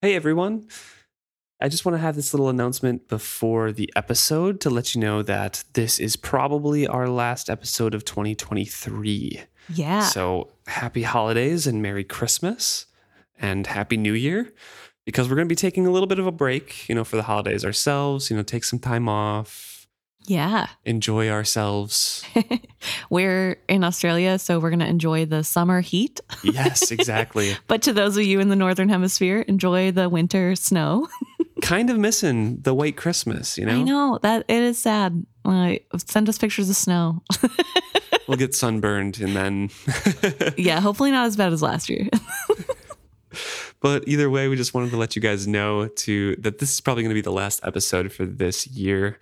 [0.00, 0.68] Hey everyone.
[1.60, 5.22] I just want to have this little announcement before the episode to let you know
[5.24, 9.42] that this is probably our last episode of 2023.
[9.74, 10.02] Yeah.
[10.02, 12.86] So happy holidays and Merry Christmas
[13.40, 14.52] and Happy New Year
[15.04, 17.16] because we're going to be taking a little bit of a break, you know, for
[17.16, 19.77] the holidays ourselves, you know, take some time off,
[20.28, 20.68] yeah.
[20.84, 22.24] enjoy ourselves.
[23.10, 26.20] We're in Australia, so we're going to enjoy the summer heat.
[26.42, 27.56] yes, exactly.
[27.66, 31.08] But to those of you in the Northern Hemisphere, enjoy the winter snow.
[31.62, 33.72] kind of missing the white Christmas, you know?
[33.72, 35.26] I know that it is sad.
[35.44, 37.22] Uh, send us pictures of snow.
[38.28, 39.70] We'll get sunburned and then.
[40.58, 42.08] yeah, hopefully not as bad as last year.
[43.80, 46.80] but either way, we just wanted to let you guys know to that this is
[46.82, 49.18] probably going to be the last episode for this year.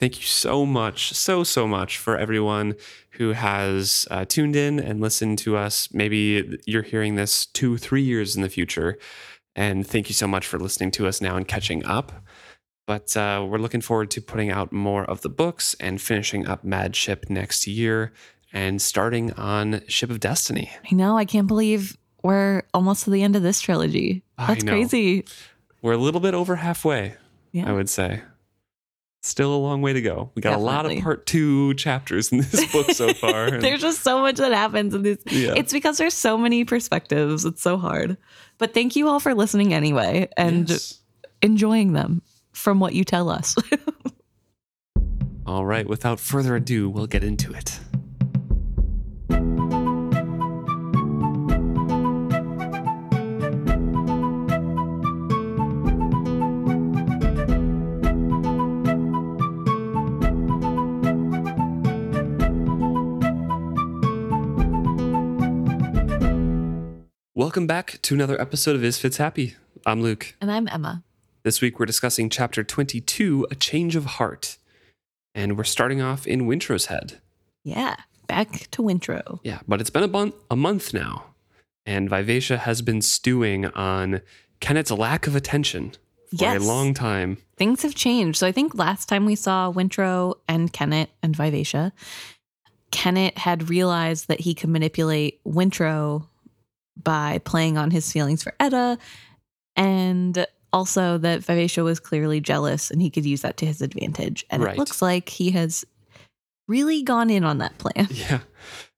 [0.00, 2.74] Thank you so much, so so much for everyone
[3.12, 5.88] who has uh, tuned in and listened to us.
[5.92, 8.96] Maybe you're hearing this two, three years in the future,
[9.56, 12.12] and thank you so much for listening to us now and catching up.
[12.86, 16.62] But uh, we're looking forward to putting out more of the books and finishing up
[16.64, 18.12] Mad Ship next year
[18.52, 20.70] and starting on Ship of Destiny.
[20.90, 21.18] I know.
[21.18, 24.22] I can't believe we're almost to the end of this trilogy.
[24.38, 25.24] That's crazy.
[25.82, 27.16] We're a little bit over halfway,
[27.52, 27.68] Yeah.
[27.68, 28.22] I would say.
[29.22, 30.30] Still a long way to go.
[30.34, 33.50] We got a lot of part two chapters in this book so far.
[33.50, 35.18] There's just so much that happens in this.
[35.26, 35.54] Yeah.
[35.56, 37.44] It's because there's so many perspectives.
[37.44, 38.16] It's so hard.
[38.58, 41.00] But thank you all for listening anyway and Yes.
[41.42, 43.56] enjoying them from what you tell us.
[45.46, 47.80] All right, without further ado, we'll get into it.
[67.48, 69.56] Welcome back to another episode of Is Fits Happy.
[69.86, 70.34] I'm Luke.
[70.38, 71.02] and I'm Emma.
[71.44, 74.58] This week we're discussing chapter 22, A Change of Heart.
[75.34, 77.20] And we're starting off in Wintrow's head.
[77.64, 77.96] Yeah.
[78.26, 79.40] Back to Wintrow.
[79.44, 81.24] Yeah, but it's been a, bun- a month now.
[81.86, 84.20] And Vivacia has been stewing on
[84.60, 85.92] Kennit's lack of attention
[86.28, 86.62] for Yes.
[86.62, 87.38] a long time.
[87.56, 88.36] Things have changed.
[88.40, 91.94] So I think last time we saw Wintrow and Kennit and Vivacia,
[92.92, 96.26] Kennit had realized that he could manipulate Wintrow
[97.02, 98.98] by playing on his feelings for Etta,
[99.76, 104.44] and also that Vivacia was clearly jealous and he could use that to his advantage.
[104.50, 104.74] And Right.
[104.74, 105.84] it looks like he has
[106.66, 108.08] really gone in on that plan.
[108.10, 108.40] Yeah.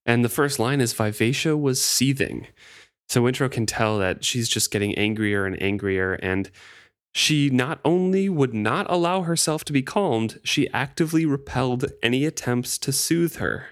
[0.06, 2.46] And the first line is Vivacia was seething.
[3.08, 6.14] So Wintrow can tell that she's just getting angrier and angrier.
[6.14, 6.50] And
[7.14, 12.78] she not only would not allow herself to be calmed, she actively repelled any attempts
[12.78, 13.66] to soothe her.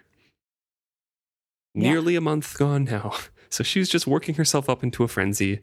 [1.75, 1.91] Yeah.
[1.91, 3.15] Nearly a month gone now.
[3.50, 5.60] So she's just working herself up into a frenzy.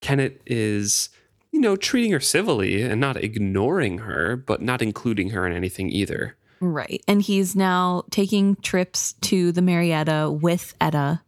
[0.00, 1.08] Kennit is,
[1.50, 5.90] you know, treating her civilly and not ignoring her, but not including her in anything
[5.90, 6.36] either.
[6.60, 7.02] Right.
[7.08, 11.22] And he's now taking trips to the Marietta with Etta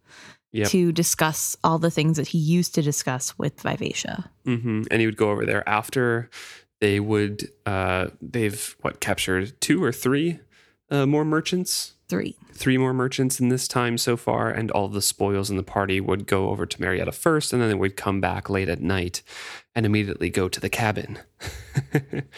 [0.53, 0.69] Yep.
[0.69, 4.31] to discuss all the things that he used to discuss with Vivacia.
[4.45, 6.31] hmm And he would go over there after
[6.81, 7.51] they would.
[7.67, 10.39] Uh, they've what captured two or three
[10.93, 12.37] uh, more merchants, Three.
[12.53, 16.01] three more merchants in this time so far, and all the spoils in the party
[16.01, 19.23] would go over to Marietta first, and then they would come back late at night
[19.75, 21.19] and immediately go to the cabin.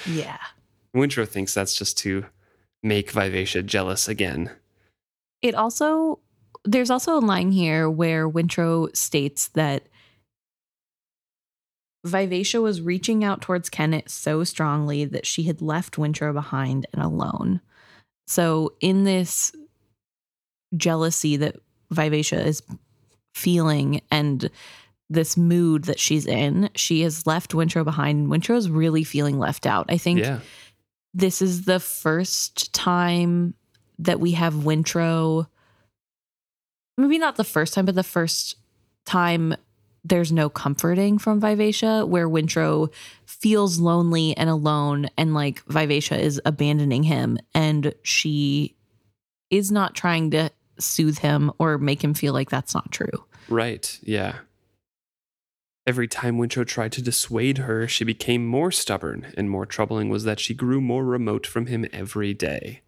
[0.06, 0.38] Yeah.
[0.94, 2.24] Wintrow thinks that's just to
[2.82, 4.50] make Vivacia jealous again.
[5.42, 6.20] It also
[6.64, 9.86] there's also a line here where Wintrow states that
[12.04, 17.02] Vivacia was reaching out towards Kennit so strongly that she had left Wintrow behind and
[17.02, 17.60] alone.
[18.26, 19.52] So in this
[20.76, 21.56] jealousy that
[21.90, 22.62] Vivacia is
[23.34, 24.50] feeling and
[25.08, 28.28] this mood that she's in, she has left Wintrow behind.
[28.28, 29.86] Wintrow is really feeling left out.
[29.88, 30.40] I think Yeah,
[31.14, 33.54] this is the first time
[33.98, 35.46] that we have Wintrow.
[36.98, 38.56] Maybe not the first time, but the first
[39.04, 39.54] time
[40.02, 42.92] there's no comforting from Vivacia, where Wintro
[43.26, 48.76] feels lonely and alone, and like Vivacia is abandoning him, and she
[49.50, 53.24] is not trying to soothe him or make him feel like that's not true.
[53.48, 53.98] right.
[54.02, 54.36] Yeah.
[55.86, 60.24] Every time Wintrow tried to dissuade her, she became more stubborn, and more troubling was
[60.24, 62.82] that she grew more remote from him every day.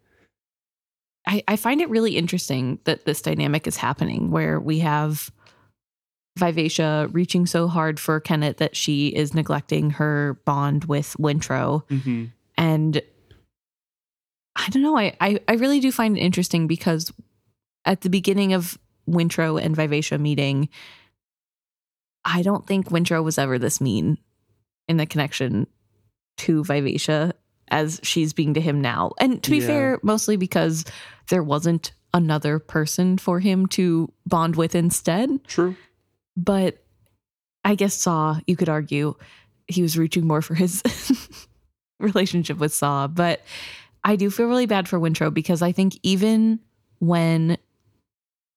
[1.25, 5.31] I, I find it really interesting that this dynamic is happening where we have
[6.37, 11.87] Vivacia reaching so hard for Kennit that she is neglecting her bond with Wintrow.
[11.87, 12.25] Mm-hmm.
[12.57, 13.01] And
[14.57, 17.13] I don't know, I, I, I really do find it interesting because
[17.89, 18.77] at the beginning of
[19.09, 20.69] Wintrow and Vivacia meeting,
[22.23, 24.17] I don't think Wintrow was ever this mean
[24.87, 25.65] in the connection
[26.37, 27.33] to Vivacia
[27.69, 29.11] as she's being to him now.
[29.19, 29.67] And to be Yeah.
[29.67, 30.85] fair, mostly because
[31.29, 35.43] there wasn't another person for him to bond with instead.
[35.47, 35.75] True.
[36.37, 36.83] But
[37.65, 39.15] I guess Sa, you could argue,
[39.67, 40.81] he was reaching more for his
[41.99, 43.07] relationship with Sa.
[43.07, 43.41] But
[44.03, 46.59] I do feel really bad for Wintrow because I think even
[46.99, 47.57] when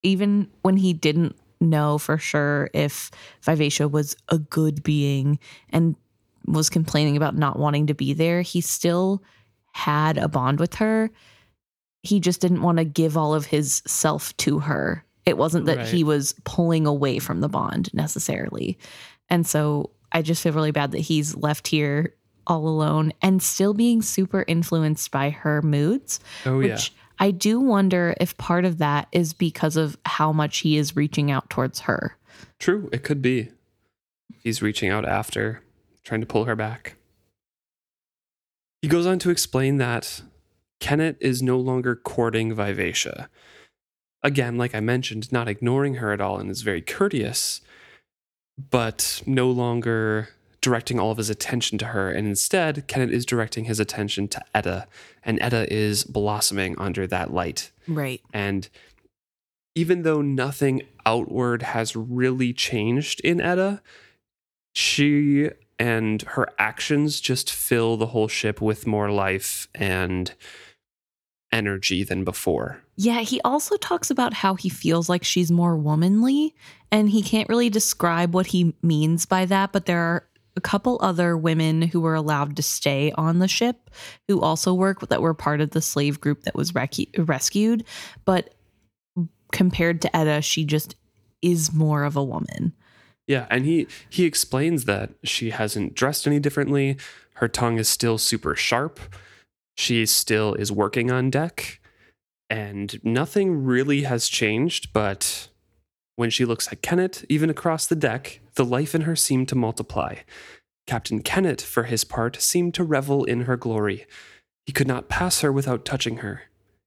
[0.02, 3.10] even when he didn't know for sure if
[3.43, 5.38] Vivacia was a good being
[5.70, 5.94] and
[6.46, 9.22] was complaining about not wanting to be there, he still
[9.72, 11.10] had a bond with her.
[12.02, 15.04] He just didn't want to give all of his self to her.
[15.25, 15.87] It wasn't that Right.
[15.88, 18.76] he was pulling away from the bond necessarily.
[19.31, 22.14] And so I just feel really bad that he's left here
[22.44, 26.76] all alone and still being super influenced by her moods Oh yeah.
[27.19, 31.31] I do wonder if part of that is because of how much he is reaching
[31.31, 32.17] out towards her.
[32.59, 32.88] True.
[32.93, 33.50] It could be.
[34.43, 35.62] He's reaching out after,
[36.05, 36.97] trying to pull her back.
[38.81, 40.23] He goes on to explain that
[40.81, 43.29] Kennit is no longer courting Vivacia.
[44.25, 47.61] Again, like I mentioned, not ignoring her at all and is very courteous,
[48.70, 50.31] but no longer
[50.62, 52.11] directing all of his attention to her.
[52.11, 54.87] And instead, Kennit is directing his attention to Etta,
[55.23, 57.70] and Etta is blossoming under that light.
[57.87, 58.23] Right.
[58.32, 58.69] And
[59.75, 63.82] even though nothing outward has really changed in Etta,
[64.75, 70.32] she and her actions just fill the whole ship with more life and
[71.50, 72.82] energy than before.
[72.97, 76.55] Yeah, he also talks about how he feels like she's more womanly,
[76.91, 80.26] and he can't really describe what he means by that, but there are
[80.56, 83.90] a couple other women who were allowed to stay on the ship
[84.28, 87.84] who also work that were part of the slave group that was rescued,
[88.25, 88.54] but
[89.52, 90.96] compared to Etta, she just
[91.40, 92.72] is more of a woman.
[93.26, 96.96] Yeah, and he he explains that she hasn't dressed any differently.
[97.34, 98.99] Her tongue is still super sharp.
[99.76, 101.81] She still is working on deck,
[102.50, 104.93] and nothing really has changed.
[104.93, 105.49] But
[106.17, 109.55] when she looks at Kennit, even across the deck, the life in her seemed to
[109.55, 110.17] multiply.
[110.87, 114.06] Captain Kennit, for his part, seemed to revel in her glory.
[114.67, 116.43] He could not pass her without touching her.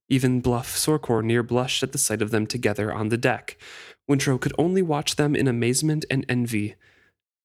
[0.10, 3.58] Even bluff Sorcor near blushed at the sight of them together on the deck.
[4.10, 6.76] Wintrow could only watch them in amazement and envy.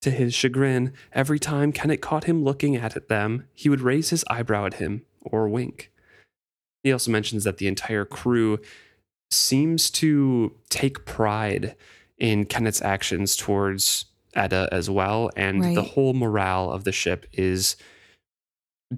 [0.02, 4.24] To his chagrin, every time Kennit caught him looking at them, he would raise his
[4.28, 5.90] eyebrow at him or wink.
[6.82, 8.58] He also mentions that the entire crew
[9.30, 11.76] seems to take pride
[12.18, 17.76] in Kennit's actions towards Etta as well, and the whole morale of the ship is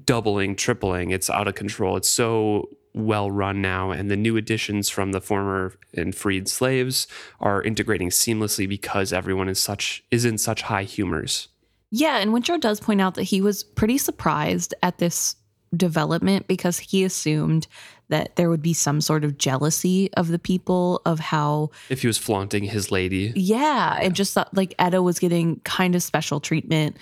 [0.05, 1.11] doubling, tripling.
[1.11, 1.96] It's out of control.
[1.96, 7.06] It's so well run now, and the new additions from the former and freed slaves
[7.40, 11.49] are integrating seamlessly because everyone is such is in such high humors.
[11.90, 15.37] Yeah, and Wintrow does point out that he was pretty surprised at this
[15.76, 17.67] development because he assumed
[18.12, 22.06] that there would be some sort of jealousy of the people of how If he
[22.06, 26.38] was flaunting his lady, yeah, and just thought like Etta was getting kind of special
[26.40, 26.96] treatment.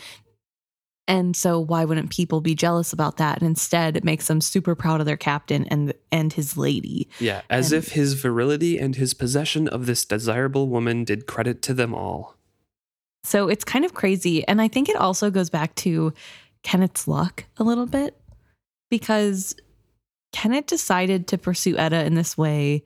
[1.08, 3.38] And so why wouldn't people be jealous about that?
[3.38, 7.08] And instead it makes them super proud of their captain and and his lady.
[7.18, 11.62] yeah, as And- if his virility and his possession of this desirable woman did credit
[11.62, 12.36] to them all.
[13.24, 14.46] So it's kind of crazy.
[14.46, 16.12] And I think it also goes back to
[16.62, 18.16] Kennit's luck a little bit
[18.90, 19.56] because
[20.32, 22.84] Kennit decided to pursue Etta in this way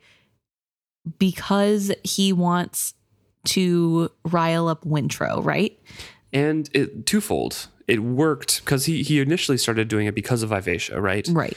[1.19, 2.95] because he wants
[3.45, 5.79] to rile up Wintrow, right?
[6.33, 7.69] And it twofold.
[7.87, 11.29] It worked because he, he initially started doing it because of Vivacia, right?
[11.29, 11.57] Right.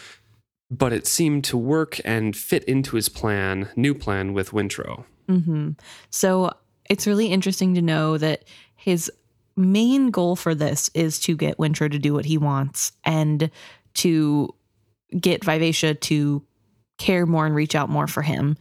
[0.70, 5.06] But it seemed to work and fit into his plan, new plan with Wintrow.
[5.28, 5.72] hmm
[6.10, 6.52] So
[6.90, 8.44] it's really interesting to know that
[8.76, 9.10] his
[9.56, 13.50] main goal for this is to get Wintrow to do what he wants and
[13.96, 14.54] to
[15.20, 16.44] get Vivacia to
[16.98, 18.58] care more and reach out more for him,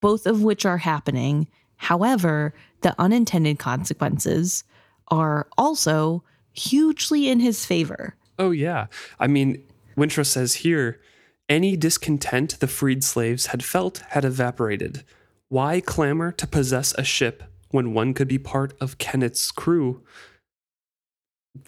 [0.00, 1.48] both of which are happening.
[1.76, 4.64] However, the unintended consequences
[5.08, 8.16] are also hugely in his favor.
[8.38, 8.86] Oh, yeah.
[9.18, 9.62] I mean,
[9.96, 11.00] Wintrow says here
[11.48, 15.02] any discontent the freed slaves had felt had evaporated.
[15.48, 20.02] Why clamor to possess a ship when one could be part of Kennit's crew?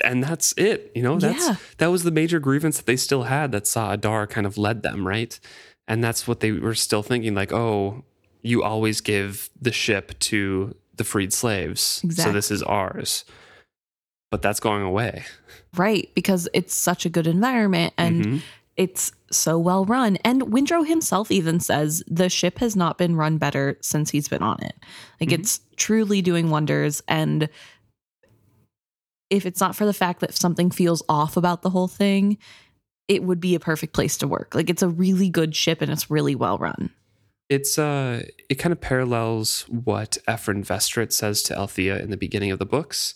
[0.04, 0.90] And that's it.
[0.94, 1.56] You know, that's Yeah.
[1.78, 5.06] that was the major grievance that they still had that Sa'Adar kind of led them,
[5.06, 5.38] right?
[5.88, 8.04] And that's what they were still thinking, like, oh,
[8.42, 12.02] you always give the ship to the freed slaves.
[12.10, 13.24] So this is ours.
[14.30, 15.24] But that's going away.
[15.76, 18.42] Right, because it's such a good environment and Mhm.
[18.76, 20.16] it's so well run.
[20.24, 24.42] And Wintrow himself even says the ship has not been run better since he's been
[24.42, 24.74] on it.
[25.20, 25.40] Like Mhm.
[25.40, 27.02] it's truly doing wonders.
[27.08, 27.48] And
[29.30, 32.36] if it's not for the fact that something feels off about the whole thing,
[33.08, 34.54] it would be a perfect place to work.
[34.54, 36.90] Like it's a really good ship and it's really well run.
[37.48, 42.50] It's uh it kind of parallels what Ephron Vestrit says to Althea in the beginning
[42.52, 43.14] of the books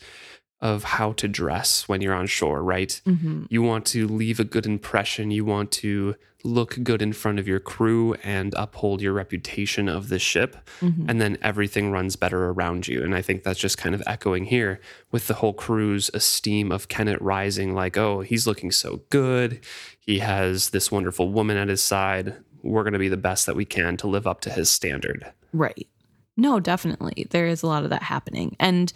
[0.61, 3.00] of how to dress when you're on shore, right?
[3.06, 3.44] Mm-hmm.
[3.50, 5.30] You want to leave a good impression.
[5.30, 10.11] You want to look good in front of your crew and uphold your reputation of
[10.11, 10.57] the ship.
[10.81, 11.07] Mhm.
[11.09, 13.03] And then everything runs better around you.
[13.03, 14.79] And I think that's just kind of echoing here
[15.11, 19.61] with the whole crew's esteem of Kennit rising like, oh, he's looking so good.
[19.99, 22.37] He has this wonderful woman at his side.
[22.63, 25.33] We're going to be the best that we can to live up to his standard.
[25.53, 25.89] Right.
[26.37, 27.27] No, definitely.
[27.31, 28.57] There is a lot of that happening.
[28.61, 28.93] And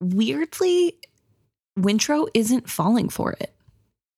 [0.00, 0.96] weirdly,
[1.78, 3.51] Wintrow isn't falling for it.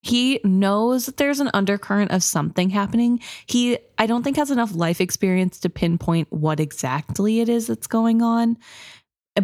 [0.05, 3.21] He knows that there's an undercurrent of something happening.
[3.47, 7.87] He, I don't think, has enough life experience to pinpoint what exactly it is that's
[7.87, 8.59] going on.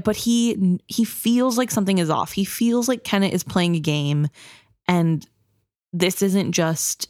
[0.04, 2.32] But he he feels like something is off.
[2.32, 4.28] He feels like Kennit is playing a game,
[4.86, 5.26] and
[5.94, 7.08] this isn't just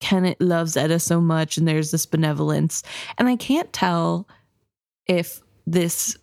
[0.00, 2.84] Kennit loves Etta so much, and there's this benevolence.
[3.18, 4.28] And I can't tell
[5.08, 6.16] if this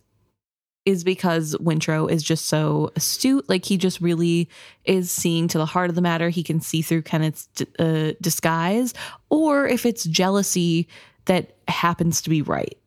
[0.86, 3.50] is because Wintrow is just so astute.
[3.50, 4.48] Like he just really
[4.86, 6.30] is seeing to the heart of the matter.
[6.30, 7.50] He can see through Kennit's
[7.80, 8.94] uh, disguise,
[9.30, 10.88] or if it's jealousy
[11.26, 12.78] that happens to be right.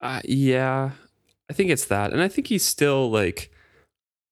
[0.00, 0.90] Uh, yeah,
[1.48, 2.12] I think it's that.
[2.12, 3.50] And I think he's still like,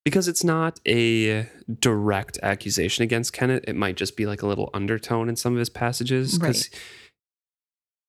[0.05, 1.49] because it's not a
[1.81, 5.61] direct accusation against Kennit, it might just be like a little undertone in some of
[5.61, 6.37] his passages.
[6.37, 6.69] Because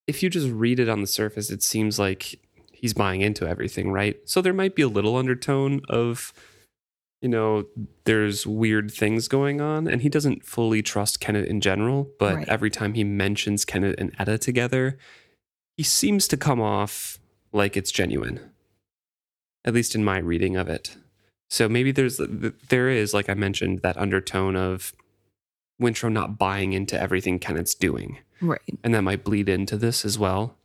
[0.07, 2.39] if you just read it on the surface, it seems like
[2.83, 4.17] he's buying into everything, right?
[4.25, 6.33] So there might be a little undertone of,
[7.21, 7.63] you know,
[8.03, 12.11] there's weird things going on, and he doesn't fully trust Kennit in general.
[12.19, 12.49] But Right.
[12.49, 14.97] every time he mentions Kennit and Etta together,
[15.77, 17.19] he seems to come off
[17.53, 18.51] like it's genuine,
[19.63, 20.97] at least in my reading of it.
[21.49, 22.19] So maybe there's
[22.67, 24.91] there is, like I mentioned, that undertone of
[25.81, 28.59] Wintrow not buying into everything Kennit's doing Right.
[28.83, 30.57] and that might bleed into this as well.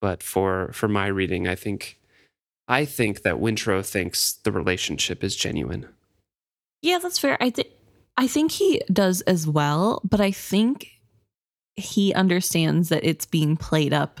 [0.00, 1.98] But for for my reading, I think
[2.68, 5.88] I think that Wintrow thinks the relationship is genuine.
[6.82, 7.36] Yeah, that's fair.
[7.40, 7.68] I think
[8.16, 11.00] I think he does as well, but I think
[11.76, 14.20] he understands that it's being played up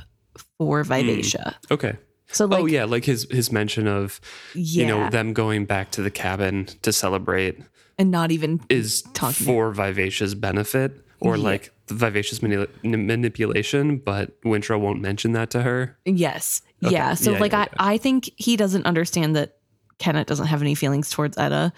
[0.58, 0.88] for hmm.
[0.88, 1.56] Vivacia.
[1.70, 1.96] Okay.
[2.32, 4.20] So oh, like oh yeah, like his his mention of
[4.54, 7.58] yeah, you know them going back to the cabin to celebrate
[7.98, 11.44] and not even is Talking- for Vivacia's benefit or Yeah.
[11.44, 15.98] like the Vivacia's mani- manipulation, but Wintrow won't mention that to her.
[16.04, 16.62] Yes.
[16.84, 16.94] Okay.
[16.94, 17.14] Yeah.
[17.14, 19.58] So Yeah, like yeah, I I think he doesn't understand that
[19.98, 21.72] Kennit doesn't have any feelings towards Etta.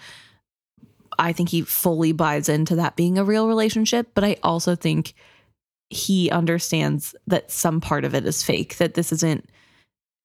[1.19, 5.13] I think he fully buys into that being a real relationship, but I also think
[5.89, 9.49] he understands that some part of it is fake, that this isn't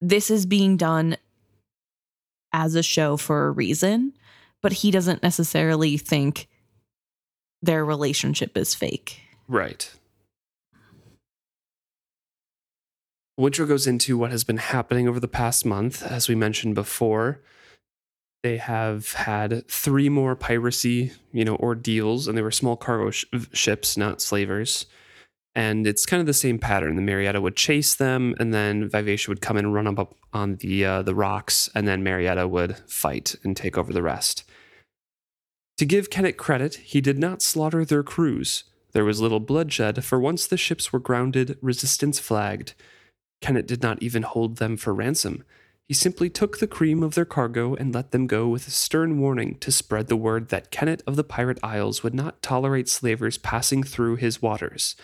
[0.00, 1.16] this is being done
[2.52, 4.12] as a show for a reason,
[4.62, 6.48] but he doesn't necessarily think
[7.62, 9.20] their relationship is fake.
[9.48, 9.90] Right.
[13.38, 16.02] Wintrow goes into what has been happening over the past month.
[16.02, 17.40] As we mentioned before,
[18.42, 23.24] they have had three more piracy, you know, ordeals, and they were small cargo sh-
[23.52, 24.86] ships, not slavers.
[25.54, 26.96] And it's kind of the same pattern.
[26.96, 30.84] The Marietta would chase them, and then Vivacia would come and run up on the
[30.84, 34.44] uh, the rocks, and then Marietta would fight and take over the rest.
[35.78, 38.64] To give Kennit credit, he did not slaughter their crews.
[38.92, 42.74] There was little bloodshed, for once the ships were grounded, resistance flagged.
[43.40, 45.44] Kennit did not even hold them for ransom.
[45.86, 49.18] He simply took the cream of their cargo and let them go with a stern
[49.20, 53.38] warning to spread the word that Kennit of the Pirate Isles would not tolerate slavers
[53.38, 54.96] passing through his waters.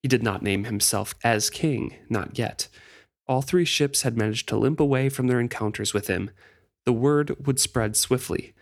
[0.00, 2.68] He did not name himself as king, not yet.
[3.26, 6.30] All three ships had managed to limp away from their encounters with him.
[6.84, 8.52] The word would spread swiftly.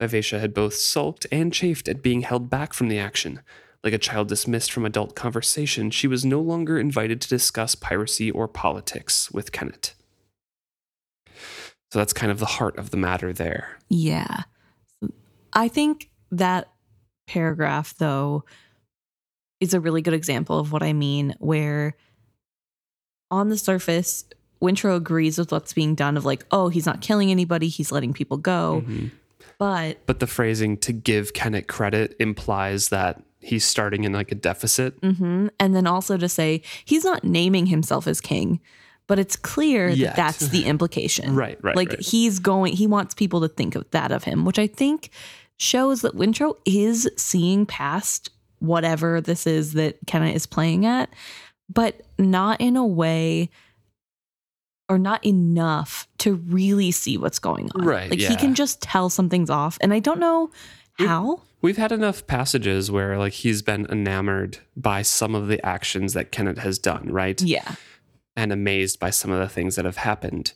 [0.00, 3.40] Vivacia had both sulked and chafed at being held back from the action.
[3.82, 8.30] Like a child dismissed from adult conversation, she was no longer invited to discuss piracy
[8.30, 9.94] or politics with Kennit.
[11.92, 13.78] So that's kind of the heart of the matter there.
[13.88, 14.42] Yeah.
[15.52, 16.68] I think that
[17.26, 18.44] paragraph, though,
[19.60, 21.94] is a really good example of what I mean, where
[23.30, 24.24] on the surface,
[24.60, 28.12] Wintrow agrees with what's being done of like, oh, he's not killing anybody, he's letting
[28.12, 28.82] people go.
[28.86, 29.10] Mhm.
[29.58, 34.34] But But the phrasing to give Kennit credit implies that he's starting in like a
[34.34, 35.00] deficit.
[35.02, 35.50] mhm.
[35.60, 38.60] and then also to say he's not naming himself as king,
[39.06, 40.08] but it's clear Yet.
[40.08, 41.34] that that's the implication.
[41.36, 42.00] Right, right, Like right.
[42.00, 45.10] he's going, he wants people to think of that of him, which I think
[45.58, 48.30] shows that Wintrow is seeing past
[48.60, 51.10] whatever this is that Kennit is playing at,
[51.72, 53.50] but not in a way
[54.88, 57.84] or not enough to really see what's going on.
[57.84, 59.78] Right, Like he can just tell something's off.
[59.80, 60.50] And I don't know
[60.98, 61.40] how.
[61.62, 66.30] We've had enough passages where like he's been enamored by some of the actions that
[66.30, 67.40] Kennit has done, right?
[67.40, 67.76] Yeah.
[68.36, 70.52] And amazed by some of the things that have happened.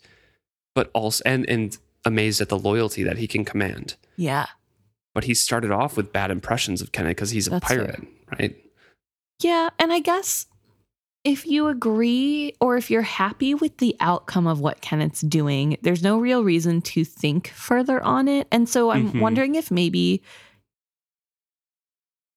[0.75, 3.97] But also and and amazed at the loyalty that he can command.
[4.17, 4.47] Yeah.
[5.15, 8.07] But he started off with bad impressions of Kennit because he's a That's pirate,
[8.39, 8.57] right?
[9.43, 9.71] Yeah.
[9.79, 10.47] And I guess
[11.25, 16.03] if you agree or if you're happy with the outcome of what Kennit's doing, there's
[16.03, 18.47] no real reason to think further on it.
[18.51, 19.21] And so I'm Mhm.
[19.21, 20.23] wondering if maybe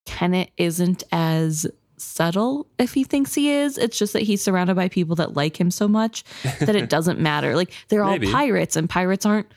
[0.05, 3.77] Kennit isn't as subtle if he thinks he is.
[3.77, 6.23] It's just that he's surrounded by people that like him so much
[6.59, 7.55] that it doesn't matter.
[7.55, 8.31] Like they're all Maybe.
[8.31, 9.47] pirates and pirates aren't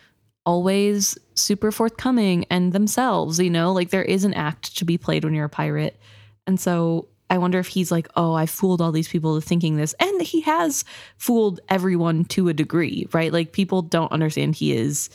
[0.47, 3.73] always super forthcoming and themselves, you know?
[3.73, 5.99] Like there is an act to be played when you're a pirate.
[6.47, 9.77] And so I wonder if he's like, "Oh, I fooled all these people to thinking
[9.77, 10.85] this." And he has
[11.17, 13.33] fooled everyone to a degree, right?
[13.33, 15.11] Like people don't understand he is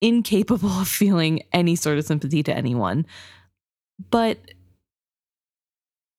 [0.00, 3.06] incapable of feeling any sort of sympathy to anyone.
[4.10, 4.38] But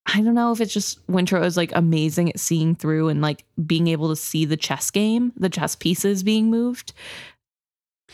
[0.06, 3.46] I don't know if it's just Wintrow is like amazing at seeing through and like
[3.66, 6.94] being able to see the chess game, the chess pieces being moved.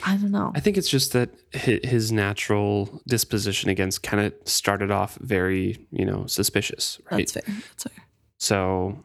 [0.06, 0.52] I don't know.
[0.56, 6.26] I think it's just that his natural disposition against Kennit started off very, you know,
[6.28, 7.18] suspicious, right?
[7.20, 7.44] That's fair.
[7.70, 8.06] That's fair.
[8.38, 9.04] So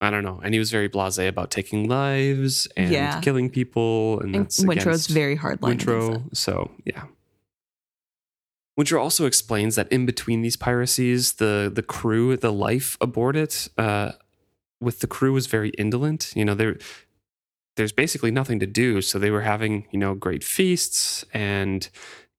[0.00, 0.40] I don't know.
[0.42, 3.20] And he was very blasé about taking lives and Yeah.
[3.20, 4.20] killing people.
[4.20, 5.72] And And that's Wintrow's against very hard line.
[5.72, 6.26] against Wintrow.
[6.32, 6.36] it.
[6.36, 7.04] So yeah.
[8.78, 13.68] Wintrow also explains that in between these piracies, the the crew, the life aboard it,
[13.78, 14.12] uh,
[14.80, 16.32] with the crew was very indolent.
[16.34, 16.76] You know, there
[17.76, 19.02] there's basically nothing to do.
[19.02, 21.88] So they were having, you know, great feasts and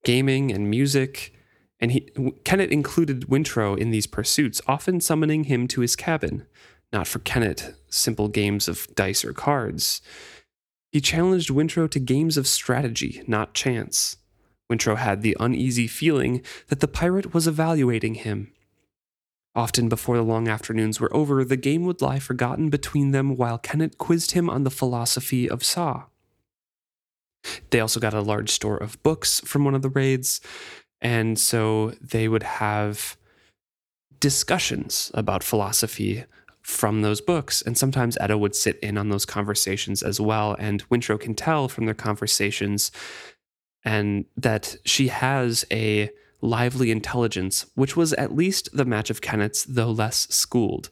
[0.04, 1.32] gaming and music.
[1.78, 2.08] And he
[2.44, 6.46] Kennit included Wintrow in these pursuits, often summoning him to his cabin,
[6.92, 10.00] not for Kennit simple games of dice or cards.
[10.90, 14.16] He challenged Wintrow to games of strategy, not chance.
[14.70, 18.52] Wintrow had the uneasy feeling that the pirate was evaluating him.
[19.56, 23.58] Often before the long afternoons were over, the game would lie forgotten between them while
[23.58, 26.04] Kennit quizzed him on the philosophy of Sa.
[27.70, 30.42] They also got a large store of books from one of the raids,
[31.00, 33.16] and so they would have
[34.20, 36.24] discussions about philosophy
[36.60, 37.62] from those books.
[37.62, 40.56] And sometimes Etta would sit in on those conversations as well.
[40.58, 42.90] And Wintrow can tell from their conversations
[43.84, 49.64] and that she has a lively intelligence, which was at least the match of Kennit's,
[49.64, 50.90] though less schooled.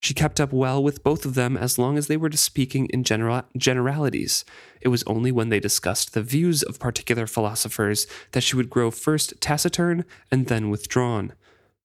[0.00, 3.04] She kept up well with both of them as long as they were speaking in
[3.04, 4.44] general- generalities.
[4.80, 8.90] It was only when they discussed the views of particular philosophers that she would grow
[8.90, 11.34] first taciturn and then withdrawn.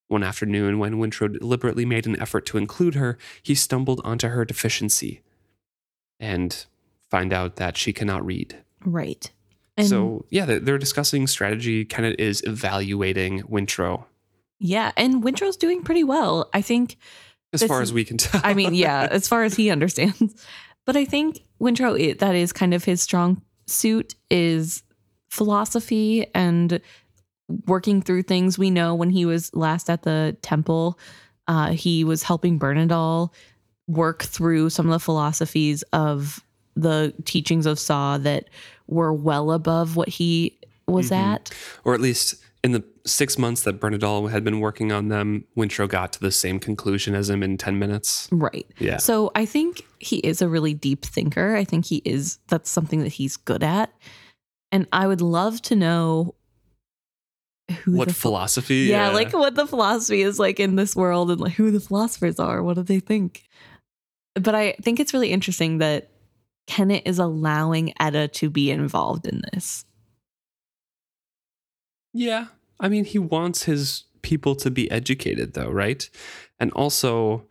[0.07, 4.45] One afternoon, when Wintrow deliberately made an effort to include her, he stumbled onto her
[4.45, 5.21] deficiency
[6.19, 6.65] and
[7.11, 8.63] find out that she cannot read.
[8.83, 9.31] Right.
[9.77, 11.85] And so, yeah, they're, discussing strategy.
[11.85, 14.05] Kennit is evaluating Wintrow
[14.59, 16.49] yeah, and Wintrow's doing pretty well.
[16.53, 16.97] I think
[17.53, 18.41] as This far as we can tell.
[18.43, 20.45] I mean, yeah, as far as he understands.
[20.85, 24.83] But I think Wintrow, it, that is kind of his strong suit is
[25.29, 26.79] philosophy and
[27.67, 28.57] working through things.
[28.57, 30.97] We know when he was last at the temple,
[31.47, 33.33] uh, he was helping Berandol
[33.87, 36.43] work through some of the philosophies of
[36.75, 38.49] the teachings of Sa that
[38.87, 41.17] were well above what he was Mhm.
[41.17, 41.51] at.
[41.83, 45.87] or at least in the six months that Berandol had been working on them, Wintrow
[45.87, 48.27] got to the same conclusion as him in 10 minutes.
[48.31, 48.65] Right.
[48.79, 48.97] Yeah.
[48.97, 51.55] So I think he is a really deep thinker.
[51.55, 53.93] I think he is, that's something that he's good at.
[54.71, 56.35] And I would love to know
[57.83, 58.75] who What the phi- philosophy?
[58.89, 62.39] yeah, like what the philosophy is like in this world and like who the philosophers
[62.39, 62.63] are.
[62.63, 63.43] What do they think?
[64.35, 66.09] But I think it's really interesting that
[66.67, 69.85] Kennit is allowing Etta to be involved in this.
[72.13, 72.47] Yeah.
[72.79, 76.09] I mean, he wants his people to be educated, though, right?
[76.59, 77.45] And also,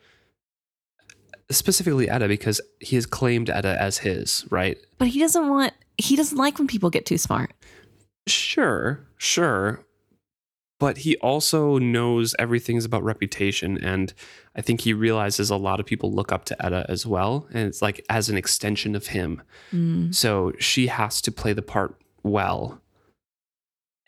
[1.50, 4.78] specifically Etta, because he has claimed Etta as his, right?
[4.98, 7.52] But he doesn't want, he doesn't like when people get too smart.
[8.26, 9.84] Sure, sure.
[10.78, 13.82] But he also knows everything's about reputation.
[13.82, 14.12] And
[14.56, 17.46] I think he realizes a lot of people look up to Etta as well.
[17.52, 19.42] And it's like as an extension of him.
[19.72, 20.14] Mm.
[20.14, 22.80] So she has to play the part well.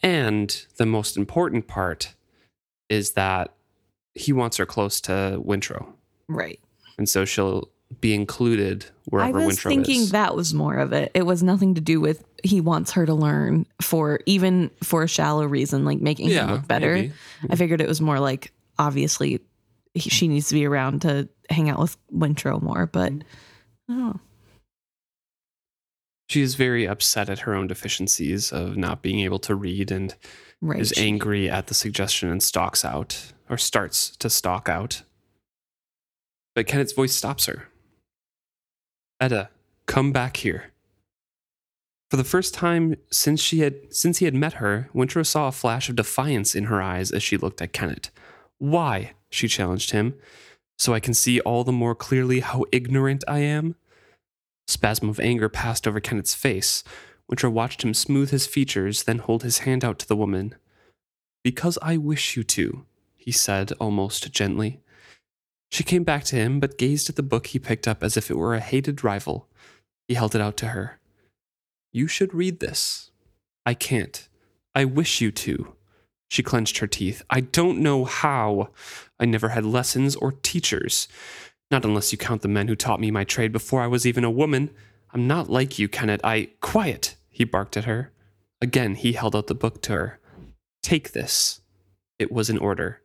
[0.02, 2.14] And the most important part
[2.88, 3.52] is that
[4.14, 5.87] he wants her close to Wintrow.
[6.28, 6.61] Right.
[6.96, 7.68] And so she'll
[8.00, 9.44] be included wherever Wintrow is.
[9.44, 10.11] I was thinking is.
[10.12, 11.11] that was more of it.
[11.14, 15.08] It was nothing to do with he wants her to learn for even for a
[15.08, 16.94] shallow reason, like making him look better.
[16.94, 17.12] maybe.
[17.50, 19.40] I figured it was more like obviously
[19.98, 23.12] he, she needs to be around to hang out with Wintrow more, but
[23.88, 24.20] Oh.
[26.28, 30.14] She is very upset at her own deficiencies of not being able to read and
[30.61, 30.80] Right.
[30.80, 35.04] is angry at the suggestion and stalks out, or starts to stalk out.
[36.54, 37.68] But Kennit's voice stops her.
[39.20, 39.48] Etta,
[39.87, 40.72] come back here.
[42.11, 45.52] For the first time since she had since he had met her, Wintrow saw a
[45.52, 48.11] flash of defiance in her eyes as she looked at Kennit.
[48.59, 49.12] Why?
[49.31, 50.14] she challenged him.
[50.79, 53.75] So I can see all the more clearly how ignorant I am?
[54.68, 56.85] Spasm of anger passed over Kennit's face.
[57.31, 60.55] Wintrow watched him smooth his features, then hold his hand out to the woman.
[61.42, 62.85] Because I wish you to,
[63.16, 64.81] he said almost gently.
[65.71, 68.31] She came back to him, but gazed at the book he picked up as if
[68.31, 69.49] it were a hated rival.
[70.07, 70.99] He held it out to her.
[71.92, 73.11] You should read this.
[73.66, 74.29] I can't.
[74.75, 75.75] I wish you to.
[76.28, 77.22] She clenched her teeth.
[77.30, 78.70] I don't know how.
[79.18, 81.08] I never had lessons or teachers.
[81.70, 84.24] Not unless you count the men who taught me my trade before I was even
[84.24, 84.70] a woman.
[85.12, 86.20] I'm not like you, Kennit.
[86.22, 86.50] I.
[86.60, 87.16] Quiet!
[87.30, 88.12] He barked at her.
[88.60, 90.20] Again, he held out the book to her.
[90.82, 91.60] Take this.
[92.18, 93.00] It was an order.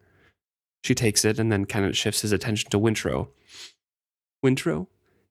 [0.84, 3.30] She takes it, and then Kennit shifts his attention to Wintrow.
[4.44, 4.88] Wintrow,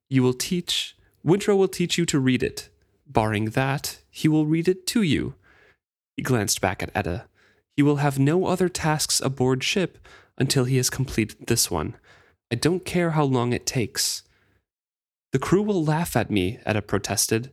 [0.09, 0.95] you will teach.
[1.25, 2.69] Wintrow will teach you to read it.
[3.05, 5.35] Barring that, he will read it to you.
[6.15, 7.25] He glanced back at Etta.
[7.75, 9.97] He will have no other tasks aboard ship
[10.37, 11.95] until he has completed this one.
[12.51, 14.23] I don't care how long it takes.
[15.31, 17.51] The crew will laugh at me, Etta protested.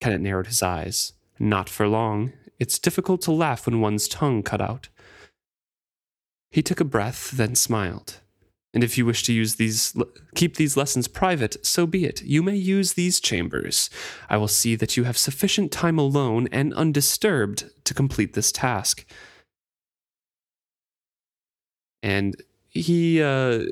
[0.00, 1.12] Kennit narrowed his eyes.
[1.38, 2.32] Not for long.
[2.58, 4.88] It's difficult to laugh when one's tongue cut out.
[6.50, 8.19] He took a breath, then smiled.
[8.72, 9.96] And if you wish to use these,
[10.34, 12.22] keep these lessons private, so be it.
[12.22, 13.90] You may use these chambers.
[14.28, 19.04] I will see that you have sufficient time alone and undisturbed to complete this task.
[22.02, 22.36] And
[22.68, 23.64] he uh,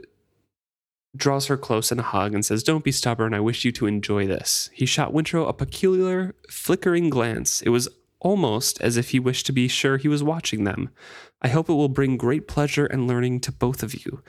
[1.17, 3.35] draws her close in a hug and says, Don't be stubborn.
[3.35, 4.69] I wish you to enjoy this.
[4.73, 7.63] He shot Wintrow a peculiar, flickering glance.
[7.63, 7.89] It was
[8.21, 10.91] almost as if he wished to be sure he was watching them.
[11.41, 14.23] I hope it will bring great pleasure and learning to both of you.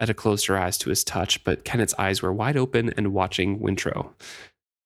[0.00, 3.58] Etta closed her eyes to his touch, but Kennit's eyes were wide open and watching
[3.58, 4.12] Wintrow,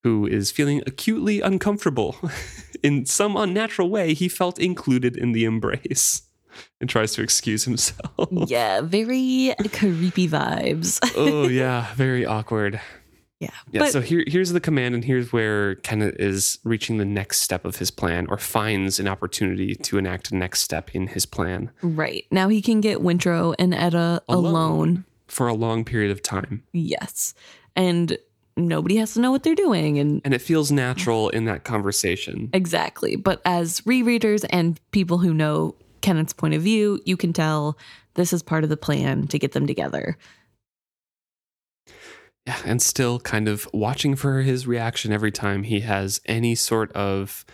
[0.02, 2.16] who is feeling acutely uncomfortable.
[2.82, 6.22] in some unnatural way, he felt included in the embrace
[6.80, 8.28] and tries to excuse himself.
[8.30, 10.98] Yeah, very creepy vibes.
[11.16, 12.80] oh, yeah, very awkward.
[13.42, 13.50] Yeah.
[13.72, 17.40] Yeah, but so here, here's the command, and here's where Kennit is reaching the next
[17.40, 21.26] step of his plan or finds an opportunity to enact a next step in his
[21.26, 22.24] plan right.
[22.30, 24.44] Now he can get Wintrow and Etta Alone.
[24.44, 25.04] alone.
[25.26, 26.62] for a long period of time.
[26.72, 27.34] Yes.
[27.74, 28.16] And
[28.56, 32.50] nobody has to know what they're doing and And it feels natural in that conversation.
[32.52, 33.16] exactly.
[33.16, 37.78] But as rereaders and people who know Kennit's point of view, you can tell
[38.14, 40.16] this is part of the plan to get them together.
[42.46, 46.90] Yeah, and still kind of watching for his reaction every time he has any sort
[46.92, 47.44] of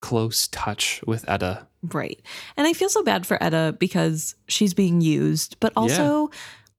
[0.00, 1.68] close touch with Etta.
[1.92, 2.20] Right.
[2.56, 6.30] And I feel so bad for Etta because she's being used, but also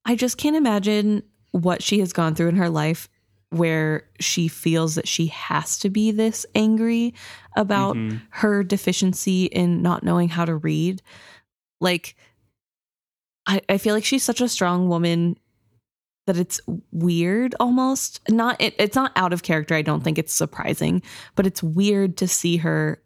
[0.05, 3.07] I just can't imagine what she has gone through in her life
[3.49, 7.13] where she feels that she has to be this angry
[7.55, 8.19] about Mhm.
[8.31, 11.01] her deficiency in not knowing how to read.
[11.79, 12.15] Like,
[13.45, 15.37] I, I feel like she's such a strong woman
[16.25, 16.59] that it's
[16.91, 18.21] weird almost.
[18.29, 19.75] Not it, it's not out of character.
[19.75, 21.01] I don't think it's surprising,
[21.35, 23.01] but it's weird to see her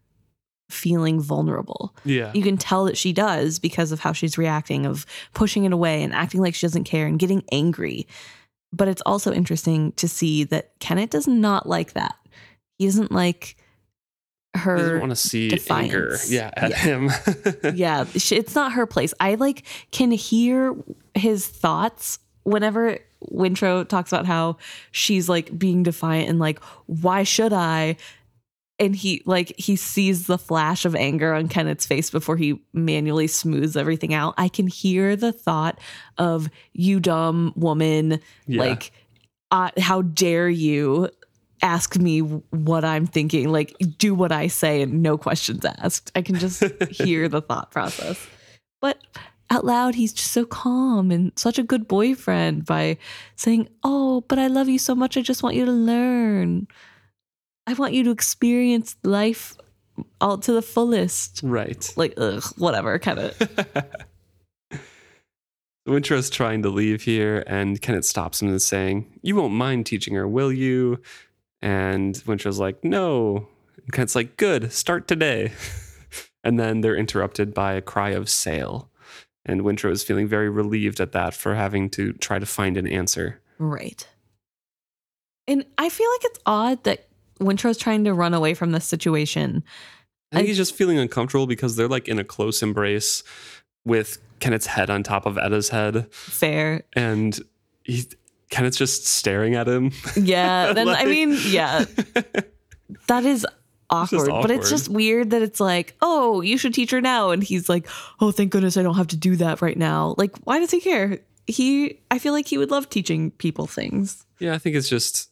[0.70, 1.96] feeling vulnerable.
[2.04, 2.32] Yeah.
[2.34, 6.04] You can tell that she does because of how she's reacting, of pushing it away
[6.04, 8.08] and acting like she doesn't care and getting angry.
[8.74, 12.16] But it's also interesting to see that Kennit does not like that.
[12.78, 13.56] He doesn't like
[14.54, 16.78] He her doesn't want to see anger yeah, at Yeah.
[16.78, 17.12] him.
[17.76, 19.14] yeah, it's not her place.
[19.22, 20.76] I like can hear
[21.16, 23.00] his thoughts whenever
[23.32, 24.58] Wintrow talks about how
[24.92, 27.98] she's like being defiant and like, why should I?
[28.80, 33.26] And he like he sees the flash of anger on Kennit's face before he manually
[33.26, 34.36] smooths everything out.
[34.38, 35.80] I can hear the thought
[36.20, 38.60] of you dumb woman, Yeah.
[38.62, 38.92] like
[39.50, 41.10] uh, how dare you
[41.64, 43.50] ask me what I'm thinking?
[43.52, 46.12] Like do what I say and no questions asked.
[46.14, 48.28] I can just hear the thought process.
[48.80, 49.00] But
[49.50, 52.98] out loud, he's just so calm and such a good boyfriend by
[53.36, 55.18] saying, Oh, but I love you so much.
[55.18, 56.68] I just want you to learn.
[57.66, 59.56] I want you to experience life
[60.22, 61.42] all to the fullest.
[61.44, 61.92] right.
[61.96, 63.38] Like, ugh, whatever, kind of.
[65.88, 69.86] Wintrow's trying to leave here, and Kennit stops him and is saying, You won't mind
[69.86, 71.00] teaching her, will you?
[71.62, 73.48] And Wintrow's like, No.
[73.78, 75.54] And Kennit's like, Good, start today.
[76.44, 78.92] and then they're interrupted by a cry of sail.
[79.48, 82.86] And Wintrow is feeling very relieved at that for having to try to find an
[82.88, 83.40] answer.
[83.60, 84.06] right.
[85.50, 87.08] And I feel like it's odd that
[87.40, 89.64] Wintrow's trying to run away from this situation.
[90.34, 93.24] I think I- he's just feeling uncomfortable because they're like in a close embrace
[93.86, 96.84] with Kennit's head on top of Etta's head, Fair.
[96.94, 97.40] and
[97.86, 98.04] he
[98.50, 99.92] Kennit's just staring at him.
[100.18, 100.74] Yeah.
[100.78, 101.86] Then, I mean, yeah,
[103.08, 103.46] that is
[103.90, 107.32] awkward, but it's just weird that it's like, oh, you should teach her now.
[107.32, 107.88] And he's like,
[108.20, 110.16] oh, thank goodness I don't have to do that right now.
[110.18, 111.20] Like, why does he care?
[111.48, 114.26] He, I feel like he would love teaching people things.
[114.40, 115.30] yeah, I think it's just.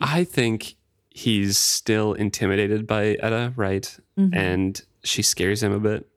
[0.00, 0.74] I think
[1.10, 3.96] he's still intimidated by Etta, right?
[4.18, 4.34] Mhm.
[4.34, 6.08] And she scares him a bit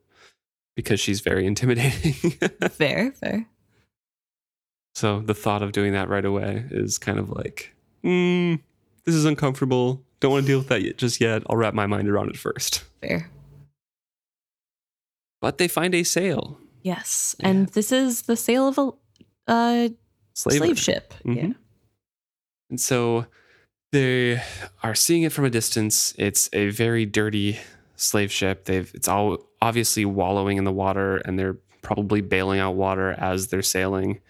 [0.74, 2.12] because she's very intimidating.
[2.70, 3.46] fair, fair.
[4.94, 8.58] so the thought of doing that right away is kind of like, mm,
[9.04, 10.02] this is uncomfortable.
[10.20, 11.42] Don't want to deal with that yet, just yet.
[11.48, 12.84] I'll wrap my mind around it first.
[13.02, 13.30] Fair.
[15.40, 16.58] But they find a sail.
[16.82, 17.36] Yes.
[17.40, 17.48] Yeah.
[17.48, 18.92] And this is the sail of a
[19.50, 19.88] uh,
[20.34, 21.14] slave ship.
[21.24, 21.32] Yeah.
[21.34, 21.54] Mhm.
[22.70, 23.26] And so
[23.92, 24.42] they
[24.82, 26.14] are seeing it from a distance.
[26.18, 27.58] It's a very dirty
[27.96, 28.64] slave ship.
[28.64, 33.48] They've it's all obviously wallowing in the water and they're probably bailing out water as
[33.48, 34.20] they're sailing.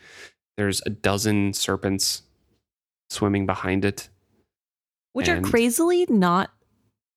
[0.57, 2.22] There's a dozen serpents
[3.11, 4.09] swimming behind it.
[5.16, 6.50] Which And- are crazily not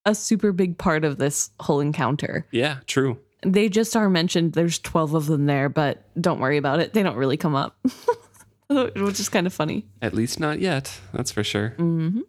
[0.05, 2.47] a super big part of this whole encounter.
[2.51, 3.19] Yeah, true.
[3.45, 4.53] They just are mentioned.
[4.53, 6.93] There's 12 of them there, but don't worry about it.
[6.93, 7.77] They don't really come up,
[8.69, 9.85] which is kind of funny.
[10.01, 11.69] At least not yet, that's for sure.
[11.77, 12.21] hmm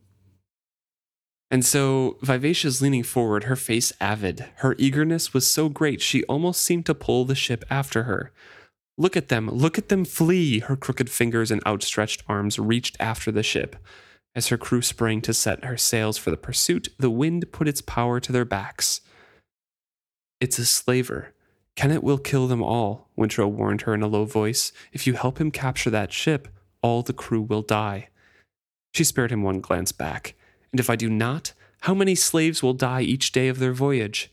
[1.51, 4.47] And so Vivacia's leaning forward, her face avid.
[4.57, 8.33] Her eagerness was so great she almost seemed to pull the ship after her.
[8.97, 10.59] Look at them, look at them flee!
[10.61, 13.77] Her crooked fingers and outstretched arms reached after the ship.
[14.35, 17.81] As her crew sprang to set her sails for the pursuit, the wind put its
[17.81, 19.01] power to their backs.
[20.41, 21.35] It's a slaver.
[21.77, 24.73] Kennit will kill them all, Wintrow warned her in a low voice.
[24.93, 26.49] If you help him capture that ship,
[26.83, 28.09] all the crew will die.
[28.95, 30.35] She spared him one glance back.
[30.73, 34.31] And if I do not, how many slaves will die each day of their voyage?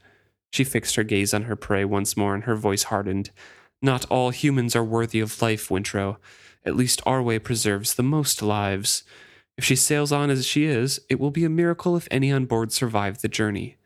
[0.51, 3.31] She fixed her gaze on her prey once more, and her voice hardened.
[3.81, 6.17] Not all humans are worthy of life, Wintrow.
[6.65, 9.03] At least our way preserves the most lives.
[9.58, 12.46] If she sails on as she is, it will be a miracle if any on
[12.46, 13.78] board survive the journey.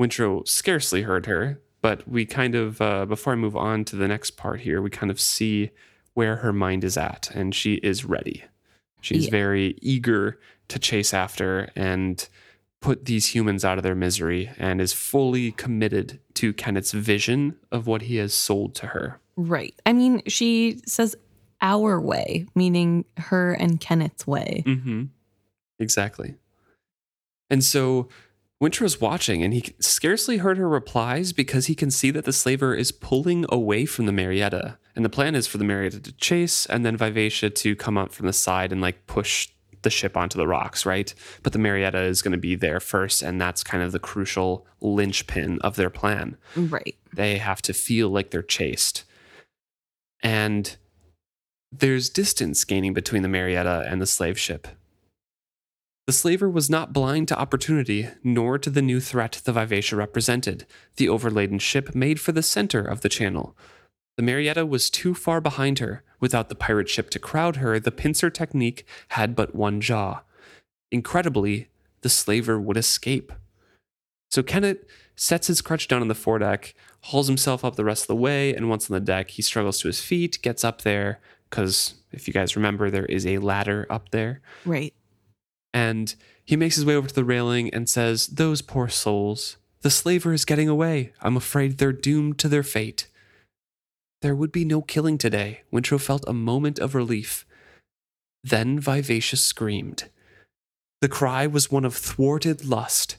[0.00, 4.08] Wintrow scarcely heard her, but we kind of, uh, before I move on to the
[4.08, 5.70] next part here, we kind of see
[6.14, 8.44] where her mind is at, and she is ready.
[9.00, 9.30] She's Yeah.
[9.30, 12.26] very eager to chase after and
[12.80, 17.86] put these humans out of their misery and is fully committed to Kennit's vision of
[17.86, 19.20] what he has sold to her.
[19.36, 19.74] Right.
[19.84, 21.14] I mean, she says
[21.62, 24.62] our way, meaning her and Kennit's way.
[24.66, 25.04] Mm-hmm.
[25.78, 26.34] Exactly.
[27.48, 28.08] And so
[28.62, 32.74] Wintrow's watching and he scarcely heard her replies because he can see that the slaver
[32.74, 34.78] is pulling away from the Marietta.
[34.94, 38.12] And the plan is for the Marietta to chase and then Vivacia to come up
[38.12, 39.48] from the side and like push
[39.82, 41.14] the ship onto the rocks, right?
[41.42, 44.66] But the Marietta is going to be there first, and that's kind of the crucial
[44.80, 46.36] linchpin of their plan.
[46.54, 46.96] Right.
[47.14, 49.04] They have to feel like they're chased.
[50.22, 50.76] And
[51.72, 54.68] there's distance gaining between the Marietta and the slave ship.
[56.06, 60.66] The slaver was not blind to opportunity, nor to the new threat the Vivacia represented.
[60.96, 63.56] The overladen ship made for the center of the channel.
[64.16, 66.02] The Marietta was too far behind her.
[66.18, 70.22] Without the pirate ship to crowd her, the pincer technique had but one jaw.
[70.90, 71.68] Incredibly,
[72.00, 73.32] the slaver would escape.
[74.30, 78.08] So Kennit sets his crutch down on the foredeck, hauls himself up the rest of
[78.08, 81.20] the way, and once on the deck, he struggles to his feet, gets up there,
[81.50, 84.40] because if you guys remember, there is a ladder up there.
[84.64, 84.94] Right.
[85.74, 89.56] And he makes his way over to the railing and says, Those poor souls.
[89.82, 91.12] The slaver is getting away.
[91.22, 93.06] I'm afraid they're doomed to their fate.
[94.20, 95.62] There would be no killing today.
[95.72, 97.46] Wintrow felt a moment of relief.
[98.44, 100.04] Then Vivacia screamed.
[101.00, 103.16] The cry was one of thwarted lust.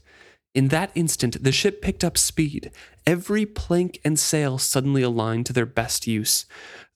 [0.54, 2.72] In that instant, the ship picked up speed.
[3.08, 6.46] Every plank and sail suddenly aligned to their best use.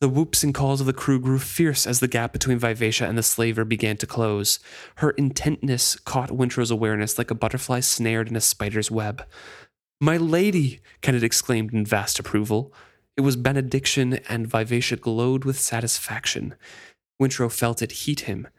[0.02, 3.18] The whoops and calls of the crew grew fierce as the gap between Vivacia and
[3.18, 4.60] the slaver began to close.
[4.96, 9.26] Her intentness caught Wintrow's awareness like a butterfly snared in a spider's web.
[10.02, 10.82] My lady!
[11.02, 12.74] Kennit exclaimed in vast approval.
[13.16, 16.56] It was benediction, and Vivacia glowed with satisfaction.
[17.22, 18.50] Wintrow felt it heat him.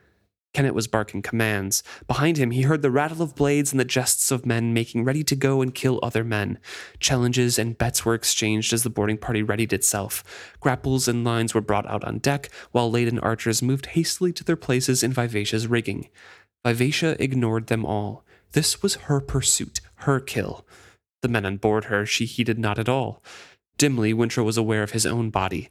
[0.57, 1.83] Kennit was barking commands.
[2.07, 5.23] Behind him, he heard the rattle of blades and the jests of men making ready
[5.23, 6.59] to go and kill other men.
[6.99, 10.25] Challenges and bets were exchanged as the boarding party readied itself.
[10.59, 14.57] Grapples and lines were brought out on deck, while laden archers moved hastily to their
[14.57, 16.09] places in Vivacia's rigging.
[16.67, 18.25] Vivacia ignored them all.
[18.53, 20.67] This was her pursuit, her kill.
[21.21, 23.23] The men on board her she heeded not at all.
[23.77, 25.69] Dimly, Wintrow was aware of his own body.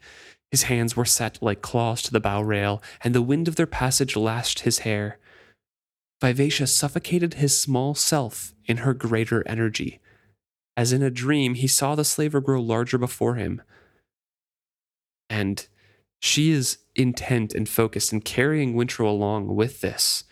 [0.56, 3.68] His hands were set like claws to the bow rail, and the wind of their
[3.68, 5.20] passage lashed his hair.
[6.22, 10.00] Vivacia suffocated his small self in her greater energy.
[10.78, 13.64] As in a dream, he saw the slaver grow larger before him.
[15.30, 15.68] And
[16.22, 20.24] she is intent and focused and carrying Wintrow along with this.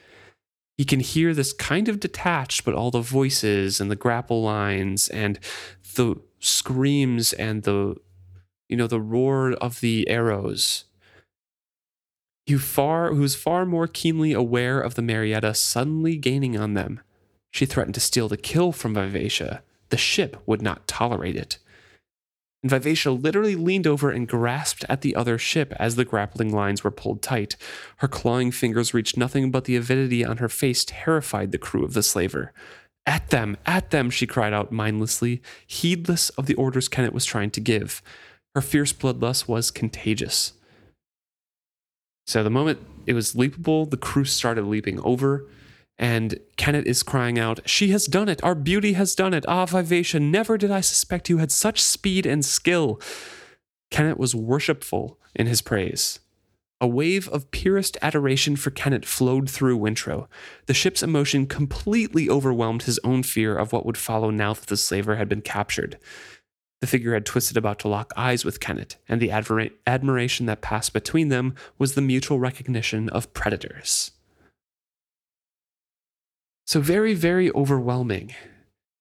[0.78, 5.10] He can hear this kind of detached, but all the voices and the grapple lines
[5.10, 5.38] and
[5.96, 7.98] the screams and the
[8.70, 10.86] you know the roar of the arrows
[12.48, 17.00] who far who's far more keenly aware of the Marietta suddenly gaining on them.
[17.52, 19.62] She threatened to steal the kill from Vivacia.
[19.90, 21.60] The ship would not tolerate it.
[22.64, 26.84] And Vivacia literally leaned over and grasped at the other ship as the grappling lines
[26.84, 27.56] were pulled tight.
[27.98, 31.94] Her clawing fingers reached nothing but the avidity on her face terrified the crew of
[31.94, 32.54] the slaver.
[33.06, 37.52] At them, at them, she cried out mindlessly, heedless of the orders Kennit was trying
[37.52, 38.02] to give.
[38.56, 40.54] Her fierce bloodlust was contagious.
[42.28, 45.48] So the moment it was leapable, the crew started leaping over,
[45.98, 48.44] and Kennit is crying out, She has done it!
[48.44, 49.46] Our beauty has done it!
[49.48, 53.00] Ah, Vivacia, never did I suspect you had such speed and skill.
[53.92, 56.20] Kennit was worshipful in his praise.
[56.82, 60.28] A wave of purest adoration for Kennit flowed through Wintrow.
[60.66, 64.76] The ship's emotion completely overwhelmed his own fear of what would follow now that the
[64.76, 65.98] slaver had been captured.
[66.84, 70.60] The figure had twisted about to lock eyes with Kennit, and the admira- admiration that
[70.60, 74.12] passed between them was the mutual recognition of predators.
[76.68, 78.36] So, very, very overwhelming.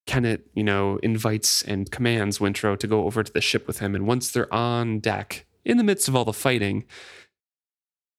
[0.06, 3.96] Kennit, you know, invites and commands Wintrow to go over to the ship with him.
[3.96, 6.84] And once they're on deck, in the midst of all the fighting,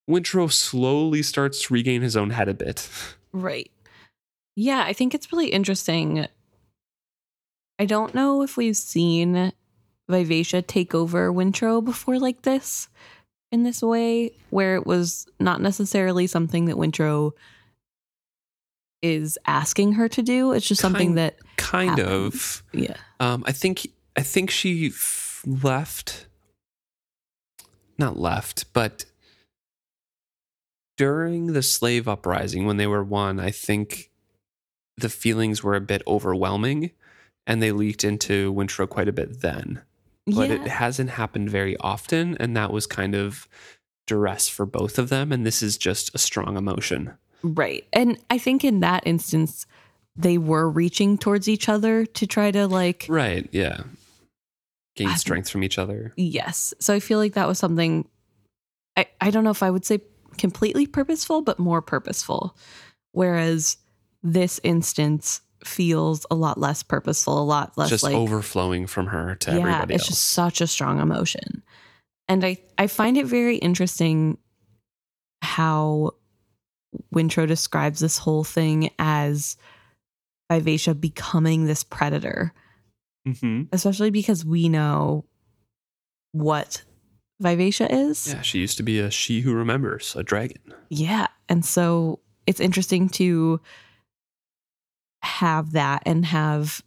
[0.10, 2.90] Wintrow slowly starts to regain his own head a bit.
[3.32, 3.72] Right.
[4.58, 6.28] Yeah, I think it's really interesting.
[7.80, 9.52] I don't know if we've seen
[10.08, 12.88] Vivacia take over Wintrow before like this
[13.52, 17.32] in this way, where it was not necessarily something that Wintrow
[19.02, 20.54] is asking her to do.
[20.54, 22.64] It's just something that Kind of.
[22.72, 22.96] yeah.
[23.20, 26.28] Um, I think I think she f- left,
[27.98, 29.06] not left, but
[30.98, 33.40] during the slave uprising when they were one.
[33.40, 34.12] I think
[34.98, 36.92] the feelings were a bit overwhelming,
[37.48, 39.82] and they leaked into Wintrow quite a bit then.
[40.26, 40.56] But yeah.
[40.56, 43.48] it hasn't happened very often, and that was kind of
[44.08, 45.32] duress for both of them.
[45.32, 47.14] And this is just a strong emotion.
[47.42, 47.86] Right.
[47.92, 49.66] And I think in that instance,
[50.16, 53.50] they were reaching towards each other to try to like, Right?
[53.52, 53.82] Yeah.
[54.96, 56.14] Gain I- strength from each other.
[56.16, 56.74] yes.
[56.80, 58.08] So I feel like that was something,
[58.96, 60.02] I, I don't know if I would say
[60.38, 62.56] completely purposeful, but more purposeful.
[63.12, 63.78] Whereas
[64.22, 69.36] this instance feels a lot less purposeful, a lot less just like, overflowing from her
[69.36, 70.10] to yeah, everybody it's else.
[70.10, 71.64] just such a strong emotion.
[72.28, 74.38] And I, I find it very interesting
[75.42, 76.12] how
[77.14, 79.58] Wintrow describes this whole thing as
[80.52, 82.54] Vivacia becoming this predator,
[83.28, 83.68] Mhm.
[83.72, 85.26] especially because we know
[86.32, 86.84] what
[87.42, 88.28] Vivacia is.
[88.34, 90.62] Yeah, she used to be a she who remembers, a dragon.
[90.90, 91.28] Yeah.
[91.50, 93.60] And so it's interesting to
[95.34, 96.84] have that and have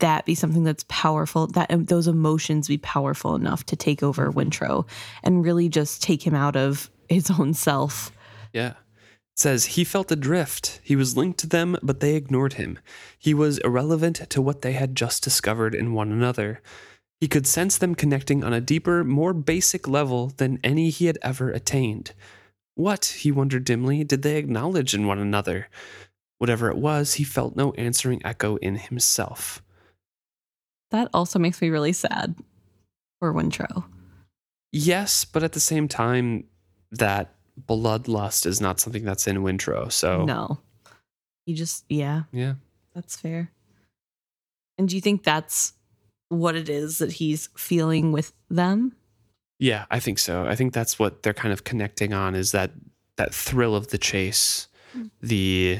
[0.00, 4.86] that be something that's powerful, that those emotions be powerful enough to take over Wintrow
[5.22, 8.12] and really just take him out of his own self.
[8.52, 8.74] Yeah.
[9.34, 10.80] It says he felt adrift.
[10.82, 12.78] He was linked to them, but they ignored him.
[13.18, 16.60] He was irrelevant to what they had just discovered in one another.
[17.18, 21.18] He could sense them connecting on a deeper, more basic level than any he had
[21.22, 22.12] ever attained.
[22.74, 25.68] What, he wondered dimly, did they acknowledge in one another?
[26.42, 29.62] Whatever it was, he felt no answering echo in himself.
[30.90, 32.34] That also makes me really sad
[33.20, 33.84] for Wintrow.
[34.72, 36.42] Yes, but at the same time,
[36.90, 37.32] that
[37.68, 39.92] bloodlust is not something that's in Wintrow.
[39.92, 40.58] So, No.
[41.46, 42.54] You just, yeah, yeah.
[42.92, 43.52] that's fair.
[44.76, 45.74] And do you think that's
[46.28, 48.96] what it is that he's feeling with them?
[49.60, 50.44] Yeah, I think so.
[50.44, 52.72] I think that's what they're kind of connecting on is that
[53.16, 54.66] that thrill of the chase,
[54.96, 55.10] Mm.
[55.22, 55.78] the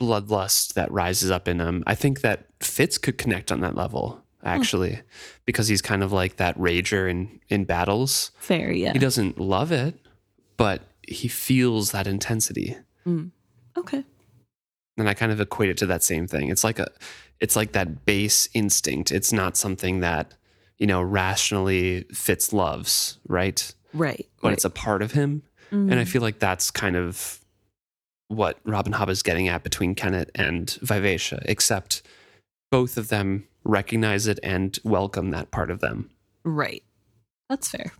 [0.00, 1.82] bloodlust that rises up in him.
[1.86, 5.00] I think that Fitz could connect on that level actually
[5.44, 8.30] because he's kind of like that rager in in battles.
[8.38, 8.92] Fair, yeah.
[8.92, 9.94] He doesn't love it,
[10.56, 12.76] but he feels that intensity.
[13.76, 14.04] Okay.
[14.98, 16.48] And I kind of equate it to that same thing.
[16.48, 16.88] It's like a
[17.40, 19.12] it's like that base instinct.
[19.12, 20.34] It's not something that,
[20.78, 23.74] you know, rationally Fitz loves, right?
[23.92, 24.26] Right.
[24.40, 24.52] But right.
[24.54, 25.42] it's a part of him.
[25.70, 26.08] And I Mhm.
[26.08, 27.40] feel like that's kind of
[28.28, 32.02] what Robin Hobb is getting at between Kennit and Vivacia, except
[32.70, 36.10] both of them recognize it and welcome that part of them.
[36.44, 36.82] Right.
[37.48, 37.92] That's fair.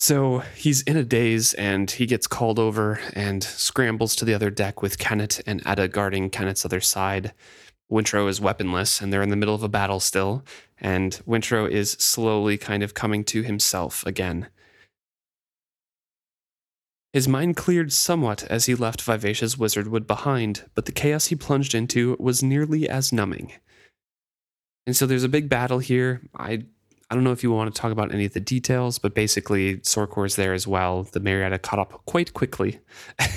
[0.00, 4.48] So he's in a daze and he gets called over and scrambles to the other
[4.48, 7.32] deck with Kennit and Etta guarding Kennit's other side.
[7.90, 10.44] Wintrow is weaponless and they're in the middle of a battle still,
[10.80, 14.48] and Wintrow is slowly kind of coming to himself again.
[17.18, 21.74] His mind cleared somewhat as he left Vivacia's Wizardwood behind, but the chaos he plunged
[21.74, 23.54] into was nearly as numbing.
[24.86, 26.22] And so there's a big battle here.
[26.36, 26.62] I
[27.10, 29.78] I don't know if you want to talk about any of the details, but basically
[29.78, 31.02] Sorcor's there as well.
[31.02, 32.78] The Marietta caught up quite quickly.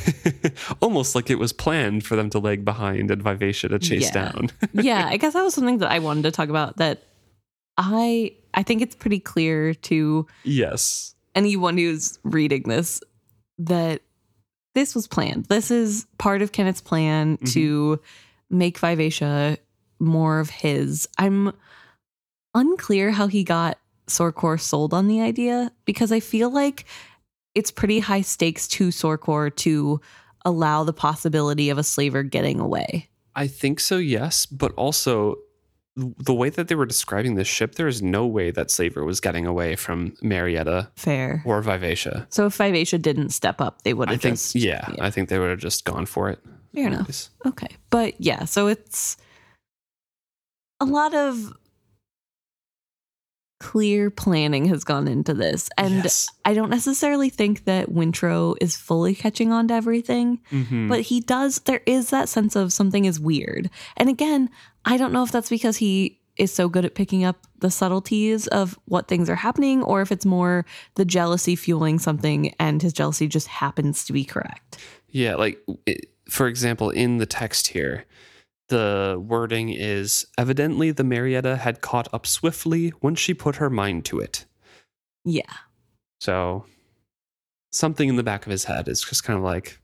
[0.80, 4.32] Almost like it was planned for them to lag behind and Vivacia to chase Yeah.
[4.32, 4.52] down.
[4.74, 7.02] yeah, I guess that was something that I wanted to talk about that
[7.80, 11.16] I I think it's pretty clear to yes.
[11.34, 13.02] anyone who's reading this
[13.60, 14.02] that
[14.76, 15.46] this was planned.
[15.46, 17.54] This is part of Kennit's plan Mhm.
[17.54, 18.00] to
[18.50, 19.58] make Vivacia
[20.00, 21.08] more of his.
[21.18, 21.52] I'm
[22.54, 23.78] unclear how he got
[24.08, 26.86] Sorcor sold on the idea because I feel like
[27.56, 30.02] it's pretty high stakes to Sorcor to
[30.44, 33.10] allow the possibility of a slaver getting away.
[33.36, 34.46] I think so, yes.
[34.46, 35.36] But also,
[35.96, 39.20] the way that they were describing this ship, there is no way that Slaver was
[39.20, 41.44] getting away from Marietta Fair.
[41.46, 42.28] or Vivacia.
[42.30, 45.04] So if Vivacia didn't step up, they would I have think, just yeah, yeah.
[45.04, 46.40] I think they would have just gone for it.
[46.74, 47.30] Fair enough.
[47.46, 47.76] Okay.
[47.90, 49.18] But yeah, so it's
[50.80, 51.54] a lot of
[53.62, 55.70] clear planning has gone into this.
[55.78, 56.28] And Yes.
[56.44, 60.90] I don't necessarily think that Wintrow is fully catching on to everything, Mhm.
[60.90, 63.70] but he does, there is that sense of something is weird.
[63.98, 64.50] And again,
[64.84, 68.48] I don't know if that's because he is so good at picking up the subtleties
[68.48, 72.94] of what things are happening or if it's more the jealousy fueling something and his
[72.94, 74.78] jealousy just happens to be correct.
[75.12, 78.06] Yeah, like it, for example, in the text here,
[78.72, 84.04] the wording is evidently the Marietta had caught up swiftly once she put her mind
[84.06, 84.46] to it.
[85.24, 85.44] Yeah.
[86.20, 86.66] So
[87.72, 89.80] something in the back of his head is just kind of like,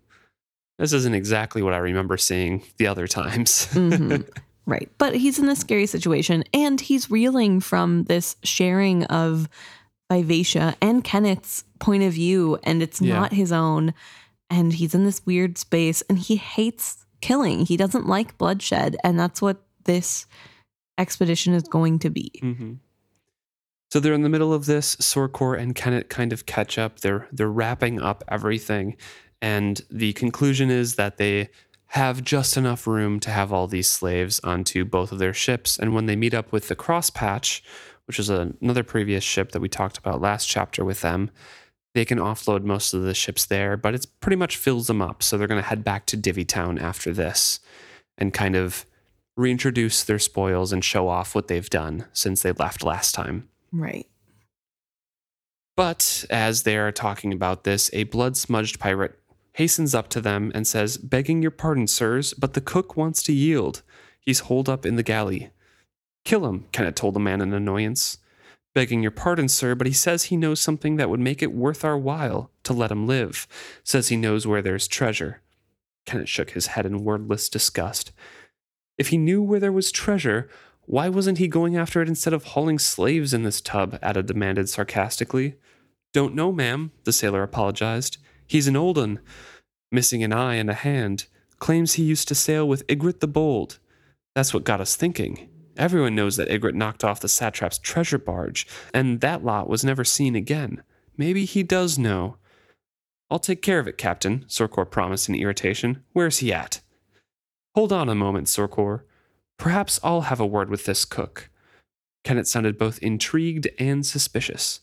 [0.80, 3.68] this isn't exactly what I remember seeing the other times.
[3.74, 4.28] Mhm.
[4.70, 4.90] Right.
[4.98, 9.48] But he's in a scary situation and he's reeling from this sharing of
[10.12, 13.14] Vivacia and Kennit's point of view, and it's Yeah.
[13.14, 13.94] not his own.
[14.50, 17.65] And he's in this weird space and he hates killing.
[17.65, 18.95] He doesn't like bloodshed.
[19.03, 20.25] And that's what this
[20.97, 22.32] expedition is going to be.
[22.39, 22.73] hmm
[23.91, 24.95] So they're in the middle of this.
[24.97, 27.01] Sorcor and Kennit kind of catch up.
[27.01, 28.95] They're they're wrapping up everything,
[29.41, 31.49] and the conclusion is that they
[31.91, 35.78] have just enough room to have all these slaves onto both of their ships.
[35.78, 37.61] And when they meet up with the Crosspatch,
[38.05, 41.30] which is another previous ship that we talked about last chapter with them,
[41.98, 45.24] they can offload most of the ships there, but it's pretty much fills them up.
[45.24, 47.60] So they're going to head back to Divvytown after this,
[48.18, 48.86] and kind of
[49.36, 53.50] reintroduce their spoils and show off what they've done since they left last time.
[53.72, 54.08] Right.
[55.76, 59.20] But as they are talking about this, a blood smudged pirate
[59.54, 63.34] hastens up to them and says, Begging your pardon, sirs, but the cook wants to
[63.34, 63.82] yield.
[64.20, 65.50] He's holed up in the galley.
[66.26, 68.20] Kill him, Kennit told the man in annoyance.
[68.78, 71.84] Begging your pardon, sir, but he says he knows something that would make it worth
[71.84, 73.47] our while to let him live.
[73.84, 75.41] Says he knows where there's treasure.
[76.05, 78.11] Kennit shook his head in wordless disgust.
[78.95, 80.47] If he knew where there was treasure,
[80.86, 83.97] why wasn't he going after it instead of hauling slaves in this tub?
[84.03, 85.55] Etta demanded sarcastically.
[86.13, 88.19] Don't know, ma'am, the sailor apologized.
[88.45, 89.21] He's an old un,
[89.91, 91.25] missing an eye and a hand.
[91.57, 93.80] Claims he used to sail with Igrot the Bold.
[94.36, 95.49] That's what got us thinking.
[95.78, 100.03] Everyone knows that Igrot knocked off the satrap's treasure barge, and that lot was never
[100.03, 100.84] seen again.
[101.15, 102.38] Maybe he does know.
[103.30, 106.03] I'll take care of it, Captain, Sorcor promised in irritation.
[106.13, 106.82] Where's he at?
[107.75, 109.01] Hold on a moment, Sorcor.
[109.57, 111.49] Perhaps I'll have a word with this cook.
[112.23, 114.82] Kennit sounded both intrigued and suspicious.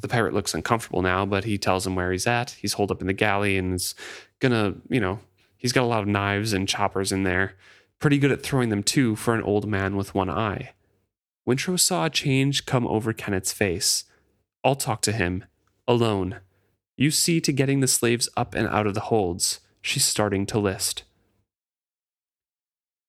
[0.00, 2.50] The pirate looks uncomfortable now, but he tells him where he's at.
[2.52, 3.94] He's holed up in the galley and is
[4.38, 5.20] gonna, you know,
[5.56, 7.54] he's got a lot of knives and choppers in there.
[8.00, 10.72] Pretty good at throwing them too for an old man with one eye.
[11.46, 14.04] Wintrow saw a change come over Kennit's face.
[14.64, 15.44] I'll talk to him,
[15.86, 16.40] alone.
[16.96, 19.60] You see to getting the slaves up and out of the holds.
[19.82, 21.04] She's starting to list.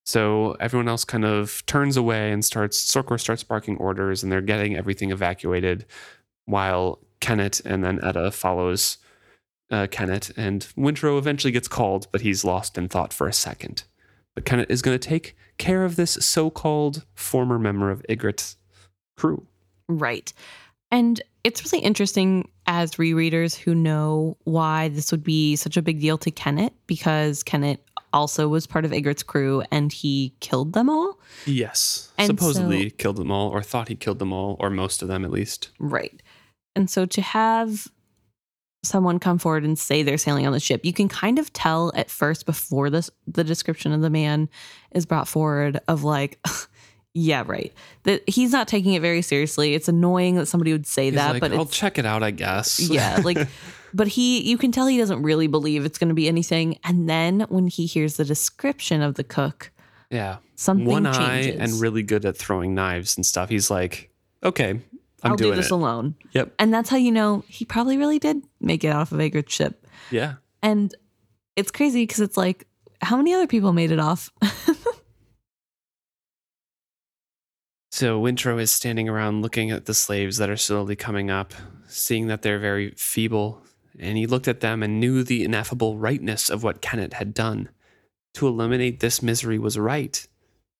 [0.06, 4.42] So everyone else kind of turns away and starts, Sorcor starts barking orders and they're
[4.42, 5.86] getting everything evacuated
[6.46, 8.98] while Kennit and then Etta follows
[9.70, 10.32] uh, Kennit.
[10.36, 13.84] And Wintrow eventually gets called, but he's lost in thought for a second.
[14.36, 18.58] But Kennit is going to take care of this so called former member of Igrot's
[19.18, 19.46] crew.
[19.88, 20.32] Right.
[20.92, 26.00] And it's really interesting as rereaders who know why this would be such a big
[26.00, 27.80] deal to Kennit because Kennit
[28.14, 31.20] also was part of Igrot's crew and he killed them all.
[31.46, 32.12] Yes.
[32.18, 35.08] And Supposedly so- killed them all, or thought he killed them all, or most of
[35.08, 35.70] them at least.
[35.80, 36.22] Right.
[36.76, 37.88] And so to have
[38.84, 41.92] someone come forward and say they're sailing on the ship, you can kind of tell
[41.96, 44.50] at first before this the description of the man
[44.92, 46.40] is brought forward of like
[47.14, 47.74] yeah, right.
[48.04, 49.74] That he's not taking it very seriously.
[49.74, 52.32] It's annoying that somebody would say He's that, like, but I'll check it out, I
[52.32, 52.80] guess.
[52.90, 53.48] yeah, like
[53.94, 57.10] but he you can tell he doesn't really believe it's going to be anything and
[57.10, 59.72] then when he hears the description of the cook,
[60.10, 60.38] yeah.
[60.56, 61.60] something One changes.
[61.60, 63.50] eye and really good at throwing knives and stuff.
[63.50, 64.10] He's like,
[64.44, 64.80] okay,
[65.24, 65.72] I'm I'll do this it.
[65.72, 66.16] alone.
[66.34, 66.54] Yep.
[66.60, 69.86] And that's how you know he probably really did make it off of Igrot's ship.
[70.10, 70.36] Yeah.
[70.64, 70.94] And
[71.56, 72.68] it's crazy because it's like,
[73.02, 74.30] how many other people made it off?
[77.92, 81.54] So Wintrow is standing around looking at the slaves that are slowly coming up,
[81.88, 83.62] seeing that they're very feeble,
[84.00, 87.70] and he looked at them and knew the ineffable rightness of what Kennit had done.
[88.36, 90.26] To eliminate this misery was right,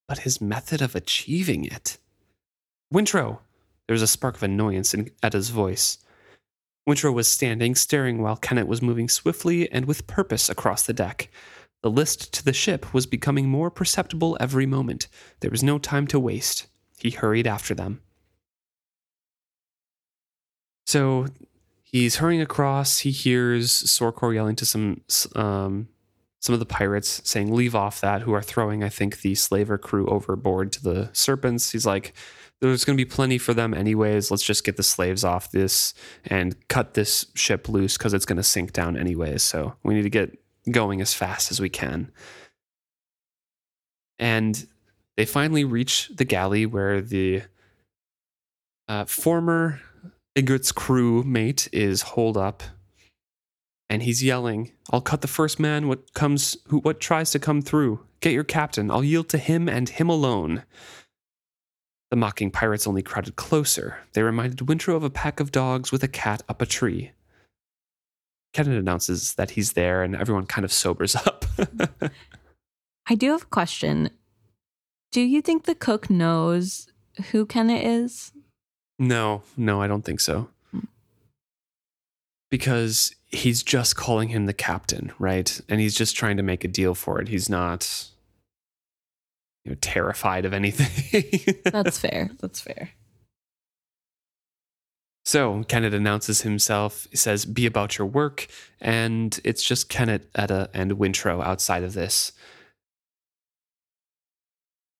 [0.08, 1.98] but his method of achieving it.
[2.94, 3.40] Wintrow!
[3.92, 5.98] There was a spark of annoyance in Etta's voice.
[6.88, 11.30] Wintrow was standing, staring while Kennit was moving swiftly and with purpose across the deck.
[11.84, 15.10] The list to the ship was becoming more perceptible every moment.
[15.42, 16.68] There was no time to waste.
[17.00, 18.00] He hurried after them.
[20.86, 21.26] So
[21.84, 23.00] he's hurrying across.
[23.00, 25.02] He hears Sorcor yelling to some
[25.36, 25.90] um,
[26.40, 29.78] some of the pirates, saying, "Leave off that!" Who are throwing, I think, the slaver
[29.78, 31.74] crew overboard to the serpents.
[31.74, 32.14] He's like,
[32.62, 34.30] "There's going to be plenty for them, anyways.
[34.30, 35.94] Let's just get the slaves off this
[36.26, 39.44] and cut this ship loose because it's going to sink down anyways.
[39.44, 40.38] So we need to get
[40.70, 42.12] going as fast as we can."
[44.20, 44.68] And
[45.18, 47.44] they finally reach the galley where the
[48.88, 49.82] uh, former
[50.38, 52.64] Igrot's crew mate is holed up,
[53.90, 57.62] and he's yelling, "I'll cut the first man what comes who what tries to come
[57.62, 58.06] through.
[58.20, 58.92] Get your captain.
[58.92, 60.64] I'll yield to him and him alone."
[62.12, 64.00] The mocking pirates only crowded closer.
[64.12, 67.12] They reminded Wintrow of a pack of dogs with a cat up a tree.
[68.54, 71.46] Kennit announces that he's there, and everyone kind of sobers up.
[73.08, 74.10] I do have a question.
[75.14, 76.90] Do you think the cook knows
[77.32, 78.34] who Kennit is?
[79.00, 80.50] No, no, I don't think so.
[80.72, 80.80] Hmm.
[82.50, 85.62] Because he's just calling him the captain, right?
[85.70, 87.30] And he's just trying to make a deal for it.
[87.30, 88.11] He's not
[89.64, 91.56] you know, terrified of anything.
[91.66, 92.30] That's fair.
[92.40, 92.92] That's fair.
[95.24, 98.48] so Kennit announces himself, he says, Be about your work.
[98.80, 102.32] And it's just Kennit, Etta, and Wintrow outside of this.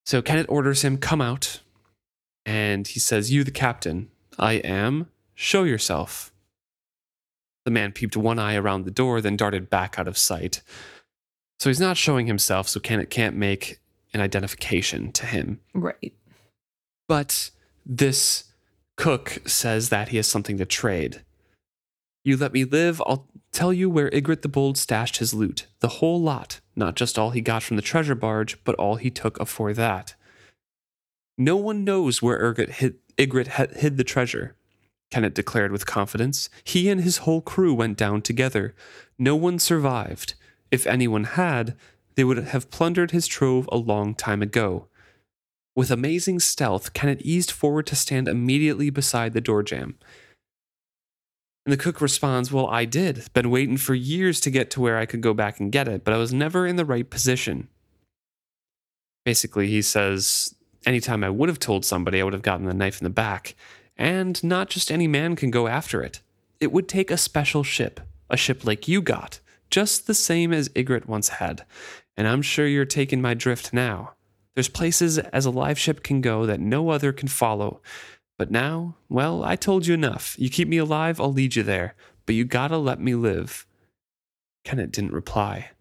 [0.06, 1.62] So Kennit orders him, Come out.
[2.46, 4.10] And he says, You the captain.
[4.40, 5.10] I am.
[5.36, 6.32] Show yourself.
[7.66, 10.62] The man peeped one eye around the door, then darted back out of sight.
[11.60, 13.81] So he's not showing himself, so Kennit can't make
[14.14, 15.60] an identification to him.
[15.74, 16.14] Right.
[17.08, 17.52] But
[17.86, 18.46] this
[18.98, 21.24] cook says that he has something to trade.
[22.24, 25.66] You let me live, I'll tell you where Igrot the Bold stashed his loot.
[25.80, 29.10] The whole lot, not just all he got from the treasure barge, but all he
[29.10, 30.16] took afore that.
[31.38, 34.56] No one knows where Igrot hid, Igrot hid the treasure,
[35.12, 36.50] Kennit declared with confidence.
[36.64, 38.74] He and his whole crew went down together.
[39.20, 40.36] No one survived.
[40.72, 41.76] If anyone had,
[42.22, 44.86] they would have plundered his trove a long time ago.
[45.76, 49.96] With amazing stealth, Kennit eased forward to stand immediately beside the door jamb.
[51.66, 53.26] And the cook responds, Well, I did.
[53.34, 56.04] Been waiting for years to get to where I could go back and get it,
[56.04, 57.70] but I was never in the right position.
[59.26, 60.54] Basically, he says,
[60.86, 63.56] Anytime I would have told somebody, I would have gotten the knife in the back.
[63.98, 66.22] And not just any man can go after it.
[66.60, 68.00] It would take a special ship,
[68.30, 69.40] a ship like you got,
[69.72, 71.66] just the same as Igrot once had.
[72.18, 74.14] And I'm sure you're taking my drift now.
[74.56, 77.82] There's places as a live ship can go that no other can follow.
[78.38, 80.36] But now, well, I told you enough.
[80.38, 81.96] You keep me alive, I'll lead you there.
[82.26, 83.66] But you gotta let me live.
[84.64, 85.72] Kennit didn't reply.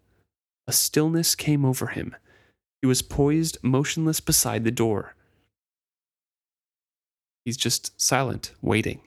[0.67, 2.15] A stillness came over him.
[2.81, 5.15] He was poised, motionless beside the door.
[7.45, 9.01] He's just silent, waiting.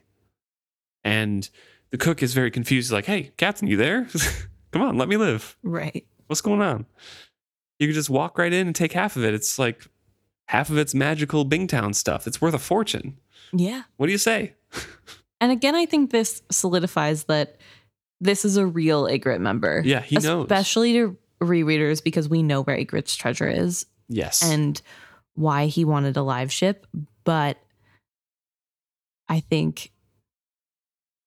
[1.02, 1.48] And
[1.90, 4.08] the cook is very confused, like, hey, Captain, you there?
[4.72, 5.56] Come on, let me live.
[5.62, 6.06] Right.
[6.26, 6.86] What's going on?
[7.78, 9.34] You can just walk right in and take half of it.
[9.34, 9.86] It's like
[10.48, 12.26] half of it's magical Bingtown stuff.
[12.26, 13.18] It's worth a fortune.
[13.52, 13.82] Yeah.
[13.96, 14.54] What do you say?
[15.40, 17.58] And again, I think this solidifies that
[18.18, 19.82] this is a real Igrot member.
[19.84, 20.44] Yeah, he knows.
[20.44, 24.42] Especially to rereaders because we know where Igrot's treasure is Yes.
[24.42, 24.80] and
[25.34, 26.86] why he wanted a live ship.
[27.24, 27.58] But
[29.28, 29.92] I think,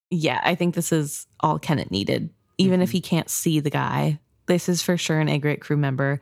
[0.09, 2.31] yeah, I think this is all Kennit needed.
[2.57, 2.93] Even if Mhm.
[2.93, 6.19] he can't see the guy, this is for sure an Igrot crew member,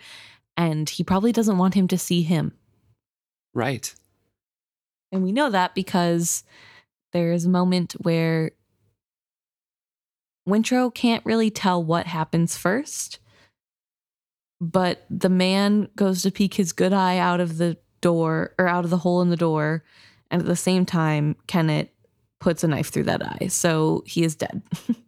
[0.58, 2.54] and he probably doesn't want him to see him.
[3.54, 3.94] Right.
[5.12, 6.44] And we know that because
[7.14, 8.52] there's a moment where
[10.48, 13.20] Wintrow can't really tell what happens first,
[14.60, 18.84] but the man goes to peek his good eye out of the door or out
[18.84, 19.84] of the hole in the door.
[20.30, 21.90] And at the same time, Kennit
[22.40, 23.48] puts a knife through that eye.
[23.48, 24.62] So he is dead.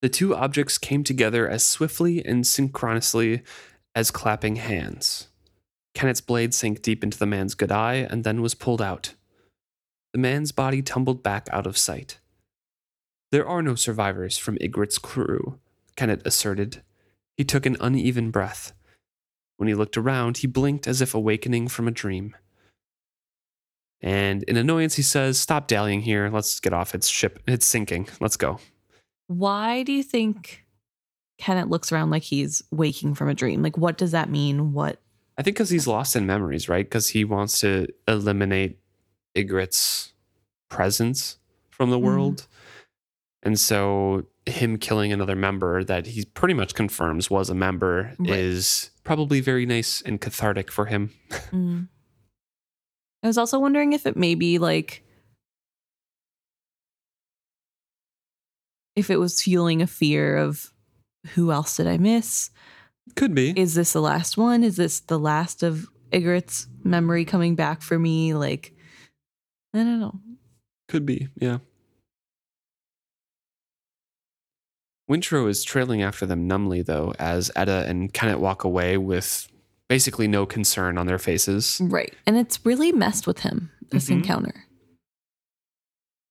[0.00, 3.42] The two objects came together as swiftly and synchronously
[3.94, 5.28] as clapping hands.
[5.94, 9.14] Kennit's blade sank deep into the man's good eye and then was pulled out.
[10.12, 12.20] The man's body tumbled back out of sight.
[13.32, 15.58] There are no survivors from Igrot's crew,
[15.96, 16.82] Kennit asserted.
[17.36, 18.72] He took an uneven breath.
[19.56, 22.36] When he looked around, he blinked as if awakening from a dream.
[24.00, 26.30] And in annoyance, he says, Stop dallying here.
[26.32, 26.94] Let's get off.
[26.94, 27.42] It's ship.
[27.48, 28.08] It's sinking.
[28.20, 28.60] Let's go.
[29.28, 30.64] Why do you think
[31.38, 33.62] Kennit looks around like he's waking from a dream?
[33.62, 34.72] Like, what does that mean?
[34.72, 35.00] What?
[35.38, 36.84] I think because he's lost in memories, right?
[36.84, 38.78] Because he wants to eliminate
[39.36, 40.12] Igrot's
[40.68, 41.38] presence
[41.70, 42.02] from the Mhm.
[42.02, 42.46] world.
[43.44, 48.30] And so him killing another member that he pretty much confirms was a member Right.
[48.30, 51.10] is probably very nice and cathartic for him.
[51.52, 51.88] Mm.
[53.22, 55.04] I was also wondering if it maybe like
[58.98, 60.72] if it was fueling a fear of
[61.34, 62.50] who else did I miss?
[63.16, 63.52] Could be.
[63.58, 64.62] Is this the last one?
[64.64, 68.34] Is this the last of Igrot's memory coming back for me?
[68.34, 68.74] Like,
[69.74, 70.20] I don't know.
[70.88, 71.58] Could be, yeah.
[75.10, 79.48] Wintrow is trailing after them numbly, though, as Etta and Kennit walk away with
[79.88, 81.80] basically no concern on their faces.
[81.82, 82.14] Right.
[82.26, 84.16] And it's really messed with him, this Mhm.
[84.18, 84.64] encounter.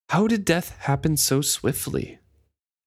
[0.10, 2.20] How did death happen so swiftly?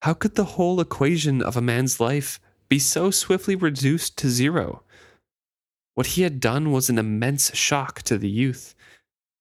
[0.02, 2.40] How could the whole equation of a man's life
[2.70, 4.82] be so swiftly reduced to zero?
[5.94, 8.74] What he had done was an immense shock to the youth.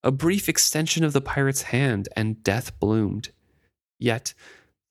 [0.04, 3.30] A brief extension of the pirate's hand, and death bloomed.
[4.00, 4.34] Yet,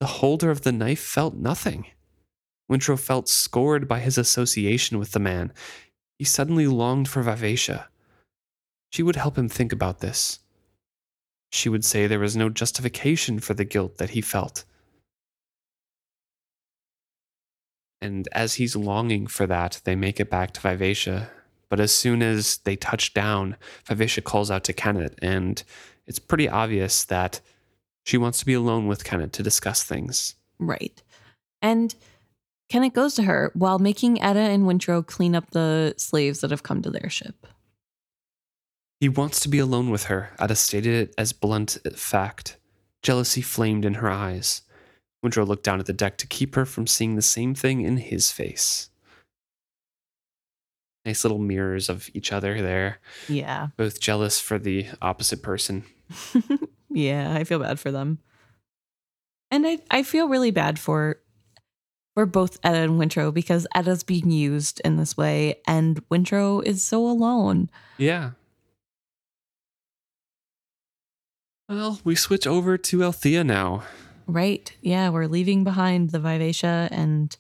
[0.01, 1.87] the holder of the knife felt nothing.
[2.71, 5.53] Wintrow felt scored by his association with the man.
[6.19, 7.89] He suddenly longed for Vivacia.
[8.91, 10.41] She would help him think about this.
[11.53, 14.65] She would say there was no justification for the guilt that he felt.
[18.01, 21.31] And as he's longing for that, they make it back to Vivacia.
[21.69, 25.63] But as soon as they touch down, Vivacia calls out to Kennit, and
[26.07, 27.41] it's pretty obvious that
[28.05, 30.35] she wants to be alone with Kennit to discuss things.
[30.59, 31.03] Right.
[31.61, 31.95] And
[32.71, 36.63] Kennit goes to her while making Etta and Wintrow clean up the slaves that have
[36.63, 37.47] come to their ship.
[39.01, 42.57] He wants to be alone with her, Etta stated it as blunt fact.
[43.03, 44.63] Jealousy flamed in her eyes.
[45.25, 47.97] Wintrow looked down at the deck to keep her from seeing the same thing in
[47.97, 48.91] his face.
[51.05, 52.99] Nice little mirrors of each other there,
[53.29, 53.69] Yeah.
[53.77, 55.85] both jealous for the opposite person.
[56.91, 58.19] yeah, I feel bad for them.
[59.51, 61.21] And I, I feel really bad for
[62.15, 66.83] for both Etta and Wintrow because Etta's being used in this way and Wintrow is
[66.85, 67.71] so alone.
[67.97, 68.33] Yeah.
[71.69, 73.85] Well, we switch over to Althea now.
[74.29, 74.71] Right?
[74.83, 77.37] Yeah, we're leaving behind the Vivacia and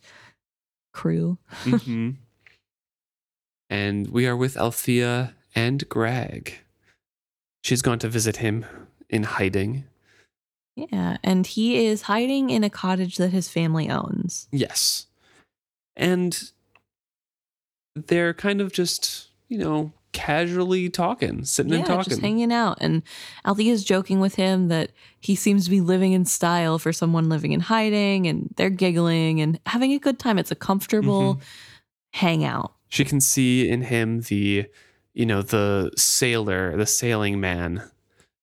[0.93, 1.39] crew.
[1.63, 2.11] hmm
[3.71, 6.55] and we are with Althea and Grag.
[7.63, 8.65] She's gone to visit him
[9.11, 9.85] in hiding.
[10.77, 14.49] Yeah, and he is hiding in a cottage that his family owns.
[14.53, 15.07] Yes.
[15.97, 16.51] And
[17.97, 22.05] they're kind of just, you know, casually talking, sitting yeah, and talking.
[22.11, 22.79] just hanging out.
[22.81, 23.03] And
[23.45, 27.53] Althea's joking with him that he seems to be living in style for someone living
[27.53, 30.39] in hiding, and they're giggling and having a good time.
[30.39, 31.43] It's a comfortable Mm-hmm.
[32.15, 32.73] hangout.
[32.89, 34.67] she can see in him the,
[35.15, 37.83] you know, the sailor, the sailing man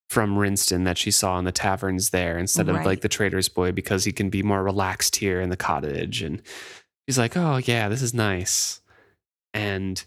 [0.08, 3.72] from Rinston that she saw in the taverns there instead of like the trader's boy
[3.72, 6.22] because he can be more relaxed here in the cottage.
[6.22, 6.42] And
[7.08, 8.82] he's like, oh, yeah, this is nice.
[9.54, 10.04] And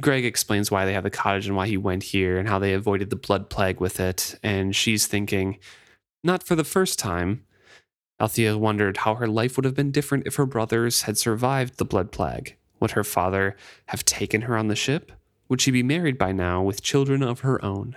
[0.00, 2.74] Grag explains why they have the cottage and why he went here and how they
[2.74, 4.38] avoided the blood plague with it.
[4.42, 5.58] And she's thinking,
[6.22, 7.44] not for the first time.
[8.20, 11.84] Althea wondered how her life would have been different if her brothers had survived the
[11.84, 12.56] blood plague.
[12.80, 15.12] Would her father have taken her on the ship?
[15.48, 17.96] Would she be married by now with children of her own?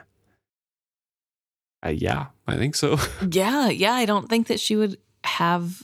[1.85, 2.97] Uh, yeah, I think so.
[3.31, 3.93] Yeah, yeah.
[3.93, 5.83] I don't think that she would have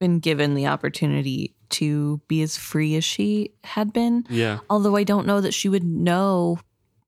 [0.00, 4.24] been given the opportunity to be as free as she had been.
[4.28, 6.58] yeah, Although I don't know that she would know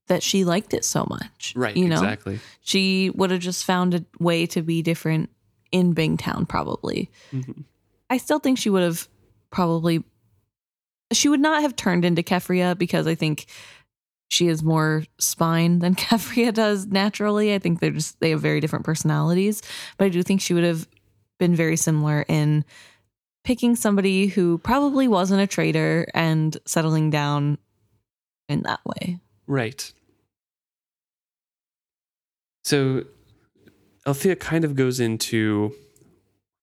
[0.07, 1.53] that she liked it so much.
[1.55, 1.75] right.
[1.75, 2.39] You know, exactly.
[2.61, 5.29] she would have just found a way to be different
[5.71, 7.09] in Bingtown, probably.
[7.33, 7.63] Mhm.
[8.09, 9.07] I still think she would have
[9.51, 10.03] probably
[11.13, 13.45] she would not have turned into Keffria because I think
[14.29, 17.53] she has more spine than Keffria does naturally.
[17.53, 19.61] I think they're just they have very different personalities,
[19.97, 20.87] but I do think she would have
[21.37, 22.65] been very similar in
[23.47, 27.57] picking somebody who probably wasn't a traitor and settling down
[28.49, 29.21] in that way.
[29.47, 29.93] Right.
[32.65, 33.05] So
[34.05, 35.73] Althea kind of goes into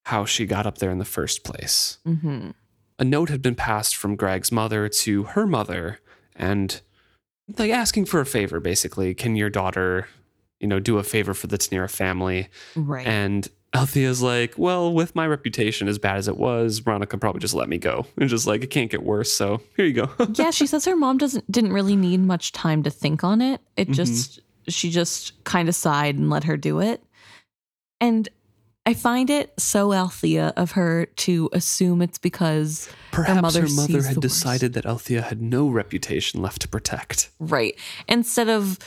[0.04, 1.96] how she got up there in the first place.
[2.06, 2.50] Mm-hmm.
[2.98, 6.00] A note had been passed from Grag's mother to her mother,
[6.36, 6.82] and
[7.56, 9.14] like asking for a favor, basically.
[9.14, 10.06] Can your daughter,
[10.60, 12.48] you know, do a favor for the Tenira family?
[12.76, 13.06] Right.
[13.06, 17.54] And Althea's like, well, with my reputation as bad as it was, Ronica probably just
[17.54, 18.06] let me go.
[18.16, 19.32] And just like, it can't get worse.
[19.32, 20.10] So here you go.
[20.34, 23.60] yeah, she says her mom doesn't didn't really need much time to think on it.
[23.76, 23.94] It Mhm.
[23.94, 27.02] just she just kind of sighed and let her do it.
[28.00, 28.28] And
[28.86, 34.02] I find it so Althea of her to assume it's because Perhaps mother her mother
[34.02, 37.30] had decided that Althea had no reputation left to protect.
[37.40, 37.74] right
[38.08, 38.78] instead of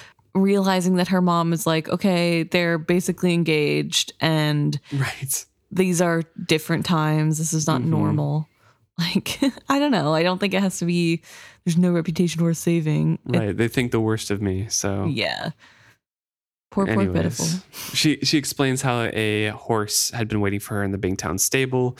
[0.41, 5.45] realizing that her mom is like, okay, they're basically engaged and Right.
[5.71, 7.37] these are different times.
[7.37, 7.85] This is not Mhm.
[7.87, 8.47] normal.
[8.99, 10.15] Like, I don't know.
[10.15, 11.21] I don't think it has to be
[11.63, 13.19] there's no reputation worth saving.
[13.31, 13.55] It- Right.
[13.57, 14.65] They think the worst of me.
[14.69, 15.51] So yeah.
[16.71, 17.45] Poor, poor, Anyways, pitiful.
[17.93, 21.95] She she explains how a horse had been waiting for her in the Bingtown stable.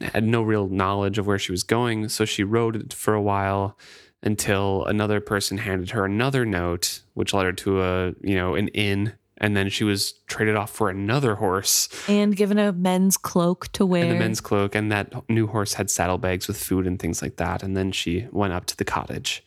[0.00, 3.22] Had no real knowledge of where she was going, so she rode it for a
[3.22, 3.76] while
[4.22, 8.68] until another person handed her another note, which led her to a you know an
[8.68, 13.68] inn, and then she was traded off for another horse and given a men's cloak
[13.72, 14.04] to wear.
[14.04, 17.36] and a men's cloak, and that new horse had saddlebags with food and things like
[17.36, 17.62] that.
[17.62, 19.44] And then she went up to the cottage.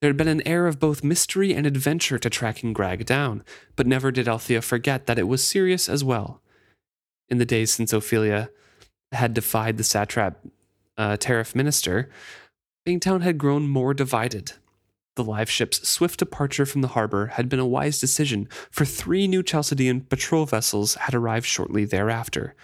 [0.00, 3.42] There had been an air of both mystery and adventure to tracking Grag down,
[3.74, 6.42] but never did Althea forget that it was serious as well.
[7.30, 8.50] In the days since Ophelia
[9.12, 10.40] had defied the satrap
[10.98, 12.10] uh, tariff minister,
[12.86, 14.52] Bingtown had grown more divided.
[15.16, 19.26] The live ship's swift departure from the harbor had been a wise decision, for three
[19.26, 22.54] new Chalcedean patrol vessels had arrived shortly thereafter.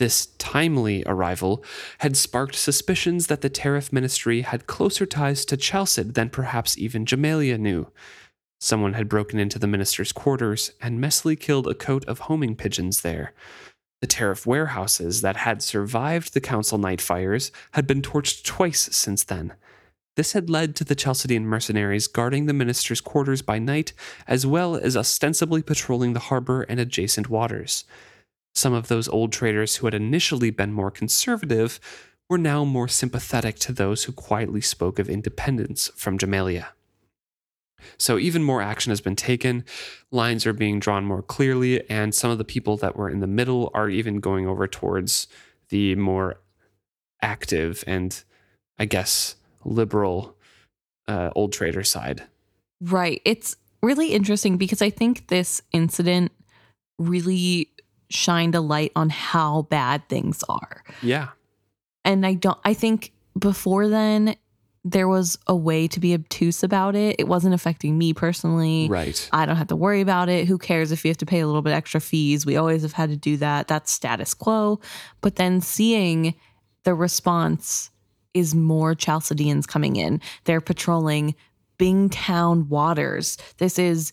[0.00, 1.62] This timely arrival
[1.98, 7.06] had sparked suspicions that the tariff ministry had closer ties to Chalced than perhaps even
[7.06, 7.92] Jamalia knew.
[8.60, 13.02] Someone had broken into the minister's quarters and messily killed a cote of homing pigeons
[13.02, 13.32] there.
[14.00, 19.22] The tariff warehouses that had survived the council night fires had been torched twice since
[19.22, 19.54] then.
[20.18, 23.92] This had led to the Chalcedean mercenaries guarding the minister's quarters by night,
[24.26, 27.84] as well as ostensibly patrolling the harbor and adjacent waters.
[28.52, 31.78] Some of those old traders who had initially been more conservative
[32.28, 36.70] were now more sympathetic to those who quietly spoke of independence from Jamalia.
[37.96, 39.64] So, even more action has been taken.
[40.10, 43.28] Lines are being drawn more clearly, and some of the people that were in the
[43.28, 45.28] middle are even going over towards
[45.68, 46.40] the more
[47.22, 48.24] active and,
[48.80, 50.36] I guess, liberal
[51.06, 52.24] uh, old trader side.
[52.80, 53.20] Right.
[53.24, 56.32] It's really interesting because I think this incident
[56.98, 57.70] really
[58.10, 60.82] shined a light on how bad things are.
[61.02, 61.28] Yeah.
[62.04, 64.36] And I don't, I think before then,
[64.84, 67.16] there was a way to be obtuse about it.
[67.18, 68.88] It wasn't affecting me personally.
[68.88, 69.28] Right.
[69.32, 70.46] I don't have to worry about it.
[70.46, 72.46] Who cares if you have to pay a little bit extra fees?
[72.46, 73.68] We always have had to do that.
[73.68, 74.80] That's status quo.
[75.20, 76.34] But then seeing
[76.84, 77.90] the response
[78.38, 80.20] is more Chalcedeans coming in.
[80.44, 81.34] They're patrolling
[81.78, 83.36] Bingtown waters.
[83.58, 84.12] This is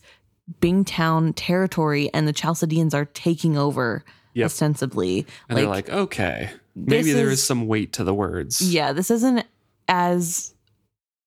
[0.60, 4.04] Bingtown territory, and the Chalcedeans are taking over
[4.34, 4.46] Yep.
[4.46, 5.26] ostensibly.
[5.48, 8.60] And they're like, okay, maybe there is is- some weight to the words.
[8.60, 9.44] yeah, this isn't
[9.88, 10.54] as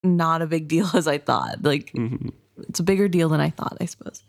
[0.03, 1.63] not a big deal as I thought.
[1.63, 2.31] Like, Mhm.
[2.67, 4.23] it's a bigger deal than I thought, I suppose.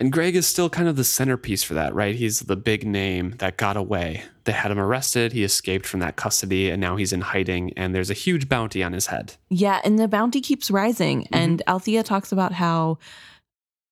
[0.00, 2.16] And Grag is still kind of the centerpiece for that, right?
[2.16, 4.24] He's the big name that got away.
[4.42, 5.32] They had him arrested.
[5.32, 7.72] He escaped from that custody, and now he's in hiding.
[7.76, 9.34] And there's a huge bounty on his head.
[9.50, 11.22] Yeah, and the bounty keeps rising.
[11.22, 11.34] Mm-hmm.
[11.34, 12.98] And Althea talks about how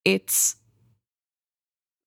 [0.04, 0.56] it's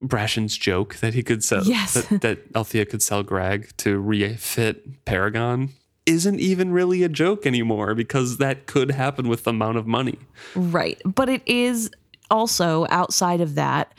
[0.04, 1.94] Brashen's joke that he could sell, Yes.
[1.94, 5.70] that, that Althea could sell Grag to refit Paragon
[6.06, 10.20] isn't even really a joke anymore because that could happen with the amount of money.
[10.54, 11.02] right.
[11.04, 11.90] But it is
[12.30, 13.94] also outside of that.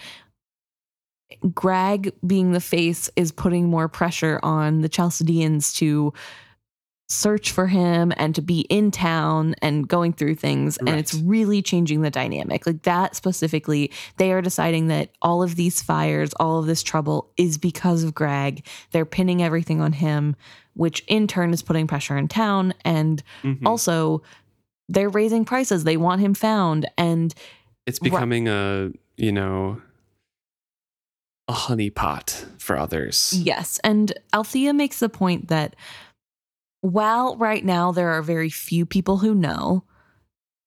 [1.53, 6.13] Grag being the face is putting more pressure on the Chalcedeans to
[7.09, 11.63] search for him and to be in town and going through things and it's really
[11.63, 16.59] changing the dynamic like that specifically they are deciding that all of these fires all
[16.59, 20.35] of this trouble is because of grag they're pinning everything on him
[20.75, 23.65] which in turn is putting pressure in town and Mhm.
[23.65, 24.21] also
[24.89, 27.33] they're raising prices they want him found and
[27.87, 28.11] it's Right.
[28.11, 29.81] becoming a, you know,
[31.49, 33.33] a honeypot for others.
[33.37, 35.77] yes and althea makes the point that
[36.81, 39.85] while right now there are very few people who know,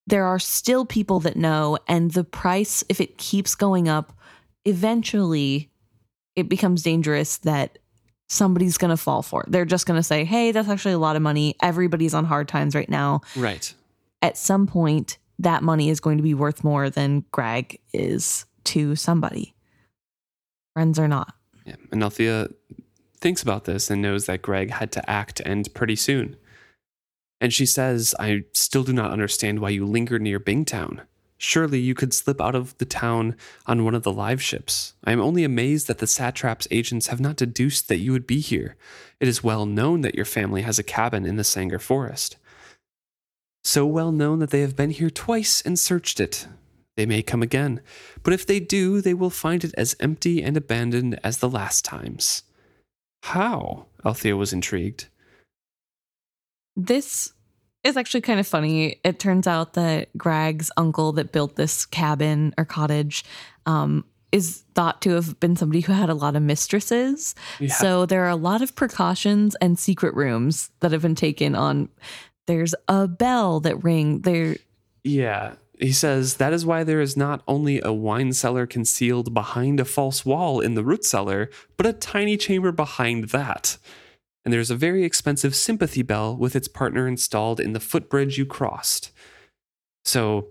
[0.08, 1.78] there are still people that know.
[1.88, 4.12] And the price, if it keeps going up,
[4.66, 5.70] eventually
[6.36, 7.78] it becomes dangerous that
[8.28, 9.52] somebody's going to fall for it.
[9.52, 11.56] They're just going to say, hey, that's actually a lot of money.
[11.62, 13.22] Everybody's on hard times right now.
[13.36, 13.72] Right.
[14.22, 18.96] At some point, that money is going to be worth more than Grag is to
[18.96, 19.56] somebody.
[20.74, 21.34] Friends or not.
[21.66, 21.76] Yeah.
[21.92, 22.50] And Althea
[23.20, 26.36] thinks about this and knows that Grag had to act and pretty soon.
[27.42, 31.02] And she says, I still do not understand why you linger near Bingtown.
[31.38, 33.34] Surely you could slip out of the town
[33.66, 34.94] on one of the live ships.
[35.06, 38.42] I am only amazed that the satrap's agents have not deduced that you would be
[38.42, 38.76] here.
[39.22, 42.36] It is well known that your family has a cabin in the Sanger Forest.
[43.64, 46.48] So well known that they have been here twice and searched it.
[46.98, 47.82] They may come again,
[48.24, 51.86] but if they do, they will find it as empty and abandoned as the last
[51.86, 52.44] times.
[53.24, 53.86] How?
[54.06, 55.08] Althea was intrigued.
[56.76, 57.32] This
[57.84, 59.00] is actually kind of funny.
[59.04, 63.24] It turns out that Grag's uncle that built this cabin or cottage
[63.66, 67.36] um, is thought to have been somebody who had a lot of mistresses.
[67.60, 67.74] Yeah.
[67.74, 71.90] So there are a lot of precautions and secret rooms that have been taken on.
[72.50, 74.22] There's a bell that ring.
[74.22, 74.56] There,
[75.04, 75.54] Yeah.
[75.80, 79.86] He says that is why there is not only a wine cellar concealed behind a
[79.86, 83.78] false wall in the root cellar, but a tiny chamber behind that.
[84.44, 88.48] And there's a very expensive sympathy bell with its partner installed in the footbridge you
[88.48, 89.12] crossed.
[90.04, 90.50] So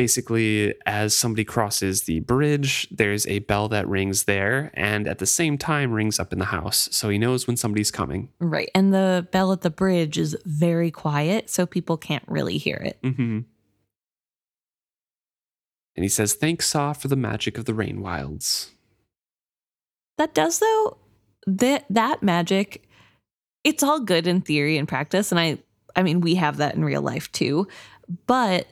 [0.00, 5.26] basically, as somebody crosses the bridge, there's a bell that rings there and at the
[5.26, 6.88] same time rings up in the house.
[6.90, 8.30] So he knows when somebody's coming.
[8.38, 12.76] right, and the bell at the bridge is very quiet, so people can't really hear
[12.76, 12.98] it.
[13.02, 13.40] Mm-hmm.
[15.96, 18.70] And he says, Thanks, Sa, for the magic of the rain wilds.
[20.16, 20.96] That does though.
[21.46, 22.88] That that magic,
[23.64, 25.58] it's all good in theory and practice, and I
[25.94, 27.68] I mean we have that in real life too,
[28.26, 28.66] but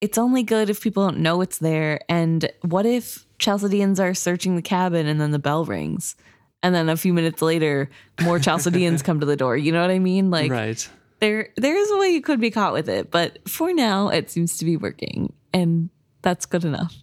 [0.00, 2.00] it's only good if people don't know it's there.
[2.08, 6.16] And what if Chalcedeans are searching the cabin and then the bell rings?
[6.62, 7.90] And then a few minutes later,
[8.22, 9.56] more Chalcedeans come to the door.
[9.56, 10.30] You know what I mean?
[10.30, 10.88] Like right.
[11.20, 14.30] there there is a way you could be caught with it, but for now it
[14.30, 15.32] seems to be working.
[15.52, 15.90] And
[16.22, 16.94] that's good enough.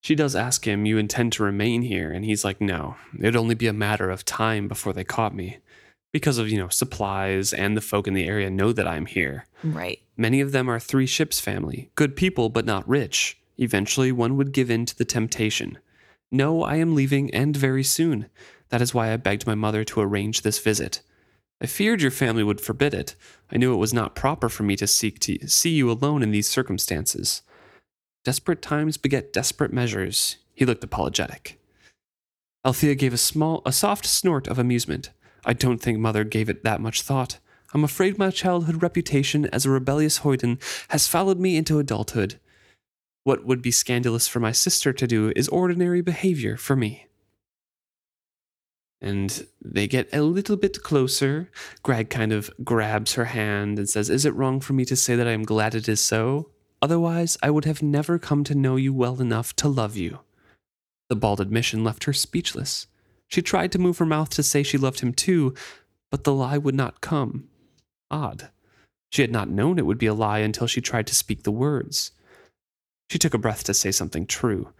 [0.00, 2.12] She does ask him, You intend to remain here?
[2.12, 5.58] And he's like, No, it'd only be a matter of time before they caught me.
[6.12, 9.46] Because of, you know, supplies and the folk in the area know that I'm here.
[9.62, 10.00] Right.
[10.16, 13.38] Many of them are three ships family, good people, but not rich.
[13.58, 15.78] Eventually, one would give in to the temptation.
[16.30, 18.26] No, I am leaving, and very soon.
[18.70, 21.02] That is why I begged my mother to arrange this visit.
[21.60, 23.14] I feared your family would forbid it.
[23.50, 26.30] I knew it was not proper for me to seek to see you alone in
[26.30, 27.42] these circumstances.
[28.24, 30.36] Desperate times beget desperate measures.
[30.54, 31.58] He looked apologetic.
[32.64, 35.10] Althea gave a small, a soft snort of amusement.
[35.48, 37.38] I don't think mother gave it that much thought.
[37.72, 42.38] I'm afraid my childhood reputation as a rebellious hoyden has followed me into adulthood.
[43.24, 47.06] What would be scandalous for my sister to do is ordinary behavior for me.
[49.00, 51.50] And they get a little bit closer.
[51.82, 55.16] Grag kind of grabs her hand and says, Is it wrong for me to say
[55.16, 56.50] that I am glad it is so?
[56.82, 60.18] Otherwise, I would have never come to know you well enough to love you.
[61.08, 62.86] The bald admission left her speechless.
[63.28, 65.54] She tried to move her mouth to say she loved him too,
[66.10, 67.48] but the lie would not come.
[68.10, 68.48] Odd.
[69.10, 71.50] She had not known it would be a lie until she tried to speak the
[71.50, 72.12] words.
[73.10, 74.72] She took a breath to say something true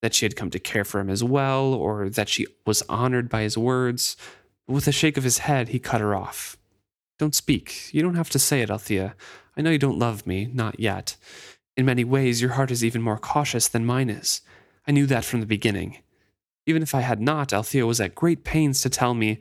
[0.00, 3.28] that she had come to care for him as well, or that she was honored
[3.28, 4.16] by his words.
[4.66, 6.56] But with a shake of his head, he cut her off.
[7.18, 7.92] Don't speak.
[7.92, 9.16] You don't have to say it, Althea.
[9.56, 11.16] I know you don't love me, not yet.
[11.76, 14.40] In many ways, your heart is even more cautious than mine is.
[14.86, 15.98] I knew that from the beginning.
[16.68, 19.38] Even if I had not, Althea was at great pains to tell me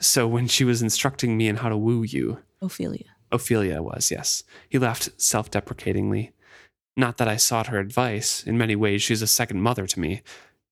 [0.00, 2.38] so when she was instructing me in how to woo you.
[2.60, 3.04] Ophelia.
[3.30, 4.42] Ophelia was, yes.
[4.68, 6.32] He laughed self deprecatingly.
[6.96, 8.42] Not that I sought her advice.
[8.44, 10.22] In many ways, she is a second mother to me.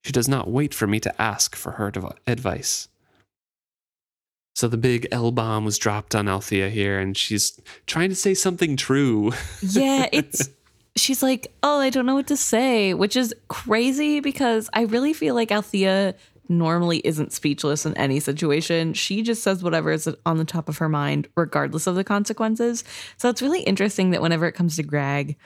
[0.03, 2.89] She does not wait for me to ask for her dev- advice.
[4.57, 8.35] So the big L bomb was dropped on Althea here, and she's trying to say
[8.35, 9.33] something true.
[9.63, 10.49] Yeah, it's
[10.97, 15.13] she's like, "Oh, I don't know what to say," which is crazy because I really
[15.13, 16.15] feel like Althea
[16.49, 18.93] normally isn't speechless in any situation.
[18.95, 22.85] She just says whatever is on the top of her mind regardless of the consequences.
[23.17, 25.37] So it's really interesting that whenever it comes to Grag,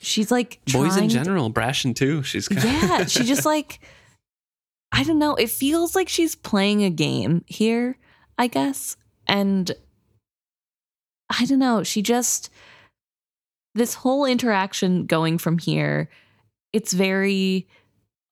[0.00, 2.22] she's like Boys in general, to- Brashen too.
[2.22, 3.80] She's kind yeah, she just like
[4.92, 7.98] I don't know, it feels like she's playing a game here,
[8.38, 8.96] I guess.
[9.26, 9.72] And
[11.28, 12.50] I don't know, she just
[13.74, 16.08] this whole interaction going from here,
[16.72, 17.68] it's very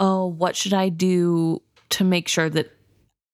[0.00, 2.72] oh, what should I do to make sure that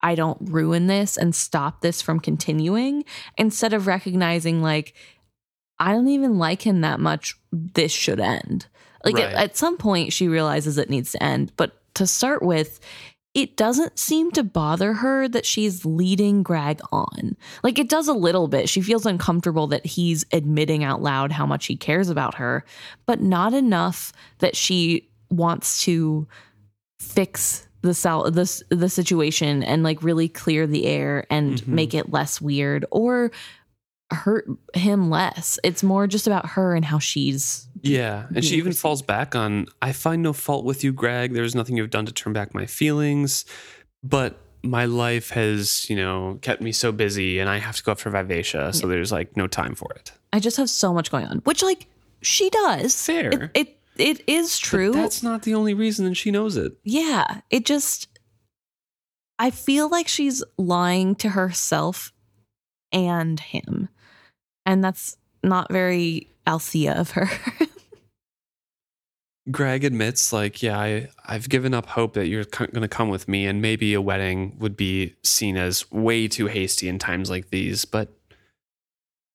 [0.02, 3.04] I don't ruin this and stop this from continuing
[3.38, 4.94] instead of recognizing like
[5.78, 7.36] I don't even like him that much.
[7.52, 8.66] This should end.
[9.04, 9.24] Like Right.
[9.24, 11.52] at, at some point, she realizes it needs to end.
[11.56, 12.80] But to start with,
[13.43, 17.36] it doesn't seem to bother her that she's leading Grag on.
[17.62, 18.68] Like it does a little bit.
[18.68, 22.64] She feels uncomfortable that he's admitting out loud how much he cares about her,
[23.07, 26.26] but not enough that she wants to
[27.01, 31.68] fix the sal- the, the situation and like really clear the air and Mhm.
[31.68, 33.30] make it less weird or
[34.11, 35.59] hurt him less.
[35.62, 38.26] It's more just about her and how she's Yeah.
[38.35, 41.33] And she even falls back on I find no fault with you, Grag.
[41.35, 43.45] There's nothing you've done to turn back my feelings.
[44.03, 47.93] But my life has, you know, kept me so busy and I have to go
[47.93, 48.72] up for Vivacia.
[48.72, 50.12] So there's like no time for it.
[50.33, 51.87] I just have so much going on, which like
[52.22, 53.05] she does.
[53.05, 53.33] Fair.
[53.33, 54.93] It it, it is But true.
[54.93, 56.72] that's not the only reason and she knows it.
[56.85, 58.09] yeah, it just
[59.39, 62.12] I feel like she's lying to herself
[62.93, 63.89] and him.
[64.66, 67.28] And that's not very Althea of her.
[69.51, 73.28] Grag admits, like, yeah, I, I've given up hope that you're going to come with
[73.28, 77.51] me, and maybe a wedding would be seen as way too hasty in times like
[77.51, 77.84] these.
[77.84, 78.09] But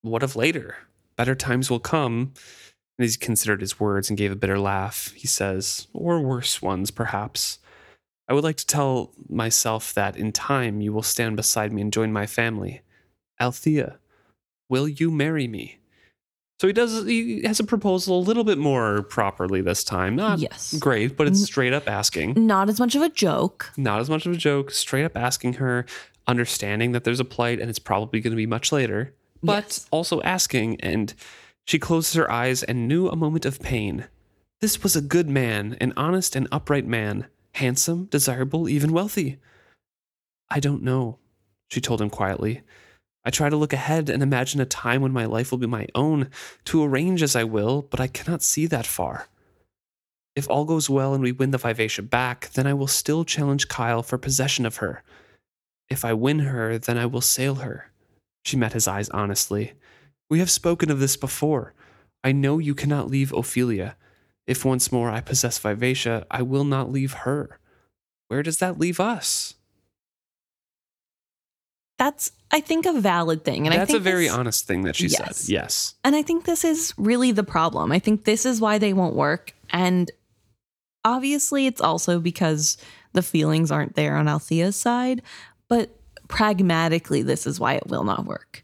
[0.01, 0.77] what of later?
[1.15, 2.33] Better times will come.
[2.97, 5.11] And he's considered his words and gave a bitter laugh.
[5.15, 7.57] He says, or worse ones, perhaps.
[8.27, 11.93] I would like to tell myself that in time you will stand beside me and
[11.93, 12.81] join my family.
[13.39, 13.97] Althea,
[14.69, 15.79] will you marry me?
[16.63, 17.05] So he does.
[17.05, 20.15] He has a proposal a little bit more properly this time.
[20.15, 20.73] Not yes.
[20.75, 22.35] great, but it's straight up asking.
[22.47, 23.73] Not as much of a joke.
[23.75, 24.71] Not as much of a joke.
[24.71, 25.85] Straight up asking her,
[26.25, 29.87] understanding that there's a plight and it's probably going to be much later, but Yes.
[29.91, 30.79] also asking.
[30.79, 31.13] And
[31.67, 34.05] she closes her eyes and knew a moment of pain.
[34.61, 39.37] This was a good man, an honest and upright man, handsome, desirable, even wealthy.
[40.49, 41.17] I don't know,
[41.69, 42.61] she told him quietly.
[43.25, 45.87] I try to look ahead and imagine a time when my life will be my
[45.95, 46.29] own,
[46.65, 49.27] to arrange as I will, but I cannot see that far.
[50.35, 53.67] If all goes well and we win the Vivacia back, then I will still challenge
[53.67, 55.03] Kyle for possession of her.
[55.89, 57.91] If I win her, then I will sail her.
[58.43, 59.73] She met his eyes honestly.
[60.29, 61.73] We have spoken of this before.
[62.23, 63.95] I know you cannot leave Ophelia.
[64.47, 67.59] If once more I possess Vivacia, I will not leave her.
[68.27, 69.55] Where does that leave us?
[71.97, 73.65] That's I think a valid thing.
[73.65, 75.37] And I That's a very this- honest thing that she Yes.
[75.37, 75.49] said.
[75.51, 75.95] Yes.
[76.03, 77.91] And I think this is really the problem.
[77.91, 79.53] I think this is why they won't work.
[79.71, 80.11] And
[81.05, 82.77] obviously, it's also because
[83.13, 85.21] the feelings aren't there on Althea's side.
[85.67, 85.95] But
[86.27, 88.63] pragmatically, this is why it will not work.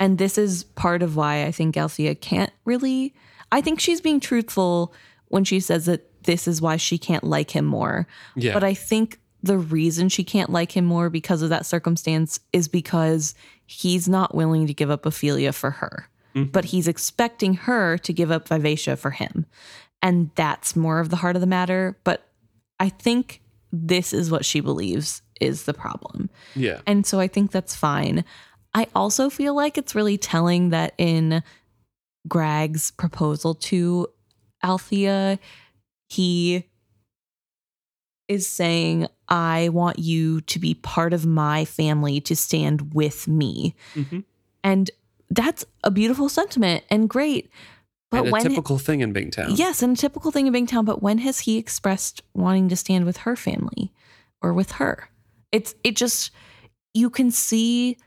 [0.00, 3.14] And this is part of why I think Althea can't really.
[3.50, 4.92] I think she's being truthful
[5.28, 8.06] when she says that this is why she can't like him more.
[8.36, 8.54] Yeah.
[8.54, 12.68] But I think the reason she can't like him more because of that circumstance is
[12.68, 13.34] because
[13.66, 16.08] he's not willing to give up Ophelia for her.
[16.34, 16.52] Mhm.
[16.52, 19.46] But he's expecting her to give up Vivacia for him.
[20.02, 21.98] And that's more of the heart of the matter.
[22.04, 22.28] But
[22.80, 23.40] I think
[23.72, 26.30] this is what she believes is the problem.
[26.56, 26.80] yeah.
[26.86, 28.24] And so I think that's fine.
[28.74, 31.42] I also feel like it's really telling that in
[32.26, 34.08] Grag's proposal to
[34.64, 35.38] Althea,
[36.08, 36.64] he
[38.28, 43.74] is saying, I want you to be part of my family to stand with me.
[43.94, 44.24] Mhm.
[44.62, 44.90] And
[45.30, 47.50] that's a beautiful sentiment and great.
[48.10, 49.58] But and a when typical thing in Bingtown.
[49.58, 53.04] Yes, and a typical thing in Bingtown, but when has he expressed wanting to stand
[53.04, 53.92] with her family
[54.40, 55.10] or with her?
[55.52, 56.30] It's it just
[56.94, 57.98] you can see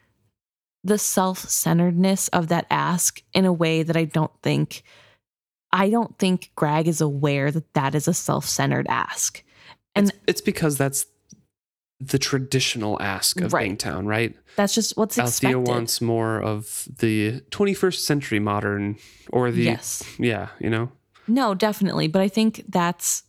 [0.84, 4.82] the self-centeredness of that ask in a way that I don't think
[5.72, 9.43] I don't think Grag is aware that that is a self-centered ask.
[9.95, 11.05] And it's, it's because that's
[11.99, 13.71] the traditional ask of Right.
[13.77, 14.35] Bingtown, right?
[14.55, 15.67] that's just what's Althea expected.
[15.71, 18.97] wants more of the 21st century modern
[19.31, 20.03] or the yes.
[20.17, 20.91] yeah, you know.
[21.27, 22.07] No, definitely.
[22.07, 23.23] But I think that's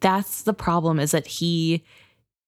[0.00, 1.82] that's the problem is that he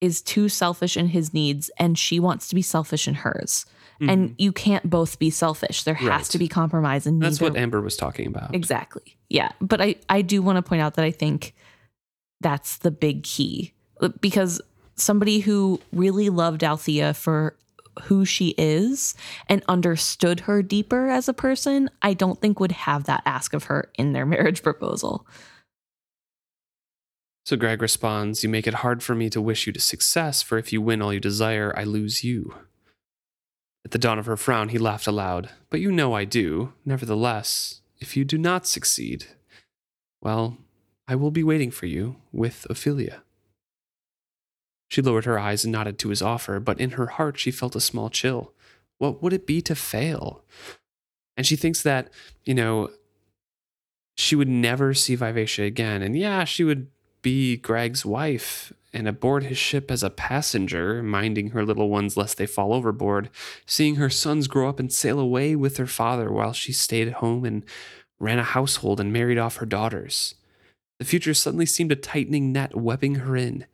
[0.02, 3.64] is too selfish in his needs and she wants to be selfish in hers.
[4.00, 4.34] And mm-hmm.
[4.38, 5.84] you can't both be selfish.
[5.84, 6.24] There has Right.
[6.24, 8.52] to be compromise and that's what Amber was talking about.
[8.52, 9.16] Exactly.
[9.30, 9.52] Yeah.
[9.60, 11.54] But I, I do want to point out that I think
[12.42, 13.72] that's the big key
[14.20, 14.60] because
[14.96, 17.56] somebody who really loved Althea for
[18.04, 19.14] who she is
[19.48, 23.64] and understood her deeper as a person, I don't think would have that ask of
[23.64, 25.26] her in their marriage proposal.
[27.44, 30.58] So Grag responds, You make it hard for me to wish you to success, for
[30.58, 32.54] if you win all you desire, I lose you.
[33.84, 35.50] At the dawn of her frown, he laughed aloud.
[35.68, 36.72] But you know I do.
[36.84, 39.26] Nevertheless, if you do not succeed,
[40.20, 40.56] well,
[41.08, 43.22] I will be waiting for you with Ophelia.
[44.88, 47.74] She lowered her eyes and nodded to his offer, but in her heart she felt
[47.74, 48.52] a small chill.
[48.98, 50.44] What would it be to fail?
[51.36, 52.10] And she thinks that,
[52.44, 52.90] you know,
[54.16, 56.02] she would never see Vivacia again.
[56.02, 56.88] And yeah, she would
[57.22, 62.36] be Grag's wife and aboard his ship as a passenger, minding her little ones lest
[62.36, 63.30] they fall overboard,
[63.64, 67.14] seeing her sons grow up and sail away with their father while she stayed at
[67.14, 67.64] home and
[68.20, 70.34] ran a household and married off her daughters.
[71.02, 73.66] The future suddenly seemed a tightening net webbing her in.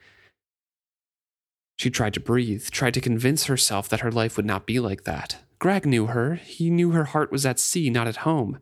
[1.78, 5.04] She tried to breathe, tried to convince herself that her life would not be like
[5.04, 5.36] that.
[5.58, 6.36] Grag knew her.
[6.36, 8.60] He knew her heart was at sea, not at home.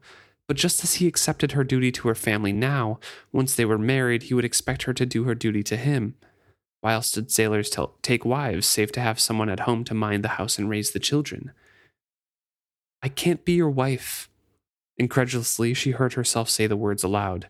[0.49, 2.99] But just as he accepted her duty to her family now,
[3.31, 6.17] once they were married, he would expect her to do her duty to him.
[6.81, 10.25] Why else did sailors tell, take wives, save to have someone at home to mind
[10.25, 11.53] the house and raise the children?
[13.01, 14.29] I can't be your wife.
[14.99, 17.49] Incredulously, she heard herself say the words aloud.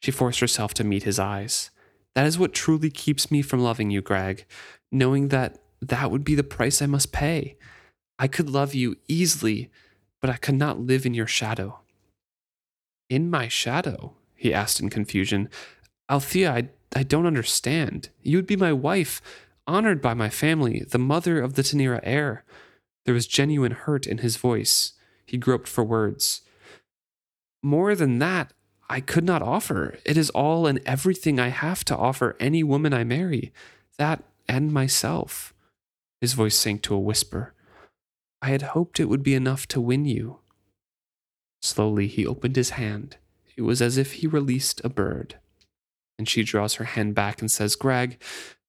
[0.00, 1.70] She forced herself to meet his eyes.
[2.14, 4.44] That is what truly keeps me from loving you, Grag,
[4.90, 7.56] knowing that that would be the price I must pay.
[8.18, 9.70] I could love you easily,
[10.20, 11.80] but I could not live in your shadow.
[13.08, 14.14] In my shadow?
[14.34, 15.48] he asked in confusion.
[16.10, 18.10] Althea, I, I don't understand.
[18.22, 19.20] You would be my wife,
[19.66, 22.44] honored by my family, the mother of the Tenira heir.
[23.04, 24.92] There was genuine hurt in his voice.
[25.26, 26.42] He groped for words.
[27.62, 28.52] More than that,
[28.90, 29.98] I could not offer.
[30.04, 33.52] It is all and everything I have to offer any woman I marry.
[33.98, 35.52] That and myself.
[36.20, 37.54] His voice sank to a whisper.
[38.40, 40.38] I had hoped it would be enough to win you.
[41.60, 43.16] Slowly he opened his hand.
[43.56, 45.36] It was as if he released a bird.
[46.18, 48.20] And she draws her hand back and says, Grag,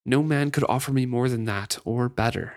[0.06, 2.56] no man could offer me more than that or better.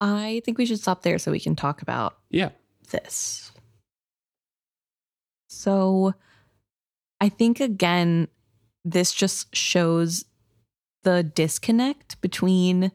[0.00, 2.50] I think we should stop there so we can talk about Yeah.
[2.90, 3.50] this.
[5.48, 6.14] So
[7.20, 8.28] I think again,
[8.84, 10.24] this just shows
[11.02, 12.92] the disconnect between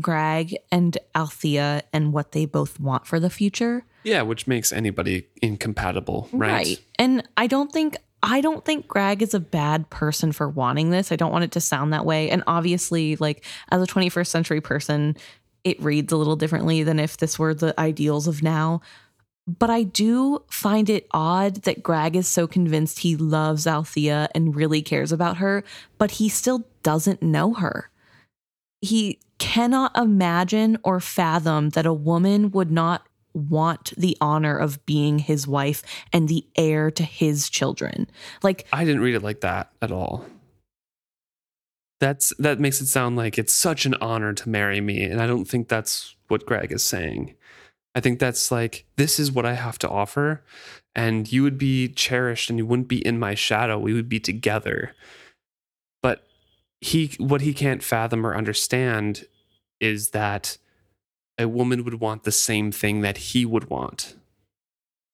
[0.00, 3.84] Grag and Althea and what they both want for the future.
[4.04, 6.80] Yeah, which makes anybody incompatible, right?
[6.98, 11.12] And I don't think I don't think Grag is a bad person for wanting this.
[11.12, 12.30] I don't want it to sound that way.
[12.30, 15.16] And obviously, like as a 21st century person,
[15.64, 18.80] it reads a little differently than if this were the ideals of now.
[19.48, 24.54] But I do find it odd that Grag is so convinced he loves Althea and
[24.54, 25.64] really cares about her,
[25.96, 27.88] but he still doesn't know her.
[28.82, 35.18] He cannot imagine or fathom that a woman would not want the honor of being
[35.18, 35.82] his wife
[36.12, 38.06] and the heir to his children.
[38.42, 40.26] Like I didn't read it like that at all.
[42.00, 45.26] That's that makes it sound like it's such an honor to marry me, and I
[45.26, 47.34] don't think that's what Grag is saying.
[47.98, 50.44] I think that's like this is what I have to offer,
[50.94, 53.76] and you would be cherished, and you wouldn't be in my shadow.
[53.76, 54.94] We would be together.
[56.00, 56.24] But
[56.80, 59.26] he, what he can't fathom or understand,
[59.80, 60.58] is that
[61.38, 64.14] a woman would want the same thing that he would want.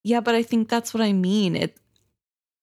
[0.03, 1.57] Yeah, but I think that's what I mean.
[1.57, 1.79] It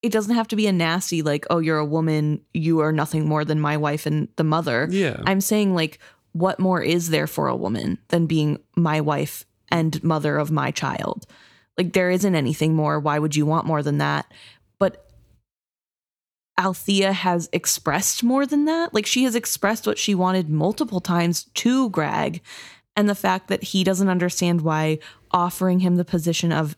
[0.03, 3.27] it doesn't have to be a nasty like, oh, you're a woman, you are nothing
[3.27, 4.87] more than my wife and the mother.
[4.91, 5.19] Yeah.
[5.25, 5.97] I'm saying like
[6.33, 10.71] what more is there for a woman than being my wife and mother of my
[10.71, 11.25] child?
[11.77, 12.99] Like there isn't anything more.
[12.99, 14.31] Why would you want more than that?
[14.79, 15.09] But
[16.59, 18.93] Althea has expressed more than that.
[18.93, 22.41] Like she has expressed what she wanted multiple times to Grag.
[22.95, 24.99] And the fact that he doesn't understand why
[25.31, 26.75] offering him the position of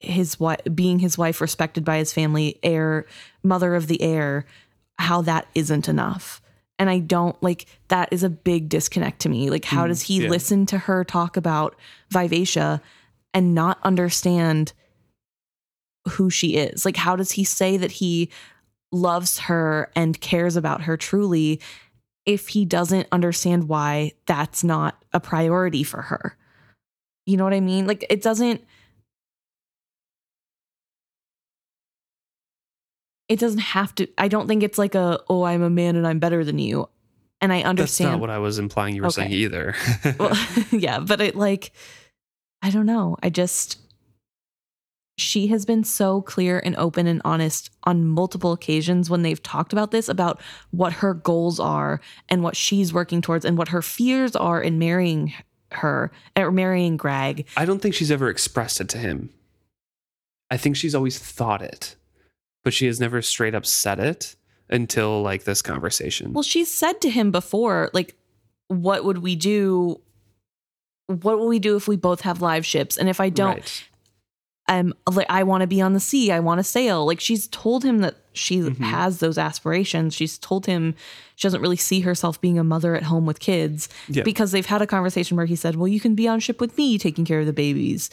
[0.00, 3.06] his wife being his wife respected by his family heir
[3.42, 4.46] mother of the heir
[4.98, 6.40] how that isn't enough
[6.80, 9.50] and i don't like that is a big disconnect to me.
[9.50, 10.28] Like how Mm, does he yeah.
[10.30, 11.76] listen to her talk about
[12.10, 12.80] vivacia
[13.34, 14.72] and not understand
[16.08, 16.84] who she is?
[16.84, 18.30] Like how does he say that he
[18.90, 21.60] loves her and cares about her truly
[22.26, 26.36] if he doesn't understand why that's not a priority for her?
[27.26, 27.86] You know what i mean?
[27.86, 28.64] Like it doesn't
[33.30, 36.06] it doesn't have to i don't think it's like a oh i'm a man and
[36.06, 36.86] i'm better than you.
[37.42, 39.74] And i understand That's not what I was implying you were saying either.
[40.18, 40.36] well,
[40.70, 41.72] yeah but it like
[42.60, 43.16] i don't know.
[43.22, 43.78] I just
[45.16, 49.72] she has been so clear and open and honest on multiple occasions when they've talked
[49.72, 50.40] about this about
[50.70, 54.78] what her goals are and what she's working towards and what her fears are in
[54.78, 55.32] marrying
[55.72, 57.46] her or marrying grag.
[57.56, 59.30] I don't think she's ever expressed it to him.
[60.50, 61.96] I think she's always thought it,
[62.64, 64.36] but she has never straight up said it
[64.68, 66.32] until like this conversation.
[66.32, 68.16] Well, she's said to him before, like,
[68.68, 70.00] what would we do?
[71.06, 72.96] What will we do if we both have live ships?
[72.96, 73.84] And if I don't, Right.
[74.68, 76.30] I'm like I want to be on the sea.
[76.30, 77.04] I want to sail.
[77.04, 78.76] Like she's told him that she Mhm.
[78.78, 80.14] has those aspirations.
[80.14, 80.94] She's told him
[81.34, 84.22] she doesn't really see herself being a mother at home with kids Yeah.
[84.22, 86.78] because they've had a conversation where he said, "Well, you can be on ship with
[86.78, 88.10] me taking care of the babies."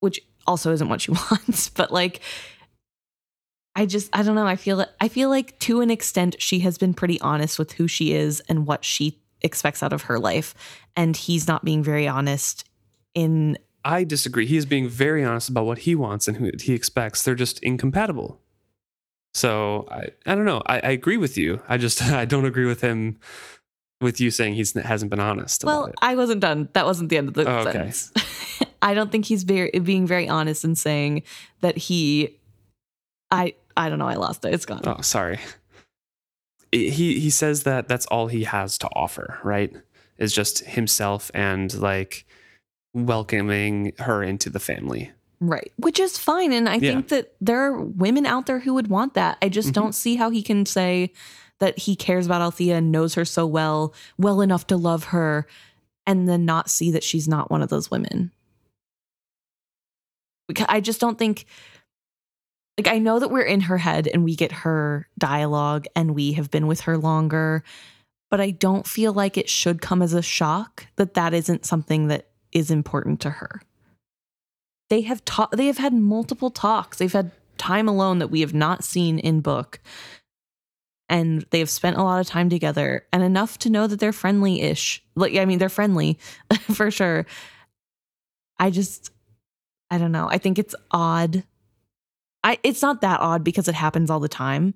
[0.00, 0.18] Which
[0.48, 2.20] also isn't what she wants, but like
[3.76, 4.46] I just I don't know.
[4.46, 7.88] I feel I feel like to an extent she has been pretty honest with who
[7.88, 10.54] she is and what she expects out of her life
[10.96, 12.64] and he's not being very honest
[13.14, 14.46] in I disagree.
[14.46, 17.22] He is being very honest about what he wants and who he expects.
[17.22, 18.40] They're just incompatible.
[19.34, 20.62] So I, I don't know.
[20.64, 21.60] I, I agree with you.
[21.68, 23.18] I just I don't agree with him
[24.00, 25.90] with you saying he's hasn't been honest Well.
[26.00, 26.68] I wasn't done.
[26.72, 27.92] That wasn't the end of the Oh, okay.
[28.82, 31.22] I don't think he's very being very honest and saying
[31.60, 32.38] that he
[33.30, 34.54] I I don't know, I lost it.
[34.54, 34.82] It's gone.
[34.86, 35.38] Oh, sorry.
[36.72, 39.72] He he says that that's all he has to offer, right?
[40.18, 42.24] Is just himself and like
[42.94, 45.10] welcoming her into the family.
[45.40, 45.72] Right.
[45.76, 46.52] Which is fine.
[46.52, 46.92] And I Yeah.
[46.92, 49.36] think that there are women out there who would want that.
[49.42, 49.72] I just Mhm.
[49.74, 51.12] don't see how he can say
[51.58, 55.46] that he cares about Althea and knows her so well, well enough to love her,
[56.06, 58.30] and then not see that she's not one of those women.
[60.68, 61.46] I just don't think
[62.78, 66.32] like I know that we're in her head and we get her dialogue and we
[66.32, 67.62] have been with her longer,
[68.30, 72.08] but I don't feel like it should come as a shock that that isn't something
[72.08, 73.60] that is important to her
[74.90, 76.98] they have ta- they have had multiple talks.
[76.98, 79.80] They've had time alone that we have not seen in book.
[81.08, 84.12] And they have spent a lot of time together and enough to know that they're
[84.12, 85.02] friendly-ish.
[85.14, 86.18] Like I mean they're friendly
[86.72, 87.26] for sure.
[88.58, 89.10] I just
[89.90, 90.28] I don't know.
[90.30, 91.44] I think it's odd.
[92.44, 94.74] I it's not that odd because it happens all the time,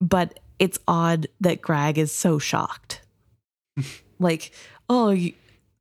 [0.00, 3.00] but it's odd that Grag is so shocked.
[4.18, 4.52] like,
[4.90, 5.32] oh, y-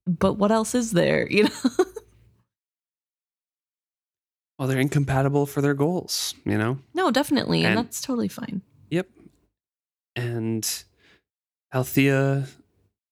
[0.07, 1.49] but what else is there, you know?
[4.59, 6.77] Well, they're incompatible for their goals, you know?
[6.93, 7.59] No, definitely.
[7.63, 8.61] And, And- that's totally fine.
[8.91, 9.07] Yep.
[10.15, 10.83] And
[11.73, 12.45] Althea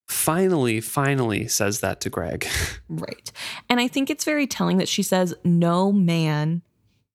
[0.07, 2.47] finally, finally says that to Grag.
[2.89, 3.31] Right.
[3.69, 6.61] And I think it's very telling that she says, No man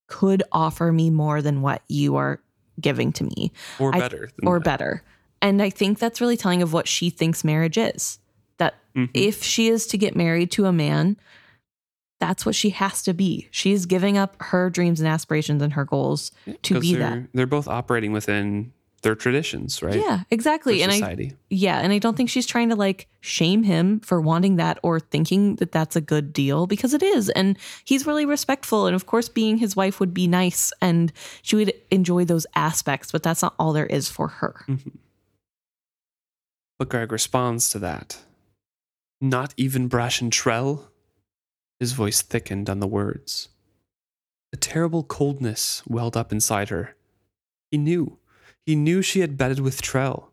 [0.06, 2.40] could offer me more than what you are
[2.80, 4.30] giving to me or I- better.
[4.44, 4.64] or that.
[4.64, 5.02] better.
[5.42, 8.18] And I think that's really telling of what she thinks marriage is.
[8.58, 9.10] That Mhm.
[9.14, 11.16] if she is to get married to a man,
[12.20, 13.48] that's what she has to be.
[13.50, 17.28] She's giving up her dreams and aspirations and her goals to be they're, that.
[17.34, 20.00] They're both operating within their traditions, right?
[20.00, 20.82] Yeah, exactly.
[20.82, 21.30] And I.
[21.50, 24.98] Yeah, and I don't think she's trying to like shame him for wanting that or
[24.98, 27.28] thinking that that's a good deal because it is.
[27.30, 28.86] And he's really respectful.
[28.86, 31.12] And of course, being his wife would be nice and
[31.42, 34.64] she would enjoy those aspects, but that's not all there is for her.
[34.68, 34.92] Mhm.
[36.78, 38.18] But Grag responds to that.
[39.20, 40.88] Not even Brashen Trell?
[41.80, 43.48] His voice thickened on the words.
[44.52, 46.96] A terrible coldness welled up inside her.
[47.70, 48.18] He knew.
[48.66, 50.26] He knew she had betted with Trell.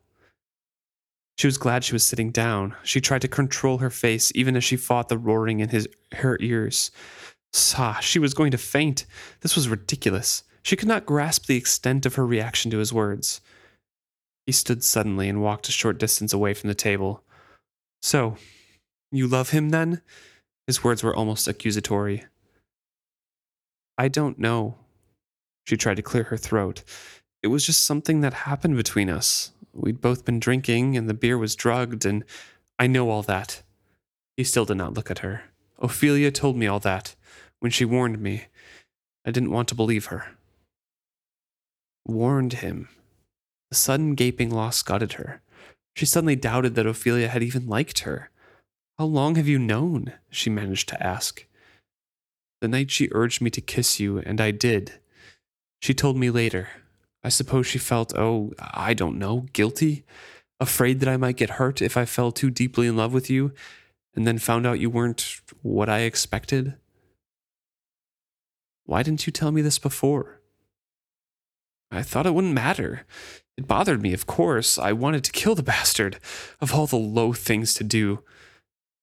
[1.37, 2.75] She was glad she was sitting down.
[2.83, 6.37] She tried to control her face even as she fought the roaring in his her
[6.41, 6.91] ears.
[7.53, 9.05] Saw, she was going to faint.
[9.41, 10.43] This was ridiculous.
[10.63, 13.41] She could not grasp the extent of her reaction to his words.
[14.45, 17.23] He stood suddenly and walked a short distance away from the table.
[18.01, 18.37] So,
[19.11, 20.01] you love him then?
[20.65, 22.25] His words were almost accusatory.
[23.97, 24.75] I don't know.
[25.65, 26.83] She tried to clear her throat.
[27.43, 29.51] It was just something that happened between us.
[29.73, 32.23] We'd both been drinking, and the beer was drugged, and
[32.79, 33.61] I know all that.
[34.37, 35.43] He still did not look at her.
[35.77, 37.15] Ophelia told me all that
[37.59, 38.45] when she warned me.
[39.25, 40.37] I didn't want to believe her.
[42.05, 42.87] Warned him.
[43.71, 45.41] A sudden gaping loss gutted her.
[45.95, 48.29] She suddenly doubted that Ophelia had even liked her.
[48.97, 50.13] How long have you known?
[50.29, 51.45] she managed to ask.
[52.61, 54.99] The night she urged me to kiss you, and I did.
[55.81, 56.69] She told me later.
[57.23, 60.03] I suppose she felt, oh, I don't know, guilty?
[60.59, 63.53] Afraid that I might get hurt if I fell too deeply in love with you,
[64.15, 66.75] and then found out you weren't what I expected?
[68.85, 70.41] Why didn't you tell me this before?
[71.91, 73.05] I thought it wouldn't matter.
[73.57, 74.77] It bothered me, of course.
[74.77, 76.19] I wanted to kill the bastard,
[76.59, 78.23] of all the low things to do.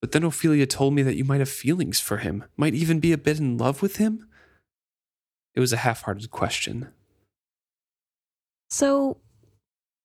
[0.01, 3.11] But then Ophelia told me that you might have feelings for him, might even be
[3.11, 4.27] a bit in love with him.
[5.55, 6.89] It was a half hearted question.
[8.71, 9.17] So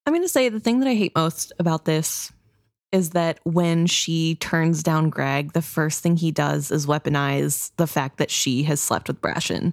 [0.05, 2.32] I'm going to say the thing that I hate most about this
[2.93, 7.86] is that when she turns down Grag, the first thing he does is weaponize the
[7.86, 9.72] fact that she has slept with Brashen.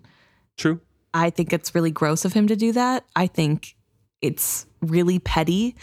[0.58, 0.80] True.
[1.14, 3.06] I think it's really gross of him to do that.
[3.16, 3.76] I think
[4.24, 5.76] it's really petty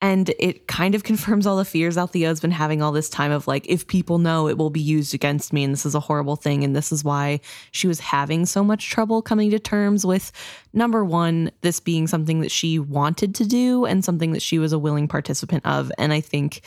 [0.00, 3.46] and it kind of confirms all the fears Althea's been having all this time of
[3.46, 6.36] like, if people know, it will be used against me, and this is a horrible
[6.36, 6.64] thing.
[6.64, 7.40] And this is why
[7.72, 10.32] she was having so much trouble coming to terms with
[10.72, 14.72] number one, this being something that she wanted to do and something that she was
[14.72, 15.90] a willing participant of.
[15.98, 16.62] And I think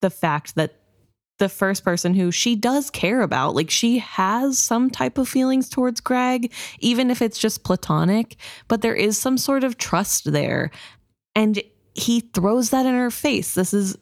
[0.00, 0.81] the fact that
[1.42, 3.56] the first person who she does care about.
[3.56, 8.36] Like she has some type of feelings towards Grag, even if it's just platonic,
[8.68, 10.70] but there is some sort of trust there.
[11.34, 11.60] And
[11.94, 13.54] he throws that in her face.
[13.54, 13.98] This is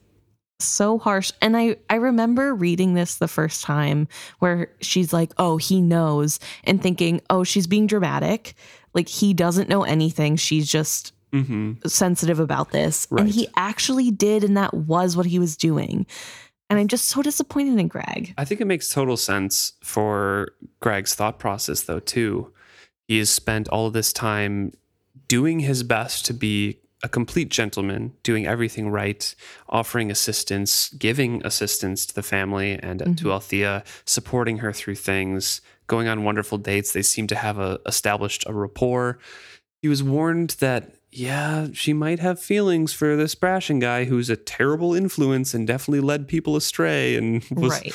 [0.59, 1.33] so harsh.
[1.41, 4.07] And I I remember reading this the first time
[4.41, 8.53] where she's like, "Oh, he knows." And thinking, "Oh, she's being dramatic.
[8.93, 10.37] Like he doesn't know anything.
[10.37, 11.87] She's just Mm-hmm.
[11.89, 13.23] sensitive about this." Right.
[13.23, 16.05] And he actually did and that was what he was doing.
[16.71, 18.33] And I'm just so disappointed in Grag.
[18.39, 22.53] I think it makes total sense for Grag's thought process, though, too.
[23.09, 24.73] He has spent all of this time
[25.27, 29.35] doing his best to be a complete gentleman, doing everything right,
[29.69, 33.29] offering assistance, giving assistance to the family and to mm-hmm.
[33.31, 36.93] Althea, supporting her through things, going on wonderful dates.
[36.93, 39.19] They seem to have a, established a rapport.
[39.83, 44.37] He was warned that, yeah, she might have feelings for this Brashen guy who's a
[44.37, 47.95] terrible influence and definitely led people astray and was right.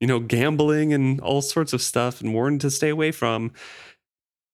[0.00, 3.52] you know, gambling and all sorts of stuff and warned to stay away from.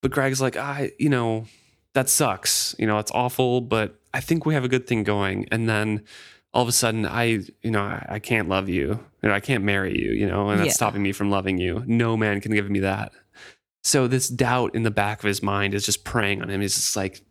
[0.03, 1.47] But Grag's like, I, you know,
[1.95, 2.75] that sucks.
[2.79, 5.47] You know, it's awful, but I think we have a good thing going.
[5.51, 6.05] And then
[6.53, 9.01] all of a sudden, I, you know, I, I can't love you.
[9.23, 10.73] You know, I can't marry you, you know, and that's Yeah.
[10.75, 11.83] stopping me from loving you.
[11.87, 13.13] No man can give me that.
[13.85, 16.61] So this doubt in the back of his mind is just preying on him.
[16.61, 17.23] He's just like,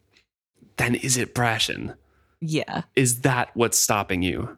[0.78, 1.96] then is it Brashen?
[2.42, 2.84] Yeah.
[2.96, 4.58] Is that what's stopping you?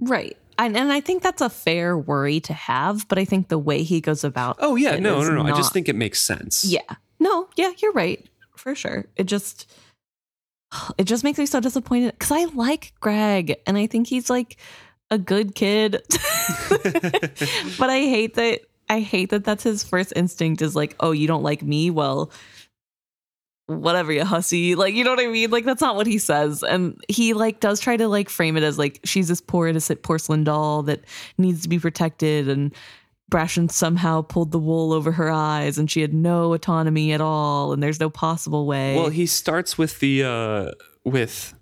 [0.00, 0.36] Right.
[0.58, 3.82] And, and I think that's a fair worry to have, but I think the way
[3.82, 5.42] he goes about Oh yeah, no, no, no.
[5.42, 6.64] I just think it makes sense.
[6.64, 6.80] Yeah.
[7.20, 8.24] No, yeah, you're right.
[8.56, 9.06] For sure.
[9.16, 9.70] It just
[10.98, 14.56] it just makes me so disappointed cuz I like Grag and I think he's like
[15.10, 15.92] a good kid.
[16.68, 21.26] but I hate that I hate that that's his first instinct is like, "Oh, you
[21.26, 21.90] don't like me?
[21.90, 22.30] Well,
[23.68, 25.50] whatever you hussy." Like, you know what I mean?
[25.50, 26.62] Like that's not what he says.
[26.62, 30.02] And he like does try to like frame it as like she's this poor innocent
[30.02, 31.00] porcelain doll that
[31.38, 32.74] needs to be protected and
[33.30, 37.72] Brashen somehow pulled the wool over her eyes and she had no autonomy at all
[37.74, 38.96] and there's no possible way.
[38.96, 40.70] Well, he starts with the uh
[41.04, 41.54] with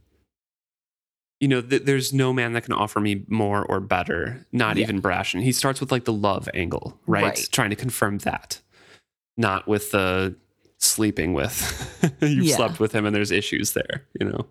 [1.40, 4.84] you know, th- there's no man that can offer me more or better, not Yeah.
[4.84, 5.42] even Brashen.
[5.42, 7.24] He starts with like the love angle, right?
[7.24, 7.48] Right.
[7.52, 8.62] Trying to confirm that,
[9.36, 10.34] not with the
[10.78, 12.14] sleeping with.
[12.20, 12.56] You've Yeah.
[12.56, 14.46] slept with him and there's issues there, you know.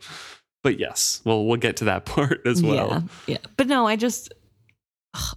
[0.63, 2.89] But yes, well, we'll get to that part as well.
[3.27, 3.33] Yeah.
[3.35, 3.49] Yeah.
[3.57, 4.33] But no, I just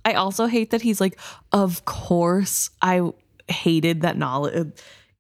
[0.05, 1.19] I also hate that he's like,
[1.53, 2.71] of course.
[2.83, 3.03] I
[3.49, 4.57] hated that knowledge.
[4.57, 4.65] Uh,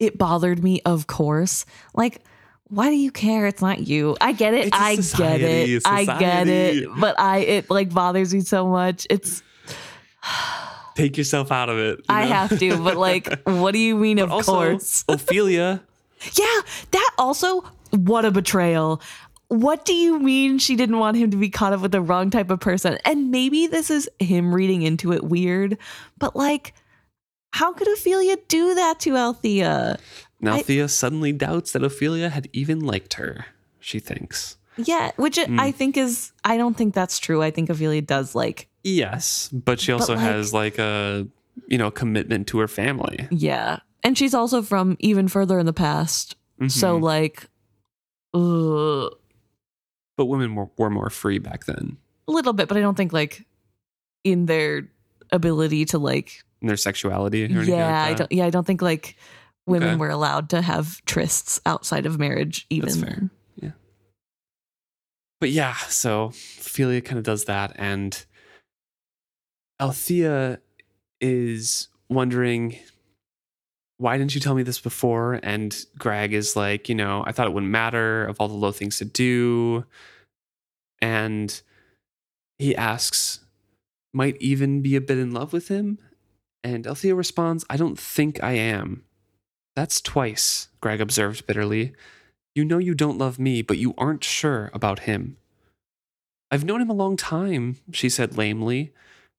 [0.01, 1.65] it bothered me, of course.
[1.95, 2.23] Like,
[2.69, 3.47] why do you care?
[3.47, 4.16] It's not you.
[4.20, 4.70] I get it.
[4.73, 5.82] I get society, it.
[5.86, 6.89] I get it.
[7.01, 9.07] But I it like bothers me so much.
[9.11, 9.43] It's
[10.99, 11.99] Take yourself out of it.
[11.99, 12.33] you I know?
[12.35, 15.05] have to, but like, what do you mean, But of also, course?
[15.09, 15.83] Ophelia.
[16.35, 16.61] Yeah,
[16.91, 17.61] that also,
[17.91, 19.01] what a betrayal.
[19.49, 22.31] What do you mean she didn't want him to be caught up with the wrong
[22.31, 22.99] type of person?
[23.05, 25.79] And maybe this is him reading into it weird,
[26.19, 26.75] but like,
[27.53, 29.99] how could Ophelia do that to Althea?
[30.41, 33.47] Now I- Thea suddenly doubts that Ophelia had even liked her.
[33.81, 34.57] She thinks.
[34.77, 35.59] Yeah, which Hmm.
[35.59, 37.43] I think is, I don't think that's true.
[37.43, 41.27] I think Ophelia does like, Yes, but she also like- has like a
[41.67, 43.27] you know commitment to her family.
[43.31, 43.81] yeah.
[44.05, 46.37] And she's also from even further in the past.
[46.69, 47.03] So, Mhm.
[47.03, 47.47] like,
[48.33, 49.13] ugh,
[50.17, 51.97] but women were, were more free back then
[52.29, 53.45] a little bit, but I don't think like
[54.25, 54.89] in their
[55.33, 57.43] ability to like in their sexuality.
[57.43, 58.33] Or anything yeah, like I don't.
[58.33, 59.17] Yeah, I don't think like
[59.67, 59.97] women Okay.
[59.97, 62.67] were allowed to have trysts outside of marriage.
[62.71, 63.31] Even That's fair.
[63.61, 63.75] then.
[65.41, 68.25] But yeah, so Ophelia kind of does that, and
[69.81, 70.61] Althea
[71.21, 72.79] is wondering
[73.99, 75.41] why didn't you tell me this before?
[75.43, 78.71] And Grag is like, you know, I thought it wouldn't matter of all the low
[78.71, 79.85] things to do.
[81.03, 81.61] And
[82.59, 83.41] he asks,
[84.15, 85.99] might even be a bit in love with him.
[86.63, 89.05] And Althea responds, I don't think I am.
[89.75, 91.93] That's twice, Grag observed bitterly.
[92.55, 95.37] You know you don't love me, but you aren't sure about him.
[96.51, 98.93] I've known him a long time, she said lamely.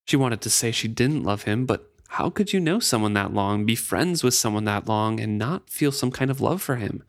[0.10, 3.32] She wanted to say she didn't love him, but how could you know someone that
[3.32, 6.78] long, be friends with someone that long, and not feel some kind of love for
[6.78, 7.04] him?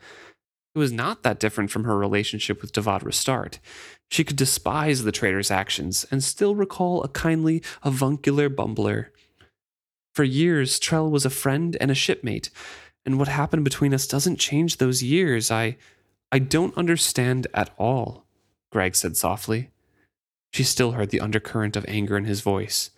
[0.75, 3.59] It was not that different from her relationship with Davad Restart.
[4.11, 9.07] She could despise the traitor's actions and still recall a kindly, avuncular bumbler.
[10.15, 12.51] For years, Trell was a friend and a shipmate,
[13.07, 15.51] and what happened between us doesn't change those years.
[15.51, 15.79] I
[16.31, 18.27] I don't understand at all,
[18.71, 19.71] Grag said softly.
[20.53, 22.91] She still heard the undercurrent of anger in his voice.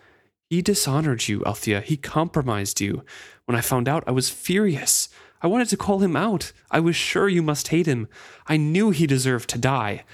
[0.48, 1.80] He dishonored you, Althea.
[1.80, 3.04] He compromised you.
[3.46, 5.08] When I found out, I was furious.
[5.40, 6.52] I wanted to call him out.
[6.70, 8.08] I was sure you must hate him.
[8.46, 10.04] I knew he deserved to die.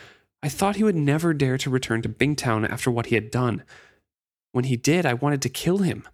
[0.43, 3.65] I thought he would never dare to return to Bingtown after what he had done.
[4.52, 6.06] When he did, I wanted to kill him.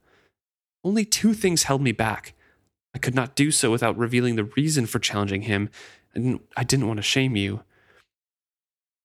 [0.82, 2.34] Only two things held me back.
[2.94, 5.68] I could not do so without revealing the reason for challenging him,
[6.14, 7.62] and I didn't want to shame you.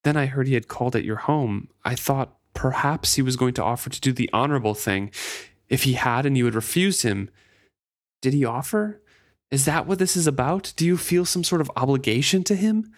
[0.03, 1.69] Then I heard he had called at your home.
[1.83, 5.11] I thought perhaps he was going to offer to do the honorable thing.
[5.67, 7.29] If he had and you had refused him,
[8.21, 9.01] did he offer?
[9.51, 10.73] Is that what this is about?
[10.75, 12.91] Do you feel some sort of obligation to him?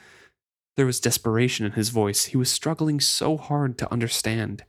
[0.78, 2.26] There was desperation in his voice.
[2.26, 4.64] He was struggling so hard to understand.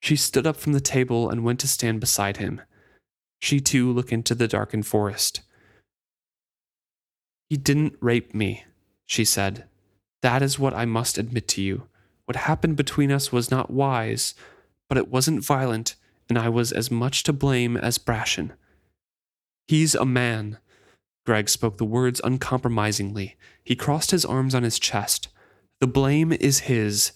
[0.00, 2.60] She stood up from the table and went to stand beside him.
[3.40, 5.42] She too looked into the darkened forest.
[7.48, 8.64] He didn't rape me,
[9.06, 9.64] she said.
[10.22, 11.88] That is what I must admit to you.
[12.24, 14.34] What happened between us was not wise,
[14.88, 15.96] but it wasn't violent,
[16.28, 18.52] and I was as much to blame as Brashen.
[19.66, 20.58] He's a man.
[21.26, 23.36] Grag spoke the words uncompromisingly.
[23.64, 25.28] He crossed his arms on his chest.
[25.80, 27.12] The blame is his.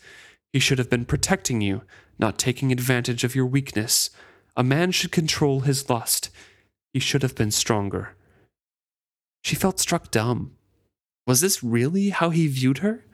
[0.53, 1.83] He should have been protecting you,
[2.19, 4.11] not taking advantage of your weakness.
[4.57, 6.31] A man should control his lust.
[6.93, 8.17] He should have been stronger.
[9.43, 10.56] She felt struck dumb.
[11.27, 13.05] Was this really how he viewed her?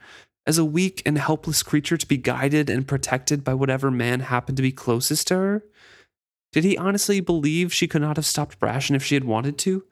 [0.47, 4.57] As a weak and helpless creature to be guided and protected by whatever man happened
[4.57, 5.65] to be closest to her?
[6.53, 9.85] Did he honestly believe she could not have stopped Brashen if she had wanted to?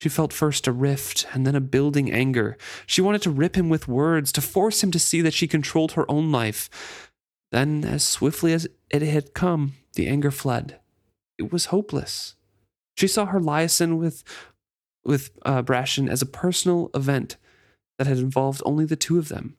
[0.00, 2.56] She felt first a rift and then a building anger.
[2.86, 5.92] She wanted to rip him with words, to force him to see that she controlled
[5.92, 7.10] her own life.
[7.52, 10.78] Then, as swiftly as it had come, the anger fled.
[11.36, 12.36] It was hopeless.
[12.96, 14.22] She saw her liaison with,
[15.04, 17.36] with uh, Brashen as a personal event
[17.98, 19.56] that had involved only the two of them.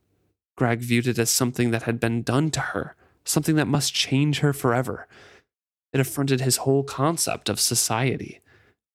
[0.57, 4.39] Grag viewed it as something that had been done to her, something that must change
[4.39, 5.07] her forever.
[5.93, 8.41] It affronted his whole concept of society.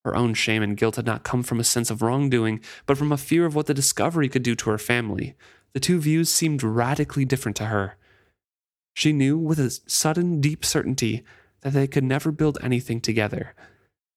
[0.03, 3.11] Her own shame and guilt had not come from a sense of wrongdoing, but from
[3.11, 5.35] a fear of what the discovery could do to her family.
[5.73, 7.97] The two views seemed radically different to her.
[8.95, 11.23] She knew with a sudden, deep certainty
[11.61, 13.53] that they could never build anything together.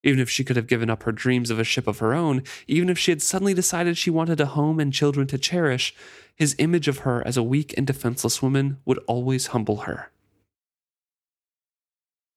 [0.03, 2.43] Even if she could have given up her dreams of a ship of her own,
[2.67, 5.95] even if she had suddenly decided she wanted a home and children to cherish,
[6.35, 10.11] his image of her as a weak and defenseless woman would always humble her.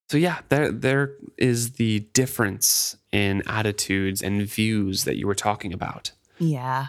[0.09, 5.73] So yeah, there there is the difference in attitudes and views that you were talking
[5.73, 6.11] about.
[6.37, 6.87] Yeah.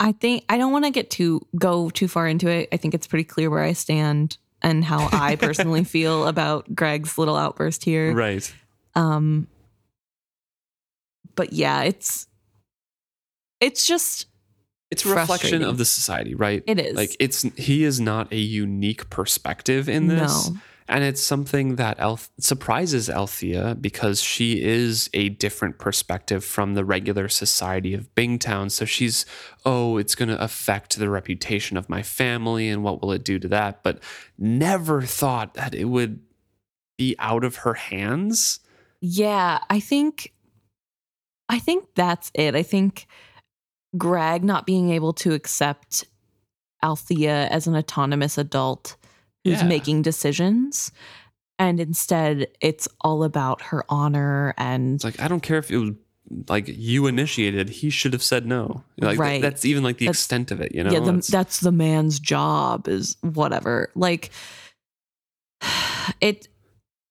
[0.00, 2.68] I think I don't want to get too go too far into it.
[2.72, 7.18] I think it's pretty clear where I stand and how I personally feel about Grag's
[7.18, 8.12] little outburst here.
[8.14, 8.52] Right.
[8.94, 9.48] Um
[11.34, 12.26] but yeah, it's
[13.60, 14.26] it's just
[14.90, 16.62] It's a reflection of the society, right?
[16.66, 16.96] it is.
[16.96, 20.50] Like it's he is not a unique perspective in this.
[20.50, 20.56] No.
[20.88, 21.98] And it's something that
[22.40, 28.70] surprises Althea because she is a different perspective from the regular society of Bingtown.
[28.70, 29.26] So she's,
[29.66, 33.38] oh, it's going to affect the reputation of my family and what will it do
[33.38, 33.82] to that?
[33.82, 34.02] But
[34.38, 36.20] never thought that it would
[36.96, 38.60] be out of her hands.
[39.00, 40.32] Yeah, I think
[41.48, 42.54] I think that's it.
[42.54, 43.06] I think
[43.96, 46.04] Grag not being able to accept
[46.82, 48.96] Althea as an autonomous adult
[49.48, 49.68] who's Yeah.
[49.68, 50.92] making decisions
[51.58, 55.78] and instead it's all about her honor and It's like, I don't care if it
[55.78, 55.90] was
[56.48, 58.84] like you initiated, he should have said no.
[58.98, 59.40] Like Right.
[59.42, 60.92] that's even like the That's- extent of it, you know?
[60.92, 63.90] yeah, the, It's- that's the man's job is whatever.
[63.94, 64.30] Like
[66.20, 66.48] it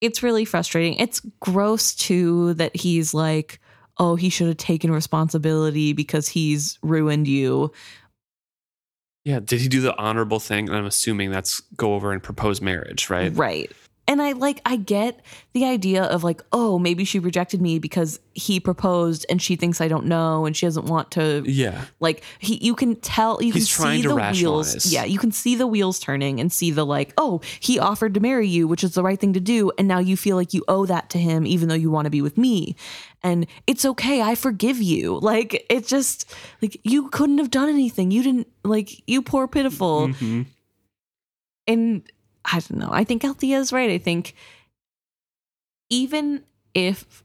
[0.01, 0.93] it's really frustrating.
[0.95, 3.59] It's gross too that he's like,
[3.97, 7.71] "Oh, he should have taken responsibility because he's ruined you."
[9.27, 9.41] Yeah.
[9.41, 10.69] Did he do the honorable thing?
[10.69, 13.35] And I'm assuming that's go over and propose marriage, right?
[13.35, 13.69] Right.
[14.09, 15.19] And I like I get
[15.51, 19.81] the idea of like, oh, maybe she rejected me because he proposed and she thinks
[19.81, 21.81] I don't know and she doesn't want to Yeah.
[21.99, 25.55] like he you can tell you He's can see the wheels yeah you can see
[25.55, 28.93] the wheels turning and see the like oh he offered to marry you which is
[28.93, 31.47] the right thing to do and now you feel like you owe that to him
[31.47, 32.75] even though you want to be with me
[33.23, 36.31] and it's okay i forgive you like it just
[36.61, 40.45] like you couldn't have done anything you didn't like you poor pitiful Mhm.
[41.67, 42.03] and
[42.49, 42.89] I don't know.
[42.89, 43.89] I think Althea's right.
[43.89, 44.33] I think
[45.89, 47.23] even if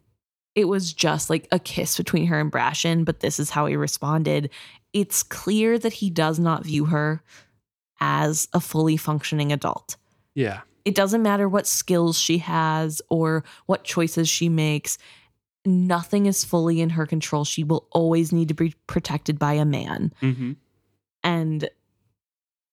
[0.55, 3.77] it was just like a kiss between her and Brashen, but this is how he
[3.77, 4.51] responded,
[4.93, 7.23] it's clear that he does not view her
[8.01, 9.97] as a fully functioning adult.
[10.35, 10.63] Yeah.
[10.85, 14.99] It doesn't matter what skills she has or what choices she makes.
[15.65, 17.45] Nothing is fully in her control.
[17.45, 20.13] She will always need to be protected by a man.
[20.21, 20.53] Mm-hmm.
[21.23, 21.69] And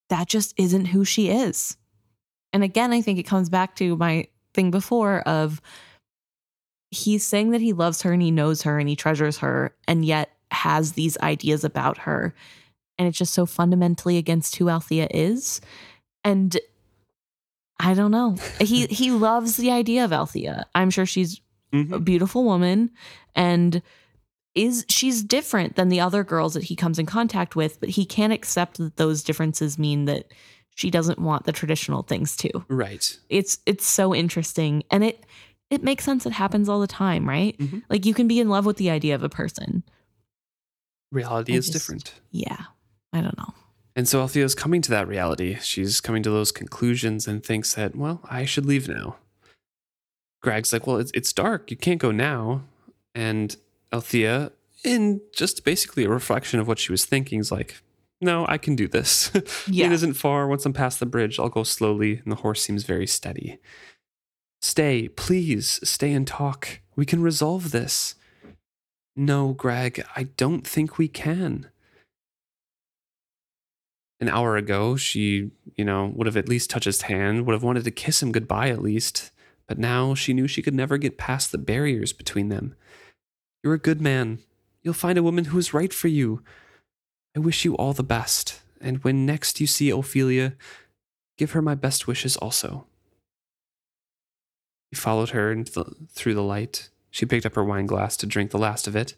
[0.09, 1.77] that just isn't who she is.
[2.51, 5.61] And again, I think it comes back to my thing before of
[6.89, 10.03] he's saying that he loves her and he knows her and he treasures her and
[10.03, 12.33] yet has these ideas about her.
[12.97, 15.61] And it's just so fundamentally against who Althea is.
[16.23, 16.57] And
[17.79, 18.35] I don't know.
[18.59, 20.65] He he loves the idea of Althea.
[20.75, 21.39] I'm sure she's
[21.73, 21.93] Mm-hmm.
[21.93, 22.89] a beautiful woman
[23.35, 23.81] and
[24.55, 28.05] is she's different than the other girls that he comes in contact with, but he
[28.05, 30.31] can't accept that those differences mean that
[30.75, 32.49] she doesn't want the traditional things too.
[32.67, 33.17] Right.
[33.29, 35.23] It's it's so interesting and it
[35.69, 37.55] it makes sense it happens all the time, right?
[37.59, 37.83] Mhm.
[37.89, 39.83] Like you can be in love with the idea of a person.
[41.11, 42.13] Reality I is just- different.
[42.31, 42.65] Yeah.
[43.13, 43.53] I don't know.
[43.95, 45.57] And so Althea's coming to that reality.
[45.61, 49.17] She's coming to those conclusions and thinks that, well, I should leave now.
[50.41, 51.69] Grag's like, well, it's, it's dark.
[51.71, 52.63] You can't go now.
[53.13, 53.55] And
[53.91, 54.51] Althea,
[54.83, 57.81] in just basically a reflection of what she was thinking, is like,
[58.21, 59.31] no, I can do this.
[59.67, 59.87] Yeah.
[59.87, 60.47] it isn't far.
[60.47, 62.19] Once I'm past the bridge, I'll go slowly.
[62.23, 63.59] And the horse seems very steady.
[64.61, 66.81] Stay, please, stay and talk.
[66.95, 68.15] We can resolve this.
[69.15, 71.69] No, Grag, I don't think we can
[74.19, 77.63] an hour ago, she, you know, would have at least touched his hand, would have
[77.63, 79.31] wanted to kiss him goodbye at least.
[79.69, 82.73] But now she knew she could never get past the barriers between them.
[83.63, 84.39] You're a good man.
[84.81, 86.41] You'll find a woman who is right for you.
[87.37, 88.61] I wish you all the best.
[88.81, 90.55] And when next you see Ophelia,
[91.37, 92.87] give her my best wishes also.
[94.89, 96.89] He followed her the, through the light.
[97.11, 99.15] She picked up her wine glass to drink the last of it.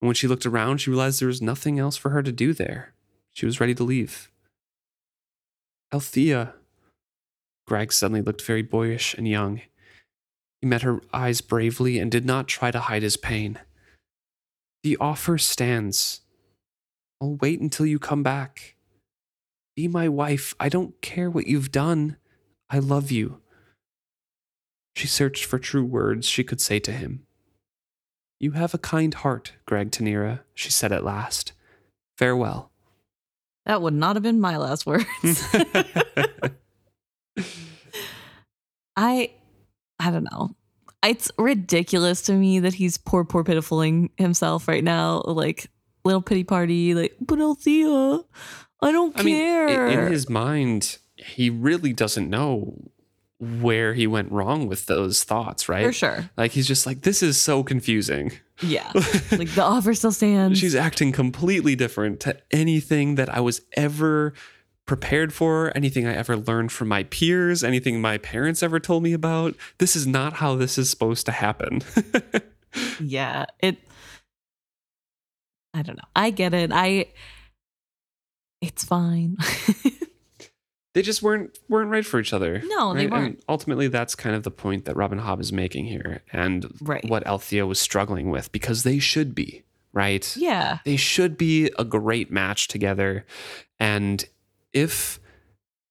[0.00, 2.54] And when she looked around, she realized there was nothing else for her to do
[2.54, 2.94] there.
[3.34, 4.30] She was ready to leave.
[5.92, 6.54] Althea.
[7.66, 9.60] Grag suddenly looked very boyish and young.
[10.64, 13.58] He met her eyes bravely and did not try to hide his pain.
[14.82, 16.22] The offer stands.
[17.20, 18.74] I'll wait until you come back.
[19.76, 20.54] Be my wife.
[20.58, 22.16] I don't care what you've done.
[22.70, 23.42] I love you.
[24.96, 27.26] She searched for true words she could say to him.
[28.40, 31.52] You have a kind heart, Grag Tenira, she said at last.
[32.16, 32.70] Farewell.
[33.66, 35.06] That would not have been my last words.
[38.96, 39.32] I
[39.98, 40.54] I don't know.
[41.02, 45.22] It's ridiculous to me that he's poor, poor pitifuling himself right now.
[45.26, 45.66] Like
[46.04, 48.20] little pity party, like, but Althea,
[48.80, 49.86] I don't I mean, care.
[49.86, 52.90] in his mind, he really doesn't know
[53.38, 55.86] where he went wrong with those thoughts, right?
[55.86, 56.30] For sure.
[56.36, 58.32] Like he's just like, this is so confusing.
[58.62, 58.90] Yeah.
[58.94, 60.58] like the offer still stands.
[60.58, 64.34] She's acting completely different to anything that I was ever
[64.86, 69.12] prepared for, anything I ever learned from my peers, anything my parents ever told me
[69.12, 69.54] about.
[69.78, 71.80] This is not how this is supposed to happen.
[73.00, 73.46] yeah.
[73.60, 73.78] It
[75.72, 76.04] I don't know.
[76.14, 76.70] I get it.
[76.72, 77.06] I
[78.60, 79.36] it's fine.
[80.94, 82.62] they just weren't weren't right for each other.
[82.66, 83.12] No, they right?
[83.12, 83.44] And weren't.
[83.48, 87.04] ultimately, that's kind of the point that Robin Hobb is making here, and Right.
[87.08, 90.34] what Althea was struggling with, because they should be right.
[90.36, 90.78] yeah.
[90.84, 93.26] They should be a great match together,
[93.80, 94.24] and
[94.74, 95.20] if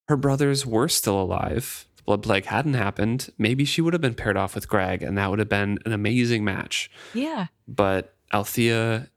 [0.08, 4.14] her brothers were still alive, the blood plague hadn't happened, maybe she would have been
[4.14, 6.90] paired off with Grag, and that would have been an amazing match.
[7.14, 7.46] Yeah.
[7.66, 9.08] But Althea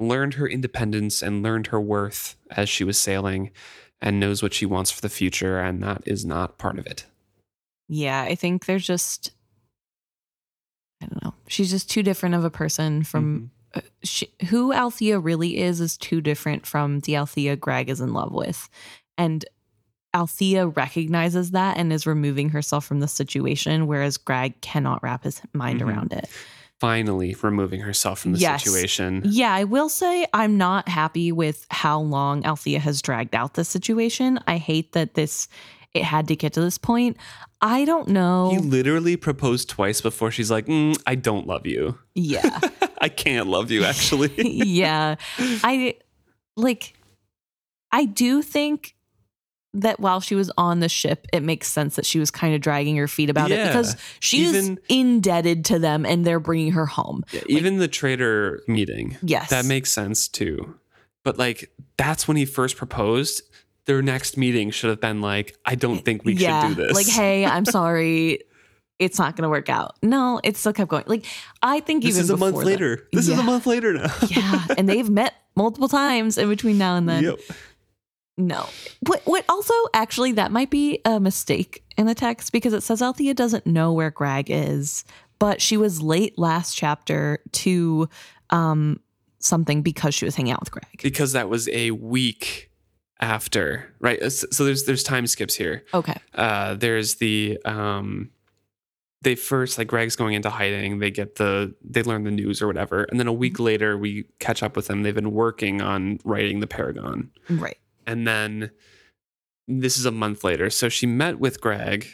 [0.00, 3.52] learned her independence and learned her worth as she was sailing
[4.00, 7.06] and knows what she wants for the future, and that is not part of it.
[7.88, 9.32] Yeah, I think there's just
[11.02, 11.34] I don't know.
[11.48, 13.61] She's just too different of a person from uh,
[14.02, 18.32] she, who Althea really is is too different from the Althea Grag is in love
[18.32, 18.68] with.
[19.18, 19.44] And
[20.14, 25.40] Althea recognizes that and is removing herself from the situation whereas Grag cannot wrap his
[25.54, 25.86] mind Mhm.
[25.86, 26.28] around it.
[26.80, 28.64] Finally, removing herself from the Yes.
[28.64, 29.22] situation.
[29.24, 33.68] Yeah, I will say I'm not happy with how long Althea has dragged out this
[33.68, 34.38] situation.
[34.46, 35.48] I hate that this
[35.94, 37.16] it had to get to this point.
[37.64, 38.50] I don't know.
[38.50, 41.96] He literally proposed twice before she's like, "Mm, I don't love you.
[42.14, 42.58] yeah.
[43.00, 44.32] I can't love you, actually.
[44.36, 45.16] yeah.
[45.38, 45.96] I
[46.56, 46.94] like
[47.90, 48.94] I do think
[49.74, 52.60] that while she was on the ship, it makes sense that she was kind of
[52.60, 56.72] dragging her feet about it because she is Even- indebted to them and they're bringing
[56.72, 57.24] her home.
[57.32, 59.48] Yeah, Even the trader meeting, Yes.
[59.50, 60.78] that makes sense too.
[61.24, 63.42] But like, that's when he first proposed.
[63.86, 66.94] Their next meeting should have been like, I don't think we yeah, should do this.
[66.94, 68.40] Like, hey, I'm sorry.
[68.98, 69.96] It's not going to work out.
[70.02, 71.04] No, it still kept going.
[71.06, 71.26] Like,
[71.62, 73.08] I think this even is a month that- later.
[73.12, 74.14] This is a month later now.
[74.28, 77.24] yeah, and they've met multiple times in between now and then.
[77.24, 77.38] Yep.
[78.38, 78.66] No.
[79.06, 83.02] What what also actually that might be a mistake in the text because it says
[83.02, 85.04] Althea doesn't know where Grag is,
[85.38, 88.08] but she was late last chapter to
[88.50, 89.00] um
[89.38, 91.02] something because she was hanging out with Grag.
[91.02, 92.70] because that was a week
[93.22, 94.20] after, right?
[94.30, 95.84] So so there's there's time skips here.
[95.94, 96.16] Okay.
[96.34, 98.30] Uh, there's the um,
[99.22, 100.98] they first like Grag's going into hiding.
[100.98, 104.24] They get the they learn the news or whatever, and then a week later we
[104.40, 105.02] catch up with them.
[105.04, 107.78] They've been working on righting the Paragon, Right.
[108.06, 108.70] and then
[109.68, 110.68] this is a month later.
[110.68, 112.06] So she met with Grag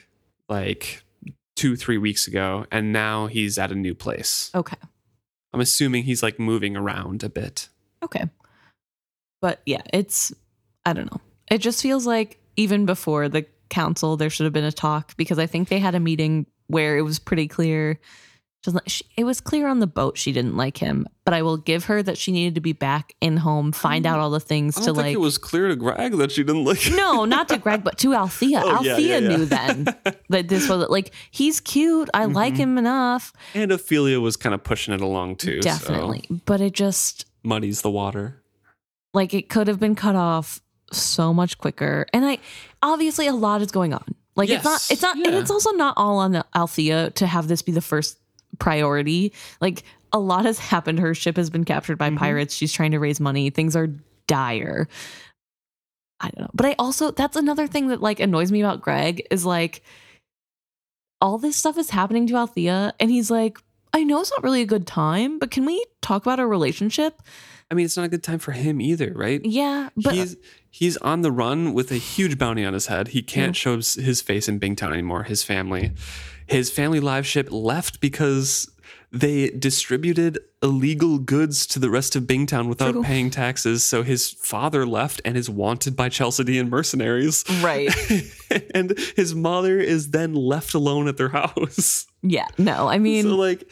[0.49, 1.03] like
[1.57, 4.51] two three weeks ago, and now he's at a new place.
[4.55, 4.77] Okay.
[5.55, 7.71] I'm assuming he's like moving around a bit.
[8.05, 8.25] Okay.
[9.41, 10.31] But yeah, it's
[10.89, 11.21] I don't know.
[11.51, 15.39] It just feels like even before the council there should have been a talk because
[15.39, 17.99] I think they had a meeting where it was pretty clear
[18.65, 21.43] she doesn't- she- it was clear on the boat she didn't like him, but I
[21.43, 24.41] will give her that she needed to be back in home, find out all the
[24.41, 26.79] things to like it was clear to Grag that she didn't like.
[26.81, 26.97] Him.
[26.97, 28.61] No, not to Grag, but to Althea.
[28.65, 29.37] Oh, Althea yeah, yeah.
[29.37, 29.85] knew then
[30.31, 32.11] that this was like he's cute.
[32.13, 32.59] I like Mhm.
[32.59, 33.33] him enough.
[33.55, 35.59] And Ophelia was kind of pushing it along too.
[35.63, 36.25] so Definitely.
[36.45, 38.43] But it just muddies the water.
[39.15, 40.61] like it could have been cut off
[40.93, 42.07] so much quicker.
[42.13, 42.39] And I
[42.83, 44.15] obviously a lot is going on.
[44.37, 47.63] Like it's not it's not and it's also not all on Althea to have this
[47.63, 48.19] be the first
[48.59, 49.33] priority.
[49.61, 49.83] Like
[50.13, 51.01] a lot has happened.
[51.01, 52.19] Her ship has been captured by Mhm.
[52.19, 52.55] pirates.
[52.55, 53.51] She's trying to raise money.
[53.51, 53.89] Things are
[54.27, 54.89] dire.
[56.21, 56.51] I don't know.
[56.55, 59.83] But I also that's another thing that like annoys me about Grag is like
[61.21, 63.59] all this stuff is happening to Althea and he's like
[63.93, 67.23] I know it's not really a good time, but can we talk about our relationship?
[67.71, 69.45] I mean, it's not a good time for him either, right?
[69.45, 70.37] Yeah, but he's
[70.71, 73.09] he's on the run with a huge bounty on his head.
[73.09, 73.61] He can't Yeah.
[73.61, 75.25] show his- face in Bingtown anymore.
[75.25, 75.93] His family,
[76.47, 78.71] his family live ship left because
[79.13, 83.03] they distributed illegal goods to the rest of Bingtown without True.
[83.03, 83.83] paying taxes.
[83.85, 87.43] So his father left and is wanted by Chalcedean mercenaries.
[87.63, 87.89] right.
[88.75, 92.07] and his mother is then left alone at their house.
[92.23, 93.71] Yeah, no, I mean, so like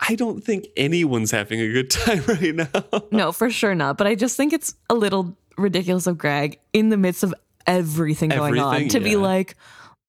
[0.00, 3.02] I don't think anyone's having a good time right now.
[3.10, 3.98] no, for sure not.
[3.98, 7.34] But I just think it's a little ridiculous of Grag in the midst of
[7.66, 9.56] everything going on to be like,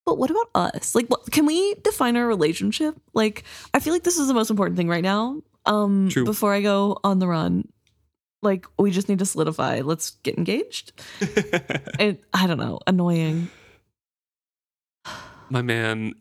[0.05, 0.95] but what about us?
[0.95, 2.95] Like, what, can we define our relationship?
[3.13, 3.43] Like,
[3.73, 5.41] I feel like this is the most important thing right now.
[5.65, 6.23] Um, True.
[6.23, 7.67] before I go on the run,
[8.41, 9.81] like we just need to solidify.
[9.81, 10.93] Let's get engaged.
[11.99, 13.49] And I don't know, annoying.
[15.49, 16.13] My man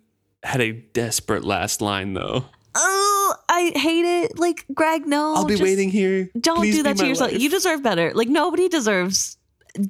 [0.43, 2.47] had a desperate last line though.
[2.75, 3.16] Oh,
[3.49, 4.39] I hate it.
[4.39, 5.35] Like, Grag, no.
[5.35, 6.31] I'll be just- waiting here.
[6.41, 7.33] Don't Please do that to yourself.
[7.33, 8.13] wife." You deserve better.
[8.15, 9.37] Like nobody deserves.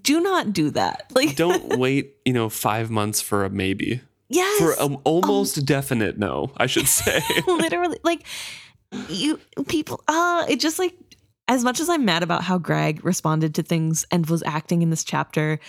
[0.02, 1.10] Do not do that.
[1.14, 4.00] Like Don't wait, you know, five months for a maybe.
[4.28, 7.22] yes, For an almost definite no, I should say.
[7.46, 7.98] literally.
[8.02, 8.22] Like
[9.08, 9.38] you
[9.68, 10.02] people.
[10.08, 10.94] Uh it just like
[11.48, 14.90] as much as I'm mad about how Grag responded to things and was acting in
[14.90, 15.60] this chapter,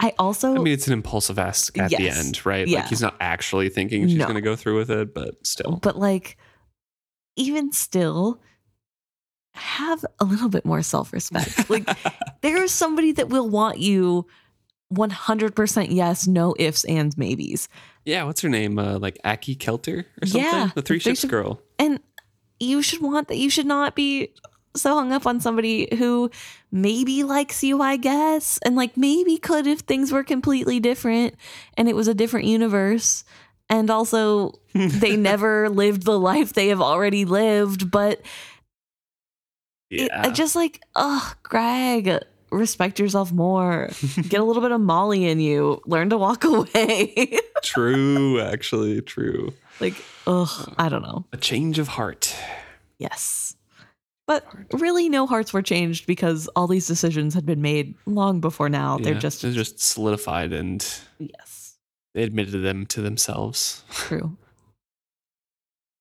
[0.00, 2.68] I also I mean, it's an impulsive ask at the end, right?
[2.68, 2.80] Yeah.
[2.80, 4.24] Like he's not actually thinking she's No.
[4.24, 5.78] going to go through with it, but still.
[5.82, 6.36] but like
[7.36, 8.40] even still
[9.54, 11.68] have a little bit more self-respect.
[11.70, 11.88] Like
[12.40, 14.26] there is somebody that will want you
[14.92, 17.68] 100% yes, no ifs and maybes.
[18.04, 18.78] yeah, what's her name?
[18.78, 20.42] Uh, like Aki Kelter or something?
[20.50, 21.60] Yeah, the Three Ships Ship- girl.
[21.78, 22.00] And
[22.60, 23.36] you should want that.
[23.38, 24.32] You should not be
[24.76, 26.30] so hung up on somebody who
[26.72, 31.34] maybe likes you, I guess, and like maybe could if things were completely different
[31.76, 33.24] and it was a different universe.
[33.70, 37.90] And also, they never lived the life they have already lived.
[37.90, 38.20] But
[39.90, 40.22] it, Yeah.
[40.22, 42.18] I just like, oh, Grag,
[42.50, 43.90] respect yourself more.
[44.28, 45.80] Get a little bit of Molly in you.
[45.86, 47.38] Learn to walk away.
[47.62, 49.52] true, actually, true.
[49.80, 49.94] like,
[50.26, 51.24] ugh, I don't know.
[51.32, 52.34] A change of heart.
[52.98, 53.56] Yes.
[54.26, 58.68] But really, no hearts were changed because all these decisions had been made long before
[58.70, 58.96] now.
[58.98, 60.80] They're just, they're just solidified and
[61.18, 61.63] yes,
[62.14, 63.84] admitted them to themselves.
[63.90, 64.36] true.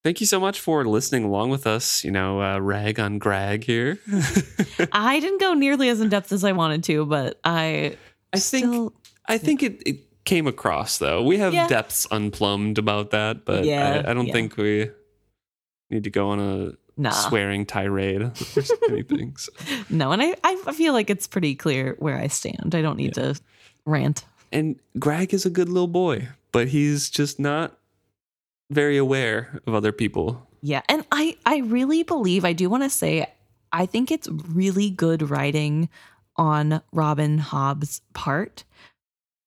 [0.04, 2.04] Thank you so much for listening along with us.
[2.04, 4.00] You know, uh, rag on Grag here.
[4.92, 7.96] I didn't go nearly as in depth as I wanted to, but I,
[8.34, 8.94] I think still,
[9.28, 11.24] I think it, it came across though.
[11.24, 11.68] We have Yeah.
[11.70, 14.34] depths unplumbed about that, but Yeah, I, I don't yeah.
[14.34, 14.90] think we
[15.90, 18.34] need to go on a nah, swearing tirade or
[18.90, 19.38] anything.
[19.38, 19.54] So.
[19.90, 20.12] no.
[20.12, 22.76] And I, I feel like it's pretty clear where I stand.
[22.76, 23.40] I don't need to
[23.86, 24.26] rant.
[24.54, 27.78] And Grag is a good little boy, but he's just not
[28.70, 30.48] very aware of other people.
[30.62, 33.28] Yeah, and I I really believe I do want to say
[33.72, 35.90] I think it's really good writing
[36.38, 38.64] on Robin Hobb's part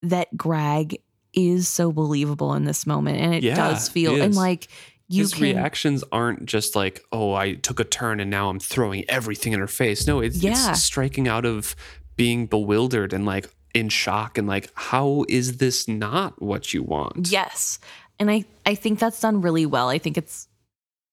[0.03, 0.99] that Grag
[1.33, 4.69] is so believable in this moment and it Yeah, does feel he and like
[5.09, 8.59] you His can reactions aren't just like, "Oh, I took a turn and now I'm
[8.59, 10.71] throwing everything in her face." No, it's, Yeah.
[10.73, 11.77] it's striking out of
[12.17, 17.31] being bewildered and like in shock and like, "How is this not what you want?"
[17.31, 17.79] yes.
[18.19, 19.89] And I I think that's done really well.
[19.91, 20.49] I think it's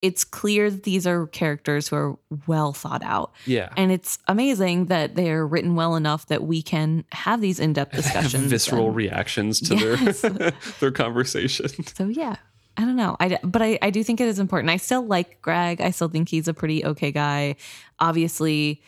[0.02, 2.18] it's clear that these are characters who are
[2.48, 3.32] well thought out.
[3.46, 3.70] Yeah.
[3.78, 8.46] And it's amazing that they're written well enough that we can have these in-depth discussions.
[8.50, 10.22] visceral and- reactions to Yes.
[10.22, 11.68] their their conversation.
[11.96, 12.36] so yeah.
[12.76, 13.16] I don't know.
[13.20, 14.72] I, but I, I do think it is important.
[14.72, 15.80] I still like Grag.
[15.80, 17.56] I still think he's a pretty okay guy.
[18.00, 18.82] Obviously,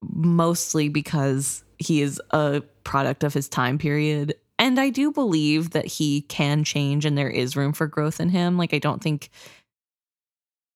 [0.00, 4.34] mostly because he is a product of his time period.
[4.58, 8.28] And I do believe that he can change and there is room for growth in
[8.28, 8.56] him.
[8.58, 9.30] Like, I don't think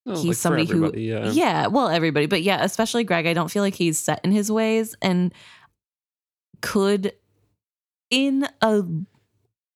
[0.09, 1.31] Oh, he's like somebody who yeah.
[1.31, 4.49] yeah well everybody but yeah especially grag i don't feel like he's set in his
[4.49, 5.33] ways and
[6.61, 7.11] could
[8.09, 8.83] in a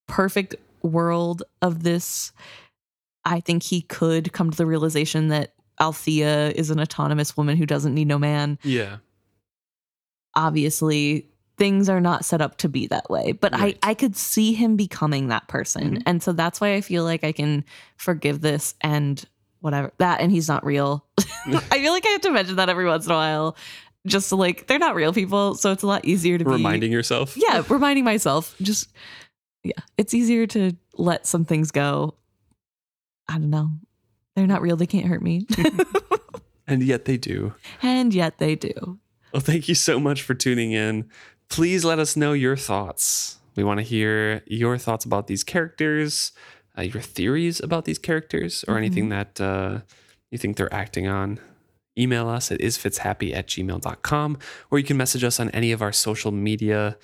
[0.07, 2.31] perfect world of this
[3.25, 7.65] i think he could come to the realization that althea is an autonomous woman who
[7.65, 8.99] doesn't need no man Yeah.
[10.33, 13.77] obviously things are not set up to be that way but Right.
[13.83, 16.03] i i could see him becoming that person Mhm.
[16.05, 17.63] and so that's why i feel like i can
[17.97, 19.23] forgive this and
[19.59, 22.85] whatever that and he's not real i feel like i have to mention that every
[22.85, 23.55] once in a while
[24.07, 26.91] just to, like they're not real people so it's a lot easier to be Reminding
[26.91, 27.37] yourself.
[27.37, 28.89] yeah reminding myself just
[29.63, 32.15] yeah it's easier to let some things go
[33.27, 33.69] i don't know
[34.35, 35.45] they're not real they can't hurt me
[36.67, 37.53] And yet they do.
[37.81, 38.97] and yet they do
[39.33, 41.09] Well, thank you so much for tuning in.
[41.51, 43.37] Please let us know your thoughts.
[43.57, 46.31] We want to hear your thoughts about these characters,
[46.77, 49.79] uh, your theories about these characters, or anything that uh,
[50.31, 51.41] you think they're acting on.
[51.97, 54.37] Email us at isfitshappy at gmail.com,
[54.71, 56.97] or you can message us on any of our social media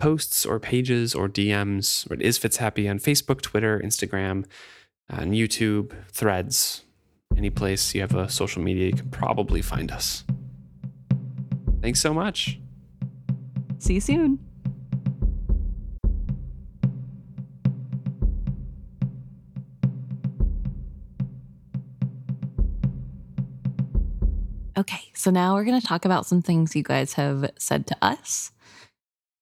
[0.00, 2.10] posts or pages or DMs.
[2.10, 4.44] Or it is Fitzhappy on Facebook, Twitter, Instagram,
[5.08, 6.82] on YouTube, Threads,
[7.36, 10.24] any place you have a social media, you can probably find us.
[11.80, 12.58] Thanks so much.
[13.84, 14.38] See you soon
[24.76, 27.96] Okay, so now we're going to talk about some things you guys have said to
[28.02, 28.50] us.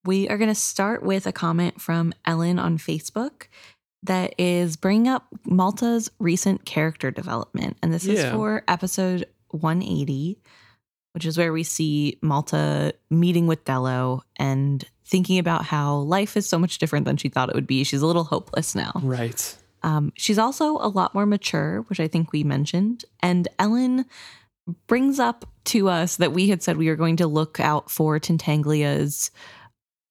[0.05, 3.47] We are going to start with a comment from Ellen on Facebook
[4.02, 7.78] that is bringing up Malta's recent character development.
[7.82, 10.39] And this is for episode 180,
[11.12, 16.48] which is where we see Malta meeting with Delo and thinking about how life is
[16.48, 17.84] so much different than she thought it would be.
[17.84, 18.93] She's a little hopeless now.
[19.02, 19.56] Right.
[19.82, 23.05] Um, she's also a lot more mature, which I think we mentioned.
[23.20, 24.06] And Ellen
[24.86, 28.18] brings up to us that we had said we were going to look out for
[28.18, 29.30] Tintaglia's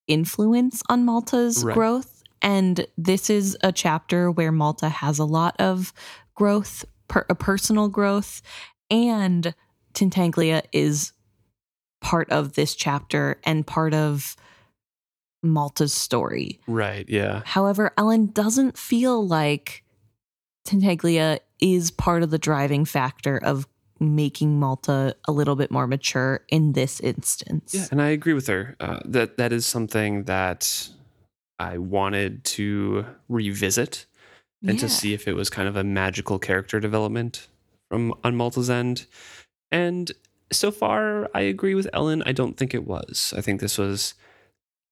[0.07, 1.73] influence on Malta's Right.
[1.73, 2.23] growth.
[2.41, 5.93] And this is a chapter where Malta has a lot of
[6.35, 8.41] growth, per, a personal growth,
[8.89, 9.53] and
[9.93, 11.13] Tintaglia is
[12.01, 14.35] part of this chapter and part of
[15.43, 16.59] Malta's story.
[16.67, 17.07] Right.
[17.07, 17.41] Yeah.
[17.45, 19.83] However, Ellen doesn't feel like
[20.67, 23.67] Tintaglia is part of the driving factor of
[23.99, 27.73] making Malta a little bit more mature in this instance.
[27.73, 27.85] Yeah.
[27.91, 28.75] And I agree with her.
[28.79, 30.89] Uh, that that is something that
[31.59, 34.07] I wanted to revisit
[34.67, 37.47] and to see if it was kind of a magical character development
[37.89, 39.05] from on Malta's end.
[39.71, 40.11] And
[40.51, 42.23] so far, I agree with Ellen.
[42.25, 43.33] I don't think it was.
[43.37, 44.15] I think this was,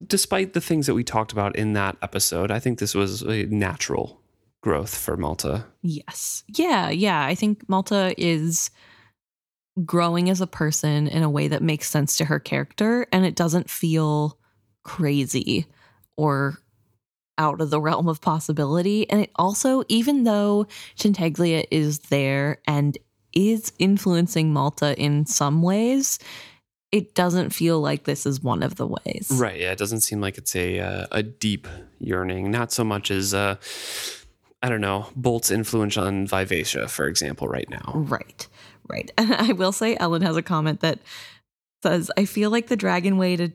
[0.06, 3.46] despite the things that we talked about in that episode, I think this was a
[3.46, 4.22] natural
[4.62, 5.66] growth for Malta.
[5.82, 6.44] Yes.
[6.48, 6.90] Yeah.
[6.90, 7.26] Yeah.
[7.26, 8.72] I think Malta is
[9.86, 13.36] growing as a person in a way that makes sense to her character and it
[13.36, 14.38] doesn't feel
[14.84, 15.66] crazy
[16.18, 16.58] or
[17.38, 19.10] out of the realm of possibility.
[19.10, 22.98] And it also, even though Tintaglia is there and
[23.34, 26.20] is influencing Malta in some ways,
[26.92, 29.30] it doesn't feel like this is one of the ways.
[29.32, 29.60] Right.
[29.60, 29.72] Yeah.
[29.72, 31.68] It doesn't seem like it's a uh, a deep
[32.00, 32.52] yearning.
[32.52, 33.56] Not so much as uh,
[34.62, 37.92] I don't know Bolt's influence on Vivacia, for example, right now.
[37.96, 38.48] Right,
[38.88, 39.10] right.
[39.18, 41.00] And I will say, Ellen has a comment that
[41.84, 43.52] says, I feel like the dragon way to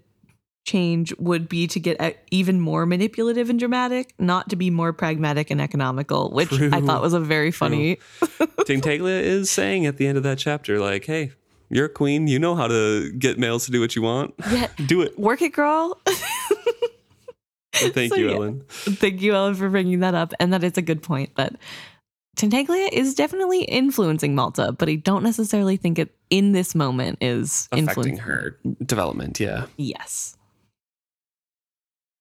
[0.64, 5.50] change would be to get even more manipulative and dramatic, not to be more pragmatic
[5.50, 7.96] and economical, which I thought was a very funny.
[8.64, 11.32] Tintaglia is saying at the end of that chapter, like, "Hey,
[11.68, 12.26] you're a queen.
[12.26, 14.34] You know how to get males to do what you want.
[14.50, 16.00] Yeah, do it." work it, girl.
[17.74, 18.36] So thank So, you, yeah.
[18.36, 18.64] Ellen.
[18.68, 20.32] Thank you, Ellen, for bringing that up.
[20.38, 21.56] And that is a good point that
[22.36, 27.68] Tintaglia is definitely influencing Malta, but I don't necessarily think it in this moment is
[27.72, 29.40] Affecting influencing her development.
[29.40, 29.66] Yeah.
[29.76, 30.36] Yes.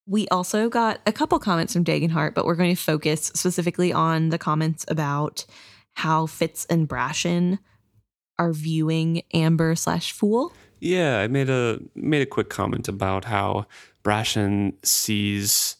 [0.05, 4.29] We also got a couple comments from Dagenhart, but we're going to focus specifically on
[4.29, 5.45] the comments about
[5.93, 7.59] how Fitz and Brashen
[8.37, 10.51] are viewing Amber slash Fool.
[10.79, 13.67] Yeah, I made a made a quick comment about how
[14.03, 15.77] Brashen sees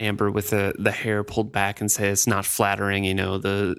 [0.00, 3.04] Amber with the the hair pulled back and say it's not flattering.
[3.04, 3.76] You know, the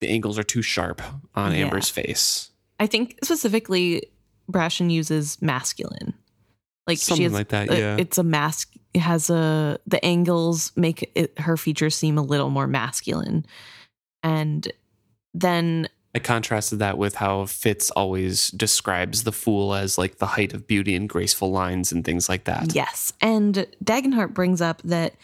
[0.00, 1.02] the angles are too sharp
[1.34, 1.64] on Yeah.
[1.64, 2.50] Amber's face.
[2.80, 4.04] I think specifically
[4.50, 6.14] Brashen uses masculine.
[6.86, 7.96] Like Something she has, like that, yeah.
[7.98, 8.72] It's a mask.
[8.98, 13.46] Has a the angles make it, her features seem a little more masculine,
[14.22, 14.70] and
[15.34, 20.52] then I contrasted that with how Fitz always describes the fool as like the height
[20.54, 22.74] of beauty and graceful lines and things like that.
[22.74, 25.14] yes, and Dagenhart brings up that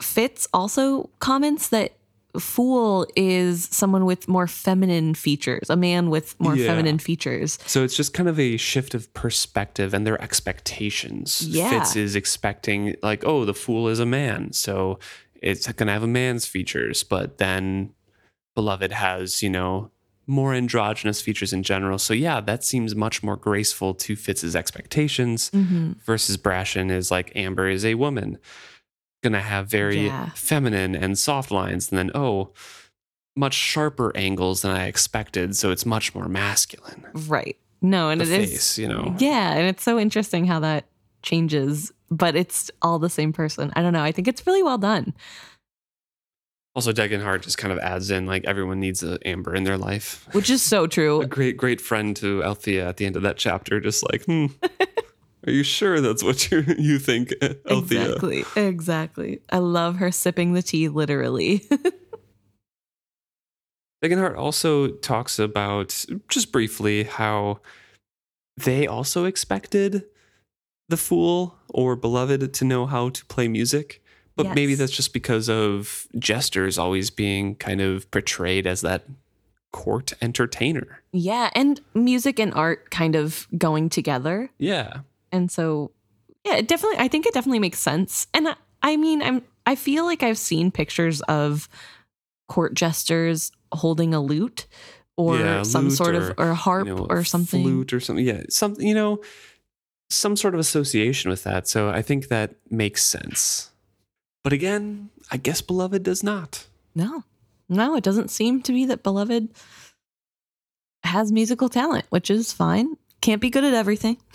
[0.00, 1.92] Fitz also comments that
[2.38, 6.66] Fool is someone with more feminine features, a man with more Yeah.
[6.66, 7.58] feminine features.
[7.66, 11.42] So it's just kind of a shift of perspective and their expectations.
[11.46, 11.70] Yeah.
[11.70, 14.98] Fitz is expecting like, oh, the fool is a man, so
[15.42, 17.92] it's gonna have a man's features, but then
[18.54, 19.90] Beloved has, you know,
[20.26, 21.98] more androgynous features in general.
[21.98, 27.30] So yeah, that seems much more graceful to Fitz's expectations hmm versus Brashen is like
[27.36, 28.38] Amber is a woman.
[29.26, 30.30] Gonna have very Yeah.
[30.36, 32.52] feminine and soft lines, and then oh,
[33.34, 35.56] much sharper angles than I expected.
[35.56, 37.04] So it's much more masculine.
[37.12, 37.56] Right.
[37.82, 38.50] No, and The it is.
[38.50, 39.16] face, you know.
[39.18, 40.84] Yeah, and it's so interesting how that
[41.22, 43.72] changes, but it's all the same person.
[43.74, 44.02] I don't know.
[44.04, 45.12] I think it's really well done.
[46.76, 50.26] Also, Degenhart just kind of adds in like everyone needs a Amber in their life.
[50.32, 51.20] Which is so true.
[51.22, 54.46] A great, great friend to Althea at the end of that chapter, just like, hmm,
[55.46, 57.32] are you sure that's what you you think,
[57.70, 58.12] Althea?
[58.12, 58.44] Exactly.
[58.56, 59.40] Exactly.
[59.50, 61.62] I love her sipping the tea literally.
[64.04, 67.60] Degenhart also talks about just briefly how
[68.56, 70.04] they also expected
[70.88, 74.02] the fool or beloved to know how to play music.
[74.36, 79.06] But maybe that's just because of jesters always being kind of portrayed as that
[79.72, 81.02] court entertainer.
[81.12, 84.50] yeah, and music and art kind of going together.
[84.58, 84.98] Yeah.
[85.36, 85.92] And so
[86.44, 88.26] yeah, it definitely I think it definitely makes sense.
[88.34, 91.68] And I, I mean, I'm I feel like I've seen pictures of
[92.48, 94.66] court jesters holding a lute
[95.16, 97.62] or Yeah, some lute sort of or, or harp you know, or something.
[97.62, 98.24] flute or something.
[98.24, 99.20] Yeah, something you know,
[100.10, 101.66] some sort of association with that.
[101.66, 103.70] So I think that makes sense.
[104.44, 106.66] But again, I guess beloved does not.
[106.94, 107.24] No,
[107.68, 109.48] no, it doesn't seem to be that Beloved
[111.02, 112.96] has musical talent, which is fine.
[113.26, 114.18] Can't be good at everything.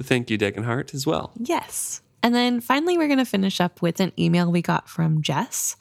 [0.00, 1.32] Thank you, Degenhart, as well.
[1.38, 2.00] Yes.
[2.22, 5.76] And then finally, we're going to finish up with an email we got from Jess.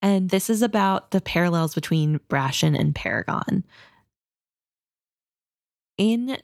[0.00, 3.64] And this is about the parallels between Brashen and Paragon.
[5.98, 6.38] In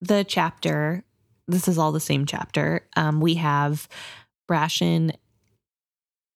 [0.00, 1.04] the chapter,
[1.48, 3.88] this is all the same chapter, um, we have
[4.50, 5.12] Brashen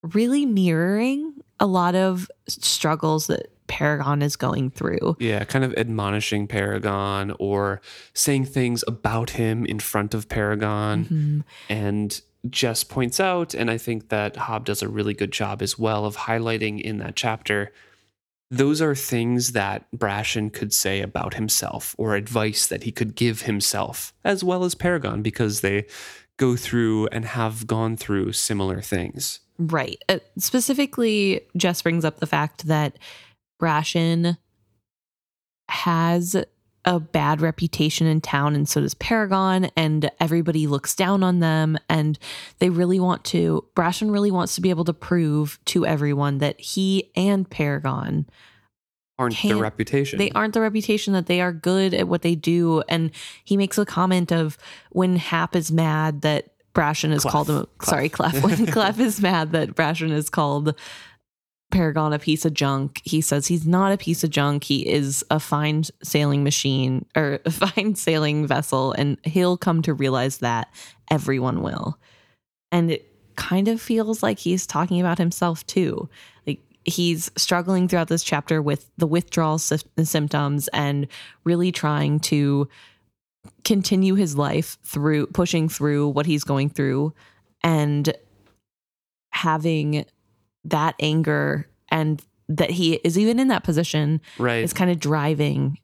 [0.03, 5.17] really mirroring a lot of struggles that Paragon is going through.
[5.19, 7.81] Yeah, kind of admonishing Paragon or
[8.15, 11.05] saying things about him in front of Paragon.
[11.05, 11.45] Mhm.
[11.69, 12.21] And
[12.51, 16.05] Jess points out, and I think that Hobb does a really good job as well
[16.05, 17.73] of highlighting in that chapter.
[18.51, 23.43] Those are things that Brashen could say about himself or advice that he could give
[23.43, 25.87] himself, as well as Paragon, because they
[26.37, 29.41] go through and have gone through similar things.
[29.59, 30.03] Right.
[30.09, 32.99] Uh, specifically, Jess brings up the fact that
[33.63, 34.37] Brashen
[35.69, 36.37] has
[36.85, 41.79] a bad reputation in town, and so does Paragon, and everybody looks down on them.
[41.89, 42.19] And
[42.59, 46.61] they really want to, Brashen really wants to be able to prove to everyone that
[46.61, 48.27] he and Paragon,
[49.19, 50.19] Aren't the reputation.
[50.19, 52.83] they aren't the reputation that they are good at what they do.
[52.89, 53.13] And
[53.45, 54.59] he makes a comment of
[54.91, 57.33] when Hap is mad that Brashen is Clef.
[57.33, 58.43] called him, sorry, Clef.
[58.43, 60.75] When Clef is mad that Brashen is called
[61.73, 64.63] Paragon a piece of junk, he says he's not a piece of junk.
[64.63, 69.95] He is a fine sailing machine or a fine sailing vessel, and he'll come to
[69.95, 70.73] realize that
[71.11, 71.99] everyone will.
[72.71, 76.09] And it kind of feels like he's talking about himself too.
[76.47, 81.09] Like he's struggling throughout this chapter with the withdrawal sy- symptoms and
[81.45, 82.69] really trying to
[83.65, 87.13] continue his life through pushing through what he's going through
[87.63, 88.15] and
[89.31, 90.05] having
[90.65, 94.63] that anger and that he is even in that position right.
[94.63, 95.79] is kind of driving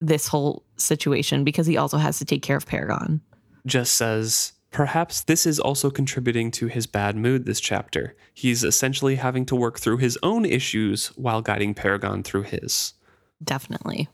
[0.00, 3.20] this whole situation because he also has to take care of Paragon.
[3.66, 8.14] just says, perhaps this is also contributing to his bad mood this chapter.
[8.34, 12.94] He's essentially having to work through his own issues while guiding Paragon through his.
[13.42, 14.08] Definitely.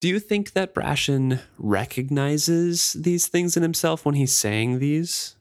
[0.00, 5.34] Do you think that Brashen recognizes these things in himself when he's saying these?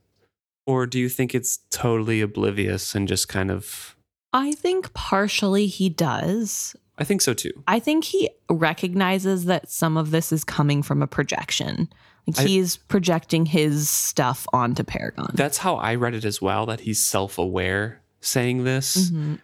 [0.68, 3.96] Or do you think it's totally oblivious and just kind of.
[4.34, 6.76] I think partially he does.
[7.00, 7.52] I think so too.
[7.68, 11.88] I think he recognizes that some of this is coming from a projection.
[12.28, 15.32] Like I- he's projecting his stuff onto Paragon.
[15.34, 19.40] That's how I read it as well, that he's self aware saying this, Mhm.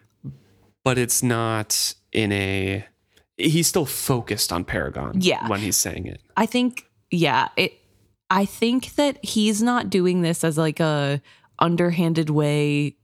[0.84, 2.84] but it's not in a.
[3.38, 5.48] He's still focused on Paragon Yeah.
[5.48, 6.20] when he's saying it.
[6.36, 7.72] I think, yeah, it.
[8.34, 11.22] I think that he's not doing this as like a
[11.60, 12.96] underhanded way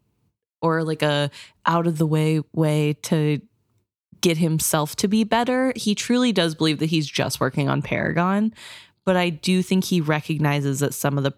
[0.60, 1.30] or like a
[1.66, 3.40] out of the way way to
[4.20, 5.72] get himself to be better.
[5.76, 8.52] He truly does believe that he's just working on Paragon,
[9.04, 11.32] but I do think he recognizes that some of the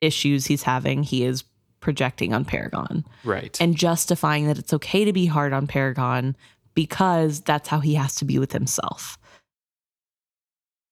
[0.00, 1.42] issues he's having he is
[1.80, 3.60] projecting on Paragon Right.
[3.60, 6.36] and justifying that it's okay to be hard on Paragon
[6.74, 9.18] because that's how he has to be with himself.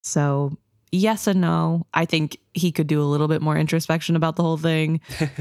[0.02, 0.58] So,
[0.92, 1.86] yes and no.
[1.94, 5.00] I think he could do a little bit more introspection about the whole thing.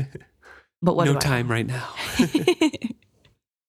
[0.81, 1.93] But what no I- time right now.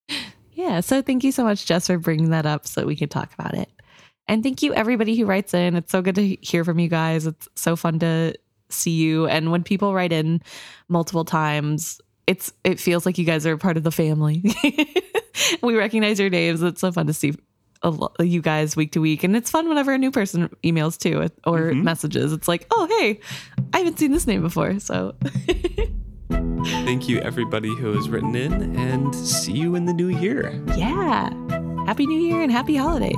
[0.52, 0.80] yeah.
[0.80, 3.32] So thank you so much, Jess, for bringing that up so that we could talk
[3.34, 3.68] about it.
[4.28, 5.74] And thank you, everybody who writes in.
[5.74, 7.26] It's so good to hear from you guys.
[7.26, 8.34] It's so fun to
[8.68, 9.26] see you.
[9.26, 10.40] And when people write in
[10.88, 14.44] multiple times, it's it feels like you guys are part of the family.
[15.62, 16.62] we recognize your names.
[16.62, 17.32] It's so fun to see
[17.82, 21.28] a you guys week to week, and it's fun whenever a new person emails too
[21.46, 21.82] or Mhm.
[21.82, 22.32] messages.
[22.32, 23.20] It's like, oh hey,
[23.72, 24.78] I haven't seen this name before.
[24.80, 25.14] So
[26.30, 30.62] Thank you, everybody who has written in, and see you in the new year.
[30.76, 31.30] yeah,
[31.86, 33.16] happy New Year and happy holidays.